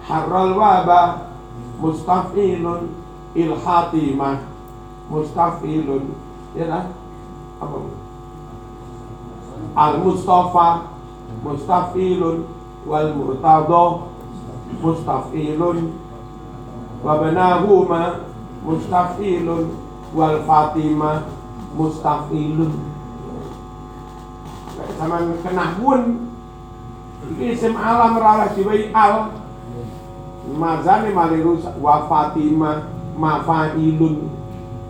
harral 0.05 0.53
waba 0.55 1.33
mustafilun 1.81 2.93
ilhatimah 3.35 4.45
mustafilun 5.09 6.13
ya 6.53 6.69
lah 6.69 6.85
apa? 7.61 7.79
Al 9.77 9.95
mustafa 10.05 10.93
mustafilun 11.41 12.45
wal 12.85 13.11
murtado 13.17 14.13
mustafilun 14.81 15.97
wa 17.01 17.13
banahuma 17.21 18.29
mustafilun 18.65 19.73
wal 20.13 20.39
fatimah 20.45 21.25
mustafilun. 21.77 22.73
Sama 24.97 25.21
kenahun 25.45 26.26
isim 27.35 27.75
alam 27.75 28.19
ralah 28.19 28.51
siwai 28.55 28.91
al. 28.95 29.33
Mazane 30.47 31.11
mali 31.11 31.43
rusak 31.43 31.75
wa 31.83 32.07
fatimah 32.07 32.87
mafailun 33.19 34.31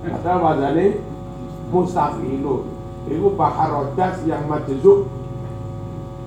padahal 0.04 0.38
wazane 0.44 1.00
mustafilun. 1.72 2.62
Itu 3.06 3.32
baharodas 3.38 4.20
yang 4.28 4.44
majzub 4.50 5.08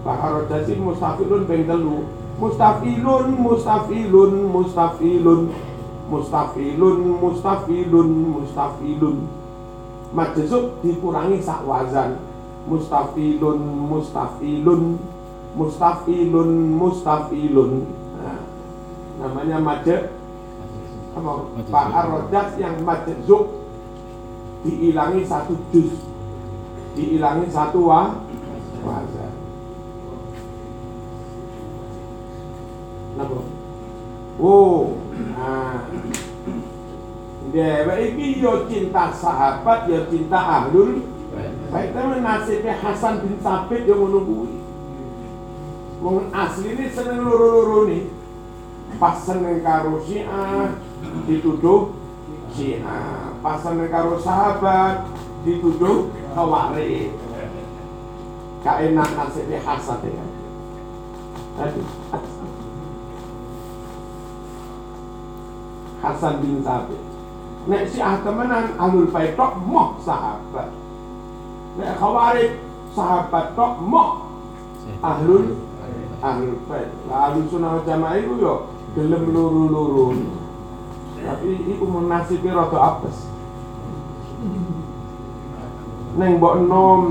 baharodas 0.02 0.66
ini 0.72 0.82
mustafilun 0.82 1.44
ping 1.46 1.68
mustafilun 2.40 3.26
mustafilun 3.38 4.34
mustafilun. 4.50 5.42
Mustafilun 6.10 6.98
mustafilun 7.22 8.10
mustafilun. 8.34 9.18
Majzub 10.10 10.82
dikurangi 10.82 11.38
sak 11.38 11.62
wazan. 11.70 12.18
Mustafilun 12.66 13.62
mustafilun 13.94 14.98
mustafilun 15.56 17.72
nah, 18.20 18.40
namanya 19.22 19.58
majek. 19.58 20.14
Apa? 21.18 21.32
Baharodas 21.74 22.54
yang 22.62 22.86
majzub 22.86 23.50
diilangi 24.62 25.26
satu 25.26 25.58
juz. 25.74 26.06
Diilangi 26.94 27.50
satu 27.50 27.90
wa 27.90 28.30
Napa? 33.20 33.36
Oh, 34.40 34.96
nah. 35.36 35.84
Dewa 37.50 37.98
iki 37.98 38.40
yo 38.40 38.70
cinta 38.70 39.12
sahabat, 39.12 39.90
yo 39.90 40.06
cinta 40.08 40.40
ahlul 40.40 41.02
Baik. 41.70 41.94
Teman 41.94 42.26
nasibnya 42.26 42.74
Hasan 42.82 43.22
bin 43.22 43.38
Sabit 43.42 43.86
yang 43.86 44.10
kuwi. 44.10 44.59
Wong 46.00 46.32
asline 46.32 46.88
seneng 46.88 47.28
loro-loro 47.28 47.92
nih. 47.92 48.08
Pas 48.96 49.20
seneng 49.20 49.60
karo 49.60 50.00
Syiah 50.08 50.80
dituduh 51.28 51.92
Syiah. 52.56 53.36
Pas 53.44 53.60
seneng 53.60 53.92
karo 53.92 54.16
sahabat 54.16 55.12
dituduh 55.44 56.08
Khawarij. 56.32 57.12
Kaenak 58.64 59.10
nasibnya 59.16 59.60
Hasan 59.64 60.04
ya. 60.08 60.26
Aduh. 61.60 61.88
Hasan 66.00 66.34
bin 66.40 66.64
Sabit. 66.64 67.04
Nek 67.68 67.92
si 67.92 68.00
ah 68.00 68.24
temenan 68.24 68.72
alul 68.80 69.12
bait 69.12 69.36
tok 69.36 69.60
moh 69.68 70.00
sahabat. 70.00 70.72
Nek 71.76 71.92
khawarij 72.00 72.56
sahabat 72.96 73.52
tok 73.52 73.84
moh 73.84 74.32
ahlul 75.04 75.69
ahlul 76.20 76.60
bait. 76.68 76.92
Lah 77.08 77.32
ahlul 77.32 77.48
sunnah 77.48 77.80
jamaah 77.88 78.20
itu 78.20 78.36
yo 78.40 78.68
gelem 78.96 79.24
luru-luru. 79.32 80.08
Tapi 81.20 81.52
iku 81.76 81.84
menasibe 81.88 82.52
rada 82.52 82.80
apes. 82.80 83.28
Neng 86.20 86.40
mbok 86.40 86.56
nom. 86.68 87.04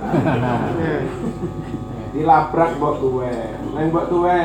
Dilabrak 2.16 2.76
mbok 2.80 2.94
tuwe. 3.00 3.32
Neng 3.76 3.86
mbok 3.92 4.08
tuwe. 4.08 4.40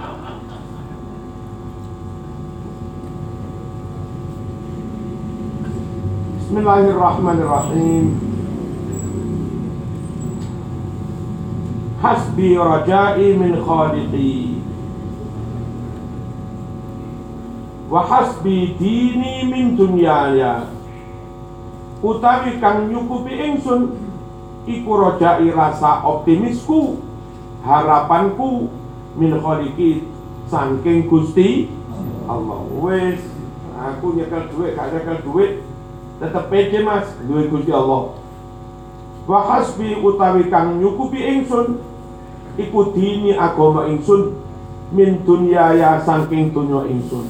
Bismillahirrahmanirrahim. 6.48 8.27
Hasbi 12.08 12.55
rajai 12.55 13.36
min 13.36 13.60
khaliqi. 13.60 14.64
Wa 17.91 17.99
hasbi 18.08 18.80
dini 18.80 19.43
min 19.51 19.76
dunyaya. 19.76 20.72
Utawi 21.99 22.64
kang 22.64 22.88
nyukupi 22.88 23.36
ingsun 23.36 23.91
Iku 24.70 24.91
rajai 25.01 25.49
rasa 25.49 26.05
optimisku 26.05 27.01
Harapanku 27.66 28.70
Min 29.18 29.34
khaliqi 29.41 30.05
Sangking 30.47 31.10
gusti 31.10 31.68
Allah. 32.30 32.64
Wes 32.88 33.20
Aku 33.76 34.14
nyekel 34.16 34.47
duit, 34.53 34.78
gak 34.80 34.93
nyekel 34.93 35.18
duit 35.26 35.51
Tetep 36.24 36.53
pede 36.53 36.80
mas, 36.88 37.10
duwe 37.26 37.51
gusti 37.51 37.74
Allah. 37.74 38.16
Wa 39.28 39.39
hasbi 39.43 39.99
utawi 39.99 40.47
kang 40.47 40.80
nyukupi 40.80 41.20
ingsun 41.20 41.97
iku 42.58 42.91
dini 42.91 43.38
agama 43.38 43.86
ingsun 43.88 44.34
min 44.91 45.22
dunya 45.24 45.78
ya 45.78 46.01
saking 46.01 46.51
dunya 46.51 46.89
ingsun. 46.89 47.30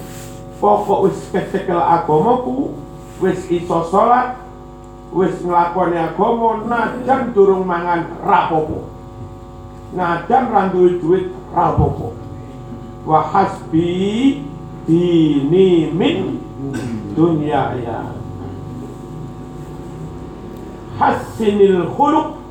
Pokok 0.57 1.11
wis 1.11 1.19
kecekel 1.29 1.77
agamaku 1.77 2.73
wis 3.21 3.45
iso 3.51 3.85
salat 3.91 4.39
wis 5.13 5.37
nglakoni 5.43 5.99
agama 5.99 6.65
najan 6.65 7.35
durung 7.35 7.67
mangan 7.67 8.09
rapopo 8.25 8.89
najan 9.93 10.49
ra 10.49 10.67
duwe 10.73 10.99
duit 10.99 11.25
rapopo 11.53 12.17
wa 13.05 13.21
hasbi 13.23 14.41
dini 14.87 15.91
min 15.93 16.41
dunya 17.13 17.77
ya. 17.83 17.99
Hassinil 20.97 21.93
khuluq. 21.93 22.41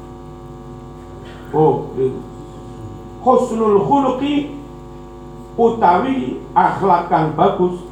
Oh 1.50 1.90
itu. 1.98 2.25
Husnul 3.26 3.82
khuluqi 3.82 4.54
utawi 5.58 6.38
akhlak 6.54 7.10
kang 7.10 7.34
bagus. 7.34 7.82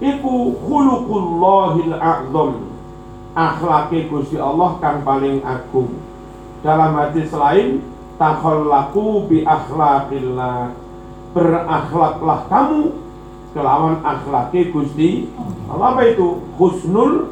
Iku 0.00 0.56
khuluqullahil 0.64 1.94
a'zam 1.94 2.72
akhlake 3.36 4.08
Gusti 4.08 4.40
Allah 4.40 4.80
kang 4.80 5.04
paling 5.04 5.44
agung. 5.44 6.00
Dalam 6.64 6.96
hadis 6.96 7.28
lain 7.30 7.84
takhallaku 8.16 9.28
bi 9.28 9.44
akhlaqillah 9.44 10.72
berakhlaklah 11.36 12.48
kamu 12.48 12.82
kelawan 13.52 14.00
akhlake 14.00 14.72
Gusti 14.72 15.28
Allah. 15.68 15.92
Apa 15.92 16.02
itu? 16.08 16.40
Husnul 16.56 17.30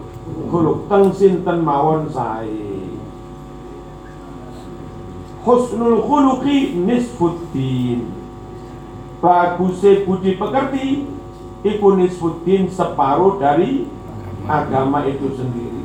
khuluq 0.53 0.85
teng 0.87 1.11
sinten 1.17 1.65
mawon 1.65 2.13
sae 2.13 2.70
husnul 5.45 6.05
khuluqi 6.05 6.77
nisfuddin. 6.77 8.09
Baguse 9.21 10.05
budi 10.09 10.37
pekerti 10.41 11.05
iku 11.65 11.97
nisfuddin 11.97 12.73
separuh 12.73 13.37
dari 13.37 13.85
agama 14.49 15.05
itu 15.05 15.33
sendiri. 15.37 15.85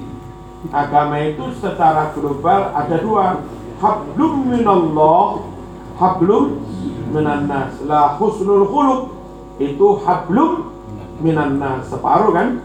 Agama 0.71 1.19
itu 1.21 1.51
secara 1.59 2.15
global 2.15 2.73
ada 2.73 2.97
dua. 2.99 3.43
Hablum 3.75 4.47
minallah 4.47 5.43
hablum 5.99 6.63
minannas. 7.11 7.83
La 7.83 8.15
husnul 8.15 8.67
khuluq 8.71 9.01
itu 9.59 9.87
hablum 10.03 10.71
minannas. 11.19 11.91
Separuh 11.91 12.31
kan? 12.31 12.63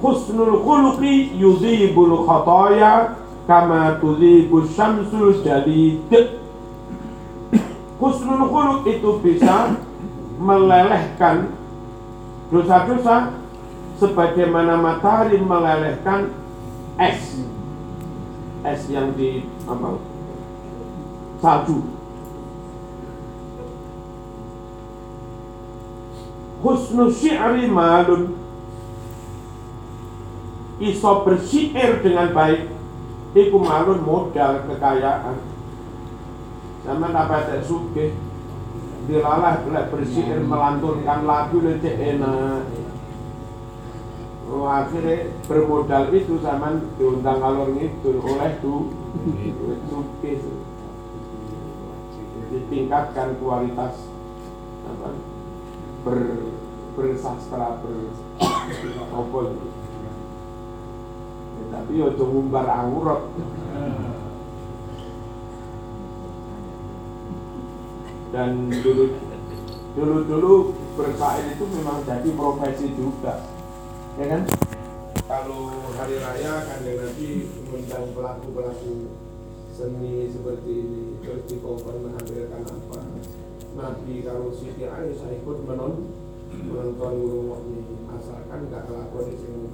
Husnul 0.00 0.62
khuluqi 0.62 1.36
yudhibul 1.36 2.24
khataya 2.24 3.19
kama 3.50 3.98
tudhibu 3.98 4.62
syamsul 4.62 5.42
jadid 5.42 6.06
husnul 7.98 8.46
khuluq 8.46 8.86
itu 8.86 9.10
bisa 9.26 9.74
melelehkan 10.38 11.50
dosa-dosa 12.54 13.34
sebagaimana 13.98 14.78
matahari 14.78 15.42
melelehkan 15.42 16.30
es. 16.94 17.42
Es 18.62 18.86
yang 18.86 19.18
di 19.18 19.42
apa? 19.66 19.98
Salju. 21.42 21.90
Husnul 26.62 27.10
syi'ri 27.10 27.66
malun. 27.66 28.38
Iso 30.80 31.12
bersyair 31.26 32.00
dengan 32.00 32.32
baik 32.32 32.79
iku 33.34 33.58
malun 33.62 34.00
modal 34.02 34.52
kekayaan. 34.66 35.36
Sama 36.80 37.12
apa 37.12 37.44
tak 37.44 37.62
suke 37.68 38.16
dilalah 39.04 39.60
lek 39.68 39.90
bersyair 39.92 40.40
melantunkan 40.42 41.20
lagu 41.28 41.60
lecek 41.60 41.96
enak. 42.16 42.64
Oh, 44.50 44.66
akhirnya 44.66 45.30
bermodal 45.46 46.10
itu 46.10 46.42
zaman 46.42 46.82
diundang 46.98 47.38
alur 47.38 47.70
itu 47.78 48.18
oleh 48.18 48.58
tu 48.58 48.90
suke 49.86 50.32
ditingkatkan 52.50 53.38
kualitas 53.38 54.10
apa 54.90 55.14
ber 56.02 56.18
bersastra 56.98 57.78
ber 57.78 58.10
apa 59.14 59.40
tapi 61.70 61.92
ojo 62.02 62.24
ngumbar 62.26 62.66
angurot 62.66 63.22
dan 68.30 68.70
dulu 68.70 69.04
dulu 69.98 70.16
dulu 70.22 70.52
bersair 70.94 71.50
itu 71.50 71.64
memang 71.66 72.06
jadi 72.06 72.30
profesi 72.34 72.86
juga. 72.94 73.42
Ya 74.18 74.26
kan? 74.36 74.42
Kalau 75.26 75.94
hari 75.94 76.18
raya 76.18 76.66
kan 76.66 76.78
nanti 76.82 77.46
mengundang 77.66 78.06
pelaku 78.14 78.46
pelaku 78.54 78.94
seni 79.70 80.26
seperti 80.30 80.70
ini 80.70 81.02
terus 81.22 81.46
di 81.46 81.56
menampilkan 81.62 82.62
apa? 82.66 82.98
Nabi 83.70 84.14
kalau 84.26 84.50
Siti 84.50 84.82
Aisyah 84.82 85.30
ikut 85.42 85.58
menon 85.66 86.10
menonton 86.50 87.14
rumah 87.22 87.62
ini. 87.66 87.98
Asalkan 88.10 88.66
nggak 88.66 88.90
lakon 88.90 89.30
di 89.30 89.36
sini 89.38 89.70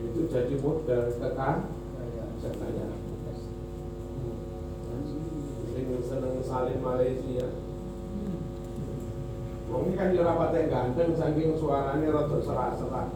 itu 0.00 0.20
jadi 0.32 0.54
modal 0.64 1.12
tekan 1.20 1.56
katanya 2.40 2.86
sing 5.70 5.86
seneng 6.00 6.40
salin 6.40 6.80
Malaysia 6.80 7.48
kan 10.00 10.16
yo 10.16 10.24
rapate 10.24 10.72
ganteng 10.72 11.12
saking 11.12 11.60
suarane 11.60 12.08
rada 12.08 12.38
serak-serak. 12.40 13.06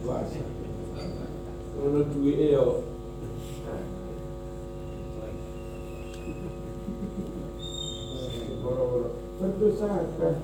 Biasa. 0.00 0.42
Ngono 1.76 2.00
duwike 2.08 2.46
yo. 2.56 2.66
Boro-boro. 8.64 9.08
Berdosa 9.36 9.86
kan. 10.16 10.34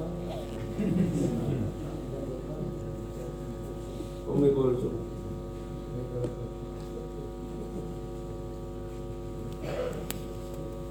Kulsum. 4.26 4.94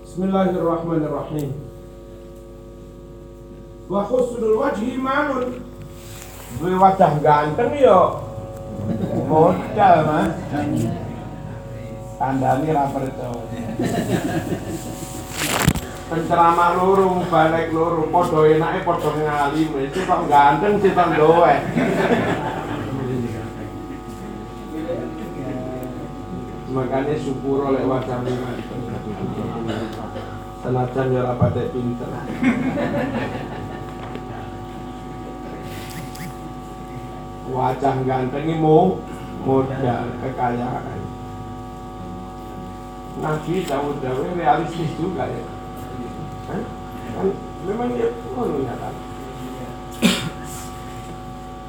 Bismillahirrahmanirrahim. 0.07 1.51
Wa 3.91 4.01
husnul 4.07 4.55
wajhi 4.63 4.95
malun. 4.95 5.59
Duwe 6.55 6.79
wajah 6.79 7.19
ganteng 7.19 7.75
yo 7.75 8.23
Modal 9.27 9.95
mas. 10.07 10.31
Tandani 12.15 12.71
ra 12.71 12.87
percaya. 12.87 13.43
Penceramah 16.05 16.79
loro 16.79 17.19
balik 17.27 17.75
loro 17.75 18.07
padha 18.07 18.39
enake 18.47 18.87
padha 18.87 19.09
ngalim 19.19 19.73
sing 19.91 20.03
kok 20.07 20.23
ganteng 20.31 20.79
sing 20.79 20.95
kok 20.95 21.11
doek. 21.17 21.59
Makanya 26.75 27.15
syukur 27.15 27.71
oleh 27.71 27.87
wajah 27.87 28.19
Senajan 30.59 31.07
ya 31.15 31.31
patek 31.39 31.71
pinter. 31.71 32.11
Wajah 37.47 37.95
ganteng 38.03 38.43
ini 38.43 38.59
mau 38.59 38.99
modal 39.47 40.03
kekayaan. 40.19 40.99
Nabi 43.23 43.63
Dawud 43.63 44.03
Dawe 44.03 44.27
realistis 44.35 44.91
juga 44.99 45.31
ya. 45.31 45.47
Kan? 46.51 46.61
Memang 47.63 47.95
dia 47.95 48.11
ngono 48.35 48.59
nyata. 48.59 48.91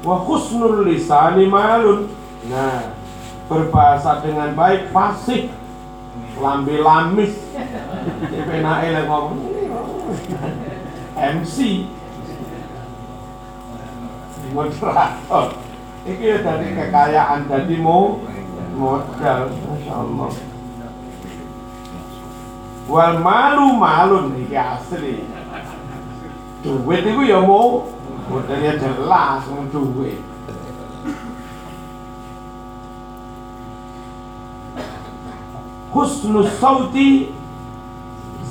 Wa 0.03 0.19
husnul 0.27 0.83
lisani 0.83 1.47
malun. 1.47 2.11
Nah, 2.51 2.96
berbahasa 3.47 4.19
dengan 4.21 4.51
baik 4.53 4.91
fasih 4.91 5.47
lambe 6.37 6.75
lamis. 6.77 7.33
Penake 8.47 8.87
lek 8.93 9.05
ngomong 9.07 9.39
MC 11.17 11.87
moderator 14.53 15.59
iki 16.07 16.23
ya 16.23 16.37
dari 16.39 16.71
kekayaan 16.71 17.51
jadi 17.51 17.75
mau 17.79 18.19
modal. 18.77 19.51
Masya 19.51 19.93
Allah. 19.95 20.31
Wal 22.87 23.15
malu 23.19 23.67
malun 23.75 24.39
iki 24.39 24.55
asli. 24.55 25.27
Duit 26.63 27.03
itu 27.03 27.21
ya 27.27 27.39
mau 27.43 27.91
modalnya 28.27 28.75
jelas 28.75 29.43
duit 29.71 30.19
husnus 35.97 36.53
sauti 36.61 37.33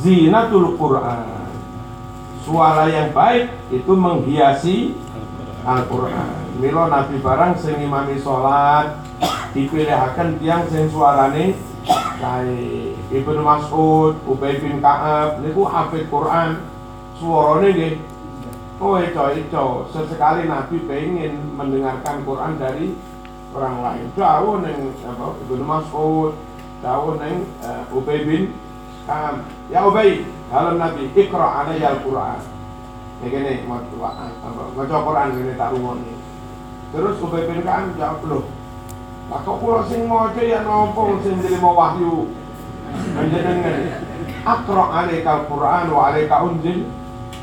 zinatul 0.03 0.75
Quran. 0.75 1.47
Suara 2.43 2.91
yang 2.91 3.15
baik 3.15 3.55
itu 3.71 3.93
menghiasi 3.95 4.99
Al-Quran. 5.63 6.59
Milo 6.59 6.91
Nabi 6.91 7.23
barang 7.23 7.55
sing 7.59 7.79
imami 7.79 8.19
sholat 8.19 8.99
dipilihaken 9.55 10.43
tiang 10.43 10.67
sing 10.67 10.91
suarane 10.91 11.55
kayak 12.19 12.99
Ibnu 13.07 13.43
Mas'ud, 13.43 14.19
Ubay 14.27 14.59
bin 14.59 14.83
Ka'ab 14.83 15.43
niku 15.43 15.67
hafid 15.71 16.11
Quran. 16.11 16.67
Suarane 17.19 17.71
nggih 17.71 17.95
Oh 18.77 19.01
itu 19.01 19.25
itu 19.41 19.69
sesekali 19.89 20.45
Nabi 20.45 20.85
pengen 20.85 21.57
mendengarkan 21.57 22.21
Quran 22.29 22.61
dari 22.61 22.93
orang 23.57 23.81
lain. 23.81 24.07
Jauh 24.13 24.61
neng 24.61 24.93
apa 25.01 25.33
Ibnu 25.49 25.65
Mas'ud, 25.65 26.37
jauh 26.85 27.17
neng 27.17 27.49
uh, 27.65 27.83
Ubay 27.95 28.25
bin 28.27 28.53
Ka'ab. 29.07 29.47
Ya 29.73 29.87
Ubay, 29.87 30.27
halo 30.53 30.77
Nabi, 30.77 31.09
ikra 31.17 31.65
alayya 31.65 31.97
al-Quran. 31.97 32.41
Ya 33.25 33.65
mau? 33.65 33.81
Baca 34.77 34.97
Quran 35.01 35.29
gini 35.41 35.53
tak 35.57 35.73
rumoni. 35.73 36.13
Terus 36.93 37.17
Ubay 37.23 37.49
bin 37.49 37.65
Ka'ab 37.65 37.97
jawab 37.97 38.23
loh. 38.29 38.45
Lah 39.27 39.43
kok 39.43 39.59
kula 39.59 39.83
sing 39.91 40.07
maca 40.07 40.39
ya 40.39 40.63
nopo 40.63 41.19
sing 41.27 41.43
nrimo 41.43 41.75
wahyu. 41.75 42.31
Panjenengan 42.95 44.07
akra 44.47 44.85
alayka 45.03 45.31
al-Quran 45.43 45.85
wa 45.91 46.03
alayka 46.13 46.37
unzil. 46.47 46.87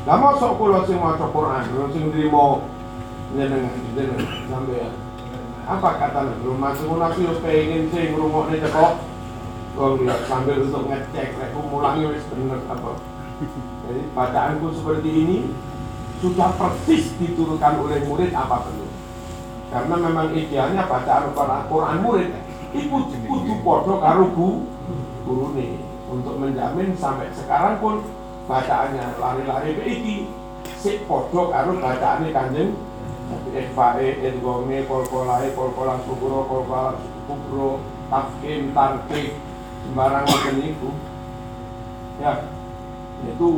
Lah 0.08 0.16
mosok 0.16 0.56
kula 0.56 0.88
sing 0.88 0.96
maca 0.96 1.28
Quran, 1.28 1.64
sing 1.92 2.04
nrimo 2.08 2.64
njenengan 3.36 3.76
njenengan 3.92 4.48
sampeyan. 4.48 4.94
Apa 5.64 5.96
kata 5.96 6.28
lu 6.44 6.56
masuk 6.60 6.96
nabi 7.00 7.24
yo 7.24 7.40
pengen 7.40 7.88
sing 7.88 8.12
ngrungokne 8.12 8.60
teko 8.60 9.00
Oh 9.74 9.98
sambil 10.30 10.62
untuk 10.62 10.86
ngecek, 10.86 11.34
mulangi 11.66 12.06
wis 12.14 12.22
bener 12.30 12.62
apa. 12.70 12.94
Jadi 13.84 14.02
bacaanku 14.14 14.70
seperti 14.70 15.10
ini 15.10 15.36
sudah 16.22 16.54
persis 16.54 17.10
diturunkan 17.18 17.82
oleh 17.82 18.06
murid 18.06 18.30
apa 18.30 18.62
perlu. 18.62 18.86
Karena 19.74 19.94
memang 19.98 20.30
idealnya 20.30 20.86
bacaan 20.86 21.34
Al-Quran 21.34 21.98
murid 22.06 22.30
itu 22.70 22.96
kudu 23.26 23.54
podo 23.66 23.98
karo 23.98 24.30
guru 24.30 25.46
nih 25.58 25.78
untuk 26.10 26.38
menjamin 26.38 26.94
sampai 26.94 27.30
sekarang 27.34 27.82
pun 27.82 28.06
bacaannya 28.46 29.18
lari-lari 29.18 29.74
iki 29.82 30.30
si 30.78 31.02
podo 31.06 31.50
karo 31.50 31.78
bacaannya 31.78 32.30
kanjeng 32.30 32.78
Ekfae, 33.54 34.20
Edgome, 34.20 34.84
Kolkolai, 34.84 35.56
Kolkola 35.56 35.96
Sukuro, 36.04 36.44
Kolkola 36.44 36.92
Kubro, 37.24 37.80
Tafkim, 38.12 38.76
Tartik, 38.76 39.32
sembarang 39.84 40.24
macam 40.24 40.54
itu. 40.64 40.90
Ya 42.18 42.32
itu 43.24 43.48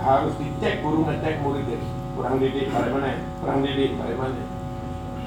harus 0.00 0.34
dicek 0.36 0.84
guru 0.84 1.08
ngecek 1.08 1.40
muridnya 1.40 1.78
kurang 2.14 2.36
didik 2.38 2.70
bagaimana 2.70 3.18
kurang 3.42 3.58
didik 3.64 3.96
bagaimana 3.98 4.44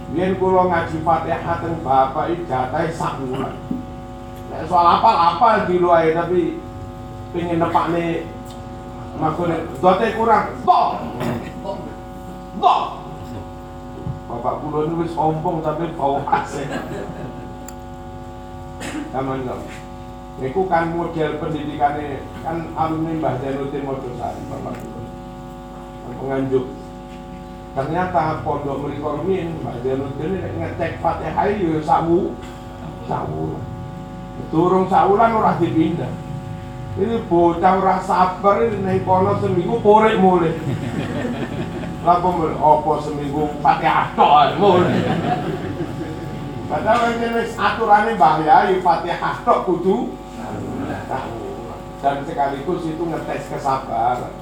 biar 0.07 0.31
kulo 0.39 0.71
ngaji 0.71 0.97
fatihah 1.03 1.57
teng 1.59 1.75
bapak 1.83 2.25
itu 2.31 2.47
jatai 2.47 2.87
sak 2.95 3.19
bulan. 3.19 3.59
Nah, 4.47 4.63
soal 4.63 4.87
apa 4.87 5.11
apa 5.35 5.49
di 5.67 5.75
luar 5.83 6.07
tapi 6.15 6.63
pengen 7.35 7.59
nepak 7.59 7.85
nih 7.91 8.23
makanya 9.19 9.67
dote 9.83 10.07
kurang. 10.15 10.45
Toh 10.63 10.91
toh 12.61 12.83
bapak 14.31 14.53
kulo 14.63 14.77
ini 14.87 15.05
sombong 15.11 15.59
tapi 15.59 15.91
bau 15.97 16.23
asing 16.23 16.71
Kamu 19.11 19.33
enggak? 19.41 19.59
Iku 20.37 20.69
kan 20.69 20.93
model 20.93 21.41
pendidikannya 21.41 22.21
kan 22.45 22.69
alumni 22.77 23.17
Mbah 23.17 23.41
Zainuddin 23.41 23.89
Mojosari 23.89 24.37
Bapak 24.45 24.77
Guru. 24.77 25.01
Penganjuk. 26.21 26.65
Ternyata 27.73 28.45
pondok 28.45 28.85
mereka 28.85 29.17
rumin 29.17 29.57
Mbah 29.65 29.81
Zainuddin 29.81 30.37
ngecek 30.61 31.01
Fatihah 31.01 31.49
yo 31.57 31.81
sawu 31.81 32.37
sawu. 33.09 33.57
Turung 34.53 34.85
sawulan 34.85 35.33
ora 35.33 35.57
dipindah. 35.57 36.13
Ini 37.01 37.25
bocah 37.25 37.73
ora 37.81 37.97
sabar 38.05 38.61
ini 38.61 38.77
ning 38.85 39.01
kono 39.09 39.41
seminggu 39.41 39.81
korek 39.81 40.21
mulai. 40.21 40.53
Mulai 42.05 42.53
apa 42.61 42.93
seminggu 43.01 43.57
Fatihah 43.65 44.13
tok 44.13 44.53
mulai. 44.61 45.01
Padahal 46.69 47.17
ini 47.17 47.41
aturannya 47.57 48.13
Mbah 48.21 48.37
Yai 48.45 48.77
Fatihah 48.85 49.41
tok 49.41 49.65
kudu 49.65 50.13
dan 51.07 52.15
sekaligus 52.27 52.83
itu 52.83 53.03
ngetes 53.03 53.47
kesabaran. 53.47 54.35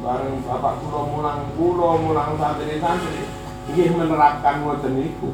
Bareng 0.00 0.40
bapak 0.44 0.80
kulo 0.80 1.00
mulang 1.12 1.40
kulo 1.56 1.90
mulang 2.00 2.36
santri-santri 2.40 3.24
ini 3.72 3.92
menerapkan 3.92 4.64
ngoten 4.64 4.96
niku. 4.96 5.32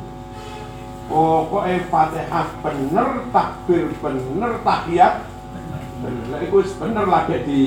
Pokoknya 1.07 1.87
fatihah 1.87 2.47
bener 2.67 3.09
takbir 3.31 3.95
bener 4.03 4.53
tahiyat 4.67 5.23
bener. 6.03 6.39
Itu 6.43 6.59
bener 6.83 7.05
lagi 7.07 7.37
di 7.47 7.61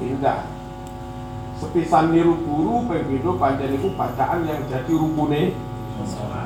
indah 0.00 0.46
sepisan 1.60 2.16
niru 2.16 2.40
guru 2.40 2.88
begitu 2.88 3.36
panjang 3.36 3.76
itu 3.76 3.92
bacaan 3.92 4.48
yang 4.48 4.64
jadi 4.64 4.92
rukune 4.96 5.52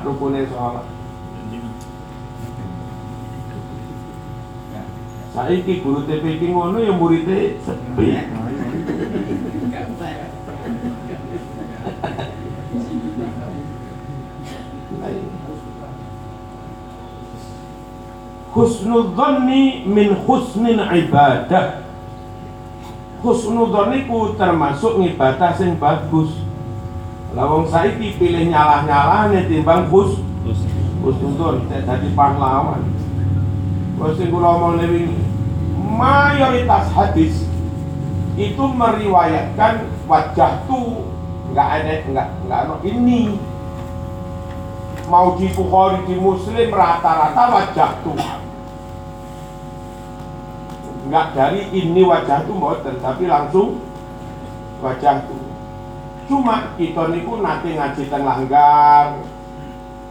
rukune 0.03 0.43
sholat 0.51 0.83
Saiki 5.35 5.83
guru 5.83 6.07
TPK 6.07 6.47
ngono 6.47 6.79
ya 6.79 6.95
muridnya 6.95 7.59
sepi. 7.59 8.07
Husnudzanni 18.55 19.83
min 19.83 20.15
husnin 20.23 20.79
ibadah. 20.79 21.83
Husnudzon 23.19 23.91
iku 23.91 24.39
termasuk 24.39 25.03
ngibadah 25.03 25.51
sing 25.59 25.75
bagus. 25.75 26.31
Lah 27.35 27.43
wong 27.51 27.67
saiki 27.67 28.15
pilih 28.15 28.47
nyalah-nyalahne 28.47 29.51
timbang 29.51 29.91
hus 29.91 30.15
husnudzon 31.03 31.67
dadi 31.67 32.07
pahlawan. 32.15 32.94
Sing 33.95 34.27
kula 34.27 34.75
wingi, 34.75 35.07
mayoritas 35.79 36.91
hadis 36.91 37.47
itu 38.35 38.63
meriwayatkan 38.63 39.87
wajah 40.03 40.67
tuh 40.67 41.07
nggak 41.55 41.69
ada 41.79 41.93
nggak 42.03 42.27
nggak 42.43 42.59
ada. 42.67 42.75
Ini 42.83 43.39
mau 45.07 45.39
di 45.39 45.47
Bukhari 45.53 46.03
di 46.09 46.15
Muslim 46.19 46.69
rata-rata 46.73 47.43
wajah 47.55 47.91
tuh 48.03 48.19
nggak 51.05 51.27
dari 51.37 51.61
ini 51.69 52.01
wajah 52.01 52.43
tuh 52.49 52.55
mboten 52.57 52.97
tapi 52.97 53.29
langsung 53.29 53.77
wajah 54.81 55.21
tuh 55.29 55.45
cuma 56.25 56.73
kita 56.73 57.13
niku 57.13 57.37
nanti 57.37 57.77
ngaji 57.77 58.03
teng 58.09 58.25
langgar 58.25 59.21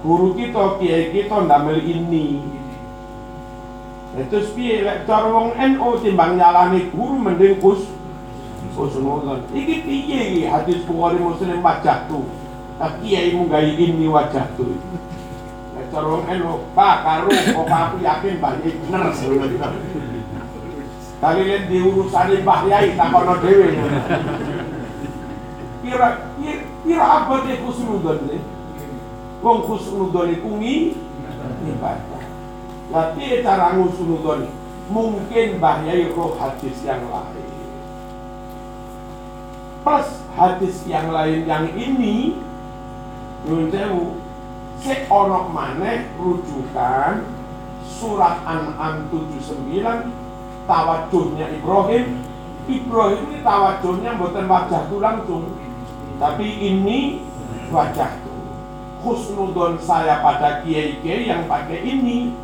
guru 0.07 0.39
kita 0.39 0.79
kiai 0.79 1.11
kita 1.11 1.43
ndamel 1.43 1.83
ini 1.83 2.39
itu 4.15 4.39
piye 4.55 4.87
lek 4.87 5.11
cara 5.11 5.27
wong 5.27 5.59
NU 5.59 5.89
timbang 5.99 6.39
nyalani 6.39 6.87
guru 6.95 7.19
mending 7.19 7.59
kus 7.59 7.91
husnudon 8.79 9.43
iki 9.51 9.83
piye 9.83 10.21
iki? 10.31 10.43
Hadis 10.47 10.87
Bukhari 10.87 11.19
Muslim 11.19 11.59
wajah 11.59 12.07
tuh 12.07 12.23
tapi 12.79 13.11
kiai 13.11 13.35
mu 13.35 13.51
gawe 13.51 13.71
ini 13.75 14.07
wajah 14.07 14.47
tuh 14.55 14.79
lek 15.75 15.91
cara 15.91 16.07
wong 16.07 16.25
NU 16.31 16.53
pak 16.79 16.97
karo 17.03 17.31
kok 17.31 17.67
aku 17.67 17.97
yakin 18.03 18.39
Mbah 18.39 18.55
Yai 18.63 18.73
bener. 18.79 19.05
Kali 21.19 21.41
lihat 21.47 21.63
di 21.73 21.79
urusan 21.81 22.29
Mbah 22.45 22.61
Yai 22.69 22.95
takono 22.95 23.35
dhewe. 23.43 23.69
Kira 25.85 26.09
kira, 26.41 27.29
dia 27.45 27.55
khusnudon 27.61 28.19
nih 28.31 28.41
wong 29.45 29.59
khusnudon 29.69 30.33
iku 30.33 30.51
ngi 30.57 30.97
ibadah 31.69 32.14
lah 32.95 33.11
piye 33.19 33.43
cara 33.43 33.75
khusnudon 33.75 34.47
mungkin 34.87 35.59
Mbah 35.59 35.83
Yai 35.83 36.15
roh 36.15 36.39
hadis 36.39 36.79
yang 36.87 37.03
lain. 37.11 37.51
Plus 39.83 40.09
hadis 40.39 40.77
yang 40.87 41.11
lain 41.11 41.43
yang 41.43 41.75
ini 41.75 42.39
nyuwun 43.43 43.67
sewu 43.75 44.23
sik 44.79 45.11
ana 45.11 45.51
maneh 45.51 46.07
rujukan 46.23 47.27
surat 47.83 48.39
An'am 48.47 49.11
79 49.11 50.71
tawajuhnya 50.71 51.51
Ibrahim. 51.51 52.23
Ibrahim 52.65 53.23
ini 53.29 53.39
tawajuhnya 53.43 54.17
bukan 54.23 54.47
wajah 54.47 54.87
tuh 54.87 55.03
langsung 55.03 55.51
tapi 56.23 56.47
ini 56.47 57.27
wajah 57.75 58.23
tuh 58.23 58.41
husnudon 59.03 59.83
saya 59.83 60.23
pada 60.23 60.63
kiai-kiai 60.63 61.27
yang 61.29 61.45
pakai 61.51 61.83
ini 61.83 62.44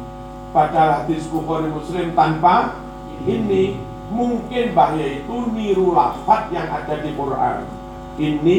pada 0.51 1.02
hadis 1.02 1.31
Bukhari 1.31 1.70
Muslim 1.70 2.12
tanpa 2.14 2.78
ini 3.27 3.78
mungkin 4.10 4.74
bahaya 4.74 5.22
itu 5.22 5.36
niru 5.55 5.94
lafat 5.94 6.51
yang 6.51 6.66
ada 6.66 6.98
di 6.98 7.14
Quran. 7.14 7.66
Ini 8.20 8.59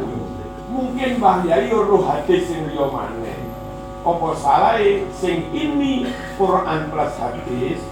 tuh 0.00 0.30
mungkin 0.70 1.10
bahaya 1.20 1.76
roh 1.76 2.02
hadis 2.06 2.48
yang 2.48 2.70
liya 2.72 2.86
maneh. 2.88 3.40
Apa 4.00 4.28
salah 4.32 4.80
sing 5.12 5.52
ini 5.52 6.08
Quran 6.40 6.88
plus 6.88 7.12
hadis 7.20 7.84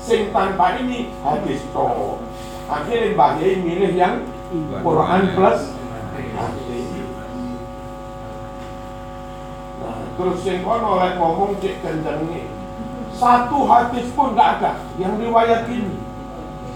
sing 0.00 0.32
tanpa 0.32 0.80
ini 0.80 1.12
hadis 1.20 1.60
to 1.76 2.16
akhirnya 2.70 3.12
bahaya 3.12 3.60
milih 3.60 3.92
yang 3.92 4.24
Quran 4.80 5.22
plus 5.36 5.76
hadis 6.16 6.88
nah, 9.84 10.00
terus 10.20 10.44
sing 10.44 10.60
oleh 10.68 11.16
ngomong 11.16 11.56
cek 11.64 11.80
kencengnya 11.80 12.60
satu 13.20 13.68
hadis 13.68 14.08
pun 14.16 14.32
nggak 14.32 14.48
ada 14.56 14.80
yang 14.96 15.20
riwayat 15.20 15.68
ini. 15.68 15.92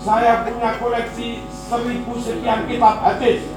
Saya 0.04 0.44
punya 0.44 0.76
koleksi 0.76 1.40
seribu 1.48 2.20
sekian 2.20 2.68
kitab 2.68 3.00
hadis. 3.00 3.48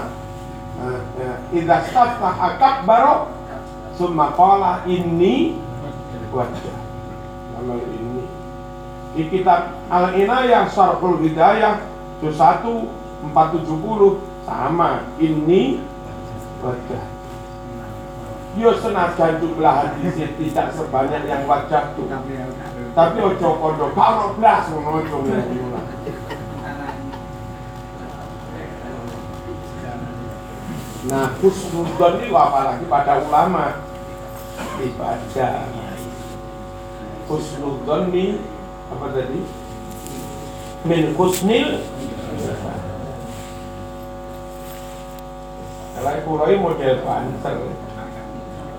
uh, 0.81 1.01
uh, 1.21 1.37
Idza 1.53 1.77
istaftaha 1.85 2.57
akbaro 2.57 3.15
Summa 3.99 4.31
qala 4.39 4.87
inni 4.87 5.59
wajah. 6.31 6.79
Amal 7.59 7.83
ini. 7.83 8.23
Di 9.19 9.23
kitab 9.27 9.75
Al 9.91 10.15
Inayah 10.15 10.71
Syarhul 10.71 11.19
Hidayah 11.27 11.83
juz 12.23 12.39
1 12.39 12.63
470 13.35 14.23
sama 14.47 15.03
ini 15.19 15.83
wajah. 16.63 17.05
Yo 18.55 18.71
senajan 18.79 19.43
jumlah 19.43 19.75
hadisnya 19.83 20.31
tidak 20.39 20.67
sebanyak 20.79 21.23
yang 21.27 21.43
wajah 21.51 21.99
tuh. 21.99 22.07
Tapi 22.95 23.19
ojo 23.19 23.49
kondo 23.59 23.87
karo 23.99 24.39
blas 24.39 24.71
ngono 24.71 25.03
ojo 25.03 25.17
ngono 25.27 25.43
Nah, 31.09 31.33
khusnudon 31.41 32.21
ini 32.21 32.29
apalagi 32.37 32.85
pada 32.85 33.25
ulama. 33.25 33.81
Ibadah. 34.77 35.65
Husnudon 37.27 38.03
min 38.13 38.45
apa 38.93 39.07
tadi? 39.17 39.41
Min 40.85 41.17
husnil. 41.17 41.81
Kalau 45.99 46.15
kulai 46.23 46.55
model 46.61 47.03
banter 47.03 47.57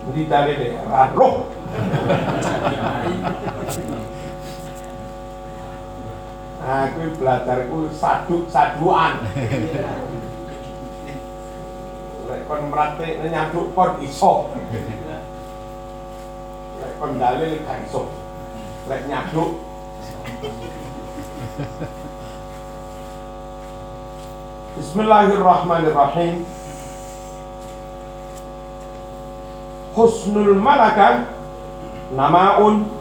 di 0.10 0.26
tali 0.26 0.57
deh 0.57 0.73
roh 1.14 1.45
aku 6.60 7.03
belajar 7.22 7.57
ku 7.69 7.89
saduk 7.93 8.49
saduan 8.49 9.22
lek 12.30 12.45
kon 12.45 12.69
merate 12.69 13.18
nyaduk 13.26 13.73
kon 13.73 13.97
iso. 14.06 14.53
Lek 16.77 16.93
kon 17.01 17.18
dalil 17.18 17.57
gak 17.65 17.89
iso. 17.89 18.06
Lek 18.85 19.01
nyaduk. 19.10 19.57
Bismillahirrahmanirrahim. 24.77 26.45
Husnul 29.97 30.53
malaka 30.61 31.26
Namaun. 32.14 32.93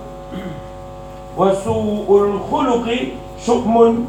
Wasu'ul 1.36 2.40
khuluqi 2.48 3.20
Syukmun. 3.36 4.08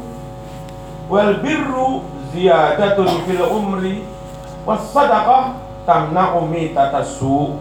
Wal 1.12 1.44
birru 1.44 2.08
Ziyadatun 2.32 3.26
fil 3.26 3.42
umri 3.42 4.06
Was-sadaqah 4.70 5.58
Tamna'u 5.82 6.46
mitatasu 6.46 7.58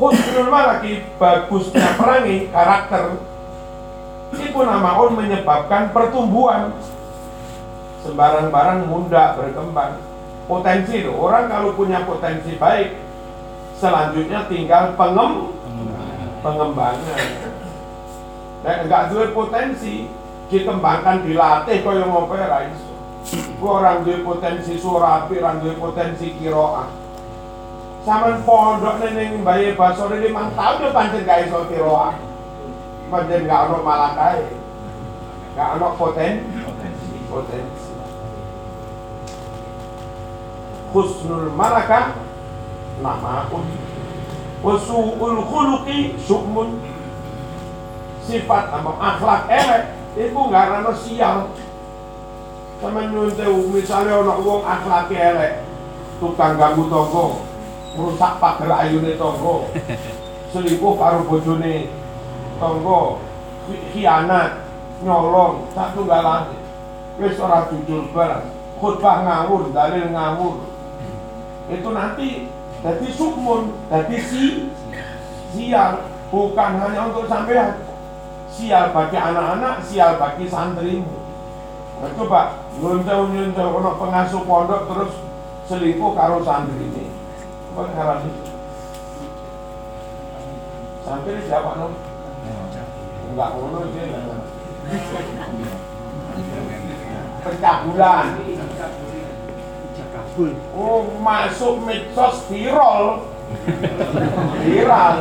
Husnul 0.00 0.48
malaki 0.48 1.04
Bagusnya 1.20 2.00
perangi 2.00 2.48
Karakter 2.48 3.20
Itu 4.32 4.60
namaun 4.64 5.20
menyebabkan 5.20 5.92
pertumbuhan 5.92 6.72
sembarang-barang 8.06 8.86
mudah 8.86 9.34
berkembang. 9.34 9.98
Potensi 10.46 11.02
loh, 11.02 11.26
orang 11.26 11.50
kalau 11.50 11.74
punya 11.74 12.06
potensi 12.06 12.54
baik, 12.54 13.02
selanjutnya 13.82 14.46
tinggal 14.46 14.94
pengem 14.94 15.50
pengembangan. 16.38 17.22
Dan 18.62 18.76
enggak 18.86 19.10
duwe 19.10 19.34
potensi, 19.34 20.06
dikembangkan 20.46 21.26
dilatih 21.26 21.82
kaya 21.82 22.06
ngopo 22.06 22.38
ra 22.38 22.62
iso. 23.26 23.66
Orang 23.66 24.06
duwe 24.06 24.22
potensi 24.22 24.78
surapi, 24.78 25.42
orang 25.42 25.58
duwe 25.58 25.74
potensi 25.74 26.38
kiroah. 26.38 26.86
Sampeyan 28.06 28.46
pondok 28.46 29.02
ning 29.02 29.42
bayi 29.42 29.74
basore 29.74 30.22
5 30.22 30.30
tahun 30.54 30.82
yo 30.86 30.88
pancen 30.94 31.26
gak 31.26 31.50
iso 31.50 31.66
kiroah. 31.66 32.14
Pancen 33.10 33.50
gak 33.50 33.66
ono 33.66 33.82
malakai. 33.82 34.46
Gak 35.58 35.68
ono 35.74 35.88
poten 35.98 36.46
potensi. 37.26 37.90
Husnul 40.94 41.50
malaka 41.50 42.14
namaun. 43.02 43.66
Wasu'ul 44.62 45.42
khuluqi 45.42 46.14
syukmun. 46.22 46.78
Sifat 48.22 48.70
sama 48.70 48.94
akhlak 49.02 49.50
elek 49.50 49.82
itu 50.14 50.40
gak 50.50 50.70
ada 50.78 50.94
sial. 50.94 51.50
Sama 52.76 53.08
nyuntew 53.08 53.72
misalnya 53.72 54.20
ono 54.20 54.34
wong 54.44 54.60
akhlak 54.60 55.08
elek 55.08 55.64
tukang 56.20 56.60
ganggu 56.60 56.84
tonggo 56.92 57.44
merusak 57.96 58.36
pagar 58.36 58.84
ayune 58.84 59.16
tonggo 59.16 59.72
selingkuh 60.52 60.94
karo 61.00 61.24
bojone 61.24 61.88
tonggo 62.60 63.24
khianat 63.96 64.68
nyolong 65.00 65.68
satu 65.72 66.04
galane 66.04 66.56
wis 67.16 67.40
ora 67.40 67.64
jujur 67.72 68.12
belas 68.12 68.44
khutbah 68.76 69.24
ngawur 69.24 69.72
dalil 69.72 70.12
ngawur. 70.12 70.54
Itu 71.72 71.88
nanti 71.96 72.52
jadi 72.84 73.08
sukmun 73.08 73.72
jadi 73.88 74.16
si 74.20 74.68
sial 75.56 76.04
bukan 76.28 76.72
hanya 76.76 77.08
untuk 77.08 77.26
sampean. 77.26 77.80
Sial 78.52 78.92
bagi 78.92 79.16
anak-anak 79.16 79.84
sial 79.84 80.20
bagi 80.20 80.44
santrimu. 80.48 81.16
Nah, 81.96 82.12
coba 82.12 82.65
nyuntel 82.76 83.20
nyuntel 83.32 83.68
ono 83.72 83.90
pengasuh 83.96 84.42
pondok 84.44 84.82
terus 84.88 85.12
selingkuh 85.66 86.12
karo 86.12 86.44
santri 86.44 86.76
ini. 86.76 87.08
Apa 87.72 87.80
ngaran 87.92 88.28
santri 91.04 91.40
siapa 91.48 91.70
no 91.80 91.86
enggak 93.32 93.50
ngono 93.56 93.78
sih 93.92 94.04
pencabulan 97.46 98.26
oh 100.76 101.00
masuk 101.20 101.74
medsos 101.84 102.36
viral. 102.50 103.24
Viral 104.66 105.16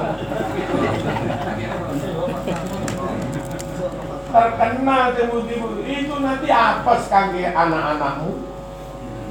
terkenal 4.35 5.15
tiba-tiba 5.15 5.67
itu 5.87 6.15
nanti 6.19 6.47
apes 6.51 7.07
kangge 7.07 7.47
anak-anakmu? 7.47 8.43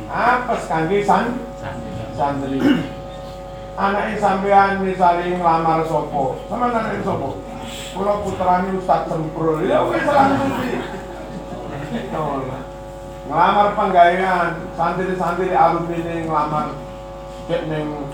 Apes 0.08 0.62
kangge 0.64 1.04
san 1.04 1.44
santri 2.16 2.56
anaknya 3.76 4.16
sampean 4.16 4.80
misalnya 4.80 5.36
ngelamar 5.36 5.84
sopo. 5.84 6.40
Sama 6.48 6.72
anaknya 6.72 7.04
sopo? 7.04 7.36
Kalau 7.94 8.24
putranya 8.24 8.70
Ustadz 8.74 9.12
Semprul. 9.12 9.68
Ya 9.68 9.84
wes 9.84 10.08
langsung 10.08 10.56
ngelamar 13.28 13.68
penggayaan 13.76 14.72
santri-santri 14.72 15.52
alumni 15.52 16.00
ini 16.00 16.24
ngelamar. 16.24 16.72
Cek 17.44 17.68
neng 17.68 18.08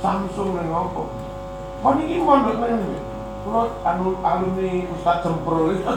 Samsung 0.00 0.50
neng 0.56 0.68
apa? 0.68 1.02
Kok 1.80 1.92
ini 2.04 2.20
mondok 2.20 2.56
neng 2.60 3.09
kalau 3.40 3.72
anu 3.82 4.20
alumni 4.20 4.72
Ustadz 4.92 5.24
Semprul 5.24 5.80
itu 5.80 5.92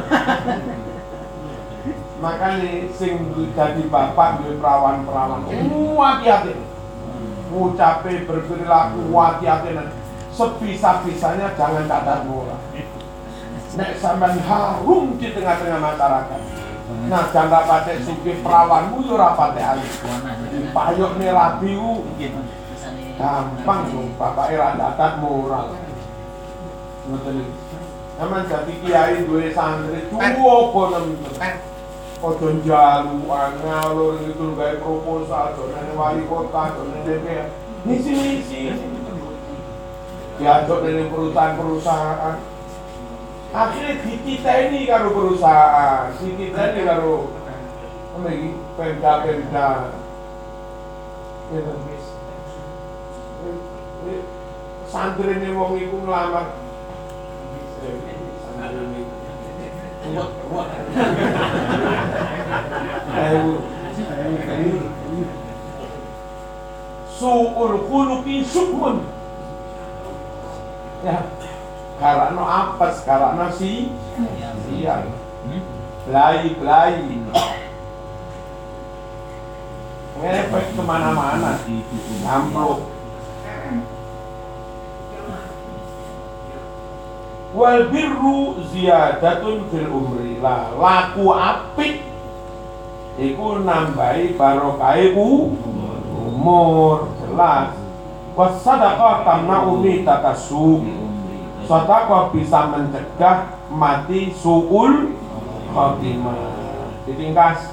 makanya 2.23 2.87
sing 2.95 3.27
jadi 3.51 3.83
bapak 3.91 4.39
duwe 4.39 4.55
perawan-perawan. 4.55 5.43
Uh 5.51 5.99
hati-hati. 5.99 6.55
Ngucape 7.51 8.23
berperilaku 8.23 9.11
hati-hati. 9.11 9.69
Sebisa-bisanya 10.33 11.53
jangan 11.53 11.85
cacat 11.85 12.25
murah 12.25 12.57
nek 13.73 13.97
sampean 13.97 14.37
harum 14.45 15.17
di 15.17 15.33
tengah-tengah 15.33 15.81
masyarakat. 15.81 16.41
Nah 17.09 17.25
jangan 17.33 17.65
pakai 17.65 18.05
suki 18.05 18.37
perawanmu 18.45 19.01
yo 19.01 19.17
ora 19.17 19.33
pakai 19.33 19.63
alis 19.65 19.93
payok 20.73 21.11
nih 21.17 21.33
rabiu. 21.33 22.05
Gampang 23.13 23.93
dong 23.93 24.09
bapak 24.17 24.57
era 24.57 24.73
cacat 24.73 25.21
moral 25.21 25.77
Emang 27.03 28.47
jadi 28.47 28.73
kiai 28.80 29.27
duwe 29.27 29.51
santri. 29.51 30.07
Tuwa 30.07 30.71
kono 30.71 30.99
ojo 32.23 32.47
jaluan 32.63 33.51
ngalur 33.59 34.15
gitu 34.23 34.55
gawe 34.55 34.80
proposal 34.80 35.59
donen 35.59 35.91
wali 35.91 36.23
kota 36.23 36.71
donen 36.71 37.03
DPR. 37.03 37.51
Ngisi 37.84 38.11
ngisi 38.15 38.61
diajak 40.39 40.80
dari 40.88 41.03
perusahaan-perusahaan. 41.11 42.39
Akhirnya 43.51 43.99
dititeni 44.07 44.88
karo 44.88 45.11
perusahaan. 45.11 46.15
Dititeni 46.15 46.81
karo 46.88 47.27
apa 48.15 48.30
iki? 48.31 48.49
Pemda-pemda. 48.80 49.91
Santri 54.88 55.34
ini 55.35 55.49
wong 55.51 55.75
iku 55.75 55.97
ngelamar 56.07 56.63
santri 57.84 58.80
ini 58.80 59.01
ruwet 59.03 59.11
ruwet 59.43 59.92
suul 67.23 67.73
khuluqi 67.88 68.43
sukmun 68.43 69.07
ya. 71.07 71.23
Karena 72.03 72.43
apes 72.43 73.07
karena 73.07 73.47
si 73.53 73.95
siang. 74.67 75.07
Belai 76.03 76.51
belai 76.59 76.99
ngepek 80.19 80.65
ke 80.75 80.81
mana-mana. 80.84 81.63
Amplop 82.27 82.91
wal 87.53 87.93
birru 87.93 88.59
ziyadatun 88.73 89.69
fil 89.69 89.89
umri. 89.89 90.41
Lah 90.41 90.73
laku 90.75 91.31
apik 91.31 92.01
iku 93.21 93.61
nambahi 93.61 94.34
barokahe 94.35 95.13
umur 95.13 97.13
jelas. 97.21 97.77
Wasadaqah 98.34 99.21
tamna 99.21 99.69
umi 99.69 100.01
takasub 100.01 100.81
sedekah 101.69 102.34
bisa 102.34 102.73
mencegah 102.73 103.61
mati 103.69 104.34
suul 104.34 105.13
khotimah. 105.69 106.57
Ditingkas 107.05 107.69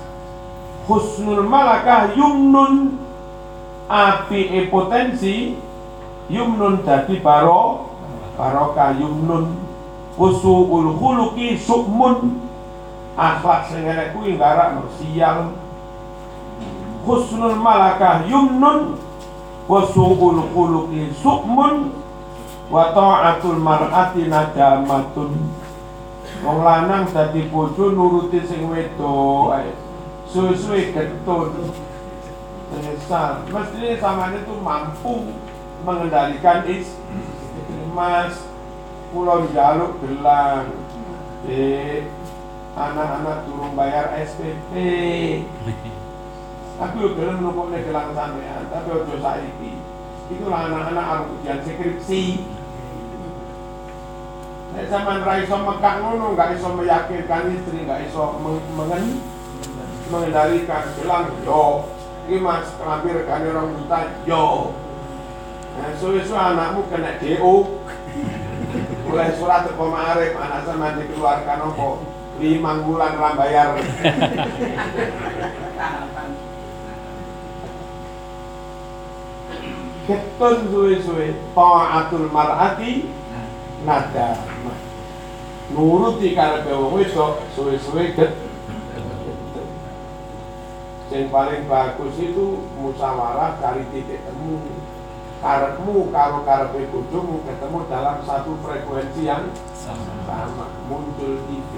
husnul 0.85 1.49
malakah 1.49 2.13
yumnun. 2.13 3.01
Api 3.91 4.71
potensi 4.71 5.59
yumnun 6.31 6.87
dadi 6.87 7.19
baro 7.19 7.91
barokah 8.39 8.95
yumnun 8.95 9.60
usul 10.21 11.01
khuluqi 11.01 11.57
sukmun 11.57 12.45
akhlak 13.17 13.73
sing 13.73 13.89
elek 13.89 14.13
kuwi 14.13 14.37
ngarakno 14.37 14.85
sial 15.01 15.57
husnul 17.09 17.57
malakah 17.57 18.29
yumnun. 18.29 19.01
Wa 19.71 19.87
su'ul 19.87 20.51
khuluqi 20.51 21.15
sukmun 21.15 21.95
wa 22.75 22.91
ta'atul 22.91 23.63
mar'ati 23.63 24.27
nadamatun 24.27 25.47
wong 26.43 26.59
lanang 26.67 27.07
dadi 27.07 27.47
bojo 27.47 27.95
nuruti 27.95 28.43
sing 28.51 28.67
wedok 28.67 29.55
ae. 29.55 29.71
Suwe-suwe 30.27 30.91
getun. 30.91 31.71
Menyesal 32.71 33.47
mestinya 33.47 33.95
samanya 34.03 34.43
itu 34.43 34.55
mampu 34.59 35.31
mengendalikan 35.87 36.67
is 36.67 36.99
mas 37.95 38.50
pulau 39.11 39.47
jaluk 39.51 39.99
gelang 40.03 40.71
eh 41.51 42.07
anak-anak 42.79 43.45
turun 43.45 43.75
bayar 43.75 44.15
SPP 44.23 44.73
tapi 46.79 46.97
udah 46.97 47.13
gelem 47.19 47.39
nukuknya 47.43 47.85
gelang 47.85 48.15
sampean 48.15 48.65
tapi 48.71 48.89
udah 48.89 49.19
saiki 49.19 49.73
itulah 50.31 50.61
anak-anak 50.71 51.05
harus 51.05 51.29
ujian 51.39 51.59
skripsi 51.67 52.25
Nek 54.71 54.87
sampean 54.87 55.27
ra 55.27 55.43
iso 55.43 55.59
mekak 55.67 55.99
ngono, 55.99 56.31
enggak 56.31 56.55
iso 56.55 56.71
meyakinkan 56.71 57.51
istri, 57.59 57.83
enggak 57.83 58.07
iso 58.07 58.39
mengen 58.79 59.19
mengendalikan 60.07 60.95
gelang 60.95 61.27
yo. 61.43 61.91
Iki 62.31 62.39
Mas 62.39 62.71
kelambi 62.79 63.11
regane 63.11 63.51
orang 63.51 63.75
juta 63.75 63.99
yo. 64.23 64.71
Nah, 65.75 65.91
suwe-suwe 65.99 66.39
anakmu 66.39 66.87
kena 66.87 67.19
DO. 67.19 67.67
Mulai 69.07 69.35
surat 69.35 69.67
teko 69.67 69.91
marif 69.91 70.35
anak 70.39 70.63
sama 70.67 70.95
dikeluarkan 70.99 71.59
apa? 71.71 71.89
Limang 72.41 72.87
bulan 72.87 73.13
ra 73.19 73.31
bayar. 73.37 73.77
Ketun 80.09 80.57
suwe-suwe 80.73 81.27
ta'atul 81.55 82.27
mar'ati 82.33 83.07
nadamah 83.87 84.91
nuruti 85.71 86.35
karepe 86.35 86.75
wong 86.75 86.99
wedok 86.99 87.47
suwe-suwe 87.55 88.11
get 88.19 88.35
yang 91.11 91.27
paling 91.27 91.67
bagus 91.67 92.15
itu 92.23 92.71
musyawarah 92.79 93.59
cari 93.59 93.83
titik 93.91 94.23
temu 94.23 94.63
karepmu 95.41 96.13
kalau 96.13 96.45
karepe 96.45 96.85
bojomu 96.93 97.41
ketemu 97.49 97.79
dalam 97.89 98.17
satu 98.29 98.61
frekuensi 98.61 99.25
yang 99.25 99.49
sama. 99.73 100.69
muncul 100.85 101.41
TV 101.49 101.73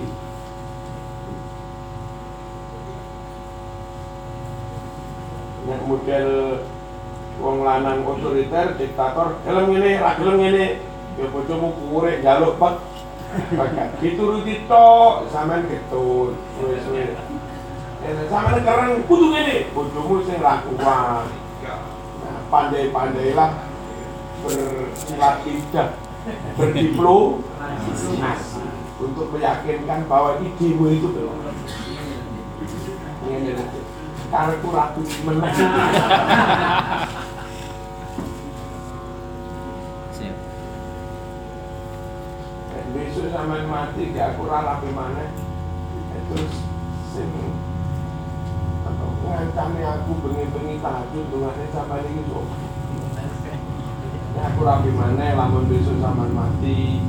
yang 5.63 5.83
model 5.87 6.29
wong 7.39 7.63
lanang 7.63 8.03
otoriter 8.03 8.75
diktator 8.75 9.39
gelem 9.47 9.71
ngene 9.71 9.91
ra 10.03 10.11
gelem 10.19 10.37
ngene. 10.43 10.67
Ya 11.23 11.27
bojomu 11.31 11.71
kurek 11.79 12.25
jaluk 12.27 12.59
pek. 12.59 12.75
Dituruti 14.03 14.67
tok 14.67 15.31
sampean 15.31 15.71
ketut 15.71 16.35
suwe-suwe 16.59 17.15
Eh, 18.03 18.27
sampean 18.27 18.67
keren 18.67 19.07
kudu 19.07 19.31
ngene. 19.31 19.71
Bojomu 19.71 20.27
sing 20.27 20.43
ra 20.43 20.67
kuat 20.67 21.42
pandai-pandailah 22.53 23.65
bersilat 24.45 25.41
berdiplomasi 26.61 28.21
untuk 29.01 29.33
meyakinkan 29.33 30.05
bahwa 30.05 30.37
idemu 30.45 30.85
itu 30.93 31.09
lho. 31.17 31.33
karena 34.29 34.53
aku 34.57 34.69
ragu 34.73 35.03
menang. 35.25 35.57
Besok 42.93 43.33
sampean 43.33 43.73
mati 43.73 44.13
gak 44.13 44.37
aku 44.37 44.45
ralah 44.45 44.77
mana. 44.93 45.25
Terus 46.29 46.53
sing 47.17 47.33
ngancani 49.23 49.81
aku 49.87 50.11
bengi-bengi 50.23 50.83
tahajud 50.83 51.25
dungane 51.31 51.65
sampean 51.71 52.07
iki 52.11 52.23
kok 52.27 52.47
Ya 54.33 54.49
aku 54.49 54.65
rapi 54.65 54.91
mana 54.97 55.37
lamun 55.37 55.69
besok 55.69 56.01
sampean 56.03 56.33
mati 56.35 57.05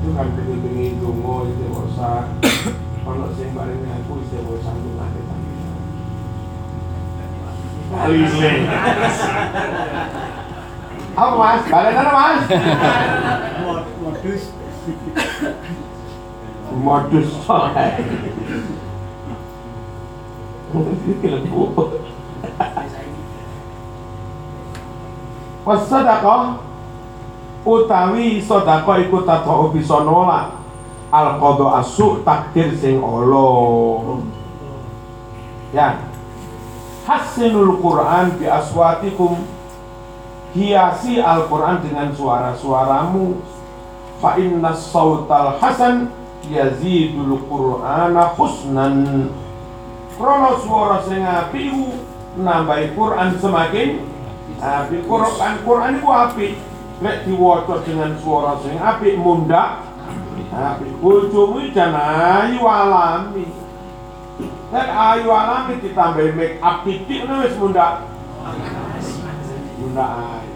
itu 0.00 0.08
kan 0.16 0.28
bengi-bengi 0.32 1.00
donga 1.02 1.50
istighosah 1.50 2.30
ono 3.08 3.26
sing 3.34 3.50
paling 3.52 3.82
aku 3.84 4.12
istighosah 4.22 4.74
dungane 4.78 5.20
sampean 5.26 5.48
Kali 7.90 8.22
ini. 8.22 8.70
Apa 11.18 11.34
mas? 11.34 11.62
Balik 11.66 11.92
mana 11.98 12.12
mas? 12.14 12.38
modus 14.00 14.42
modus 16.84 17.28
soalnya 17.44 17.98
Wasadaqah 25.66 26.62
utawi 27.66 28.40
sedekah 28.40 28.96
iku 29.04 29.22
tatau 29.28 29.68
bisa 29.74 30.00
nolak 30.02 30.56
al 31.12 31.36
qada 31.36 31.84
asu 31.84 32.24
takdir 32.24 32.72
sing 32.78 33.02
Allah 33.02 34.22
ya. 35.74 36.06
Hasinul 37.06 37.82
Quran 37.82 38.38
bi 38.38 38.46
aswatikum. 38.46 39.42
Hiasi 40.50 41.22
Al-Quran 41.22 41.78
dengan 41.78 42.10
suara-suaramu. 42.10 43.38
Fa 44.18 44.34
inna 44.34 44.74
sautal 44.74 45.54
hasan 45.62 46.10
yazidul 46.50 47.38
qur'ana 47.46 48.34
husnan 48.34 49.30
krono 50.20 50.60
suara 50.60 51.00
apik 51.00 51.72
iku 51.72 51.96
nambahi 52.36 52.92
Quran 52.92 53.40
semakin 53.40 54.04
apik 54.60 55.08
Quran 55.08 55.54
Quran 55.64 55.96
iku 55.96 56.08
apik 56.12 56.52
nek 57.00 57.24
diwaca 57.24 57.80
dengan 57.88 58.12
suara 58.20 58.60
sing 58.60 58.76
apik 58.76 59.16
munda 59.16 59.80
apik 60.52 60.92
bojomu 61.00 61.72
jan 61.72 61.96
ayu 61.96 62.60
alami. 62.68 63.48
Nek 64.68 64.88
ayu 64.92 65.32
alami 65.32 65.80
ditambahi 65.80 66.36
make 66.36 66.60
up 66.60 66.84
titik 66.84 67.24
wis 67.24 67.56
munda 67.56 68.04
munda 69.80 70.04
ayu. 70.04 70.52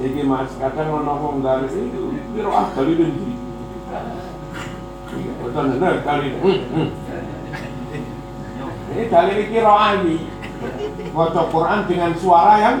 Mas, 0.00 0.48
kadang 0.56 1.04
ono 1.04 1.12
wong 1.20 1.44
dari 1.44 1.68
itu, 1.68 2.16
piro 2.32 2.56
ah 2.56 2.72
kali 2.72 2.96
ini. 2.96 3.36
Betul 5.18 5.64
benar 5.76 5.94
kali 6.06 6.26
ini. 6.30 6.54
Ini 8.90 9.02
dalil 9.10 9.40
kira 9.50 9.74
ani. 9.74 10.18
Baca 11.10 11.42
Quran 11.50 11.80
dengan 11.90 12.12
suara 12.14 12.54
yang 12.62 12.78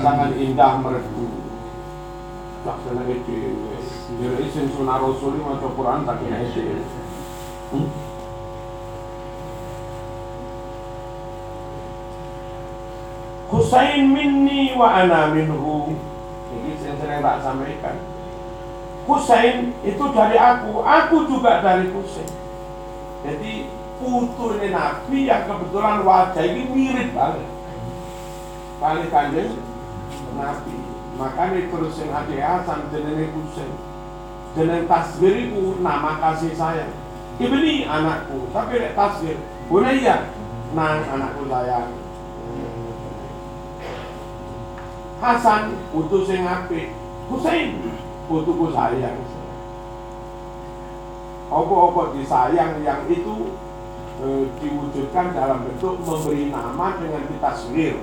sangat 0.00 0.32
indah 0.40 0.80
merdu. 0.80 1.28
Tak 2.64 2.80
kena 2.88 3.04
itu. 3.12 3.68
Jadi 4.14 4.36
isin 4.46 4.72
sunnah 4.72 4.96
Rasul 4.96 5.36
baca 5.42 5.68
Quran 5.68 6.08
tak 6.08 6.16
kena 6.24 6.38
itu. 6.48 6.80
Hmm? 7.74 7.88
Husain 13.52 14.04
minni 14.08 14.72
wa 14.72 14.88
ana 15.04 15.28
minhu. 15.34 15.92
Ini 16.54 16.80
yang 16.80 16.96
sering 16.96 17.20
tak 17.20 17.42
sampaikan. 17.44 18.13
Husain 19.04 19.76
itu 19.84 20.04
dari 20.16 20.36
aku, 20.40 20.80
aku 20.80 21.16
juga 21.28 21.60
dari 21.60 21.92
Husain. 21.92 22.28
Jadi 23.24 23.68
putu 24.00 24.56
ini 24.56 24.72
Nabi 24.72 25.28
yang 25.28 25.44
kebetulan 25.44 26.04
wajah 26.04 26.44
ini 26.44 26.62
mirip 26.72 27.12
banget. 27.12 27.48
Kali 28.80 29.04
kanjeng 29.12 29.60
Nabi. 30.36 30.76
Makanya 31.14 31.70
terus 31.70 31.94
yang 32.02 32.10
adik 32.10 32.42
Hasan 32.42 32.90
jenenge 32.90 33.30
Husain. 33.32 33.70
Jeneng 34.54 34.86
tasbir 34.88 35.34
itu 35.34 35.78
nama 35.82 36.18
kasih 36.18 36.54
sayang. 36.54 36.92
Ibni 37.34 37.82
anakku, 37.82 38.46
tapi 38.54 38.78
nek 38.78 38.94
tasbir, 38.94 39.34
Bunaya, 39.66 40.30
nang 40.72 41.02
anakku 41.02 41.50
sayang. 41.50 41.90
Hasan 45.18 45.74
putu 45.90 46.26
sing. 46.28 46.44
Husain 47.24 47.68
putuku 48.26 48.72
sayang. 48.72 49.18
Apa-apa 51.52 52.16
disayang 52.16 52.82
yang 52.82 53.04
itu 53.06 53.52
e, 54.18 54.48
diwujudkan 54.58 55.36
dalam 55.36 55.62
bentuk 55.68 56.00
memberi 56.02 56.50
nama 56.50 56.98
dengan 56.98 57.22
ditaswir. 57.30 58.00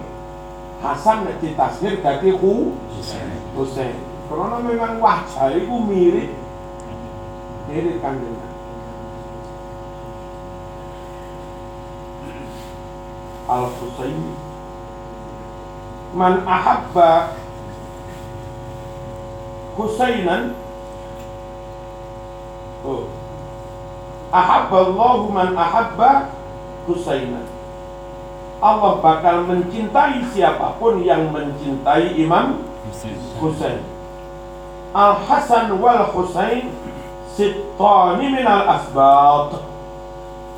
Hasan 0.81 1.25
nek 1.27 1.41
ditaswir 1.41 1.99
dadi 1.99 2.31
Hu 2.31 2.77
Husain. 3.57 3.97
Karena 4.31 4.57
memang 4.63 5.03
wajah 5.03 5.51
itu 5.51 5.75
mirip 5.83 6.31
mirip 7.67 7.97
kan 8.03 8.15
dengan 8.19 8.49
Al 13.51 13.67
Husain 13.75 14.19
man 16.11 16.43
ahabba 16.43 17.39
Husainan 19.81 20.53
oh. 22.85 23.09
Ahabba 24.31 24.77
Allahu 24.87 25.33
man 25.33 25.57
ahabba 25.57 26.31
Husainan 26.85 27.49
Allah 28.61 29.01
bakal 29.01 29.49
mencintai 29.49 30.21
siapa 30.29 30.77
pun 30.77 31.01
yang 31.01 31.33
mencintai 31.33 32.13
Imam 32.13 32.61
Husain. 33.41 33.81
Al 34.93 35.17
Hasan 35.25 35.81
wal 35.81 36.05
Husain 36.13 36.69
sittani 37.33 38.29
minal 38.29 38.69
asbat 38.69 39.65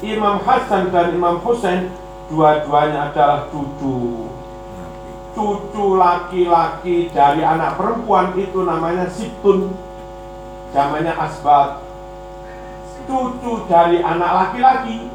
Imam 0.03 0.43
Hasan 0.43 0.91
dan 0.91 1.15
Imam 1.15 1.39
Husain 1.39 1.95
dua-duanya 2.27 3.07
adalah 3.07 3.47
cucu 3.47 4.22
cucu 5.33 5.85
laki-laki 5.97 7.09
dari 7.09 7.41
anak 7.41 7.77
perempuan 7.77 8.37
itu 8.37 8.61
namanya 8.61 9.09
situn 9.09 9.73
namanya 10.73 11.13
asbat 11.17 11.81
cucu 13.05 13.51
dari 13.67 13.99
anak 13.99 14.31
laki-laki 14.31 15.09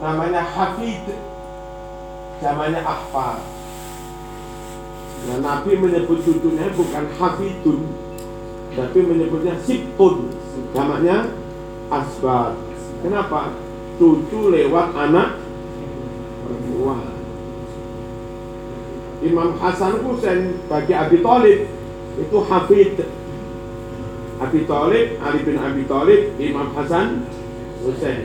namanya 0.00 0.42
hafid. 0.44 1.04
Namanya 2.40 2.80
ahfad 2.88 3.36
dan 5.28 5.44
Nabi 5.44 5.76
menyebut 5.76 6.24
cucunya 6.24 6.72
bukan 6.72 7.04
hafidun 7.20 7.84
tapi 8.72 8.98
menyebutnya 9.04 9.60
situn 9.60 10.32
namanya 10.72 11.28
asbat 11.92 12.56
kenapa? 13.04 13.52
Cucu 14.00 14.48
lewat 14.48 14.96
anak 14.96 15.36
perempuan 16.48 17.19
Imam 19.20 19.56
Hasan 19.60 20.00
Husain 20.00 20.56
bagi 20.68 20.92
Abi 20.96 21.20
Thalib 21.20 21.68
itu 22.16 22.38
hafid 22.48 23.04
Abi 24.40 24.64
Thalib, 24.64 25.20
Ali 25.20 25.44
bin 25.44 25.60
Abi 25.60 25.84
Thalib, 25.84 26.32
Imam 26.40 26.72
Hasan, 26.72 27.28
Husain. 27.84 28.24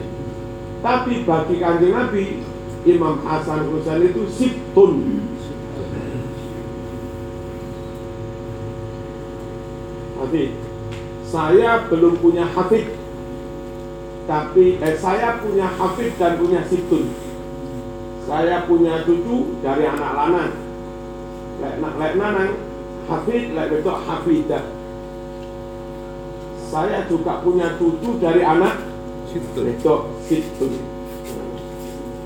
Tapi 0.80 1.28
bagi 1.28 1.60
kanjeng 1.60 1.92
Nabi, 1.92 2.40
Imam 2.88 3.20
Hasan 3.28 3.68
Husain 3.68 4.00
itu 4.00 4.24
sibtun. 4.32 5.20
Hafid. 10.16 10.56
Saya 11.28 11.84
belum 11.92 12.16
punya 12.24 12.48
hafid, 12.48 12.96
tapi 14.24 14.80
eh, 14.80 14.96
saya 14.96 15.44
punya 15.44 15.68
hafid 15.68 16.16
dan 16.16 16.40
punya 16.40 16.64
sibtun. 16.72 17.12
Saya 18.24 18.64
punya 18.64 19.04
cucu 19.04 19.60
dari 19.60 19.84
anak 19.84 20.12
lanang. 20.16 20.65
Lek, 21.62 21.74
lek 21.80 22.14
nanang, 22.20 22.52
hafid, 23.08 23.56
lek 23.56 23.68
betul 23.72 23.96
hafidah 23.96 24.64
saya 26.76 27.06
juga 27.08 27.40
punya 27.46 27.78
cucu 27.78 28.18
dari 28.20 28.42
anak 28.42 28.84
itu 29.32 29.96
situ. 30.28 30.68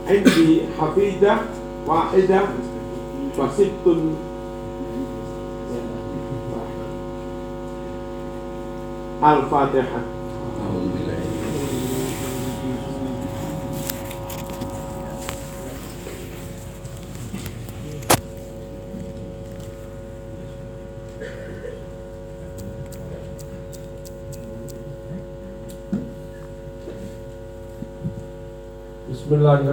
Indi 0.10 0.66
hafidah 0.74 1.46
wahidah 1.86 2.50
wasitun 3.38 4.18
Al-Fatihah 9.20 10.04
Bismillahirrahmanirrahim 29.50 29.66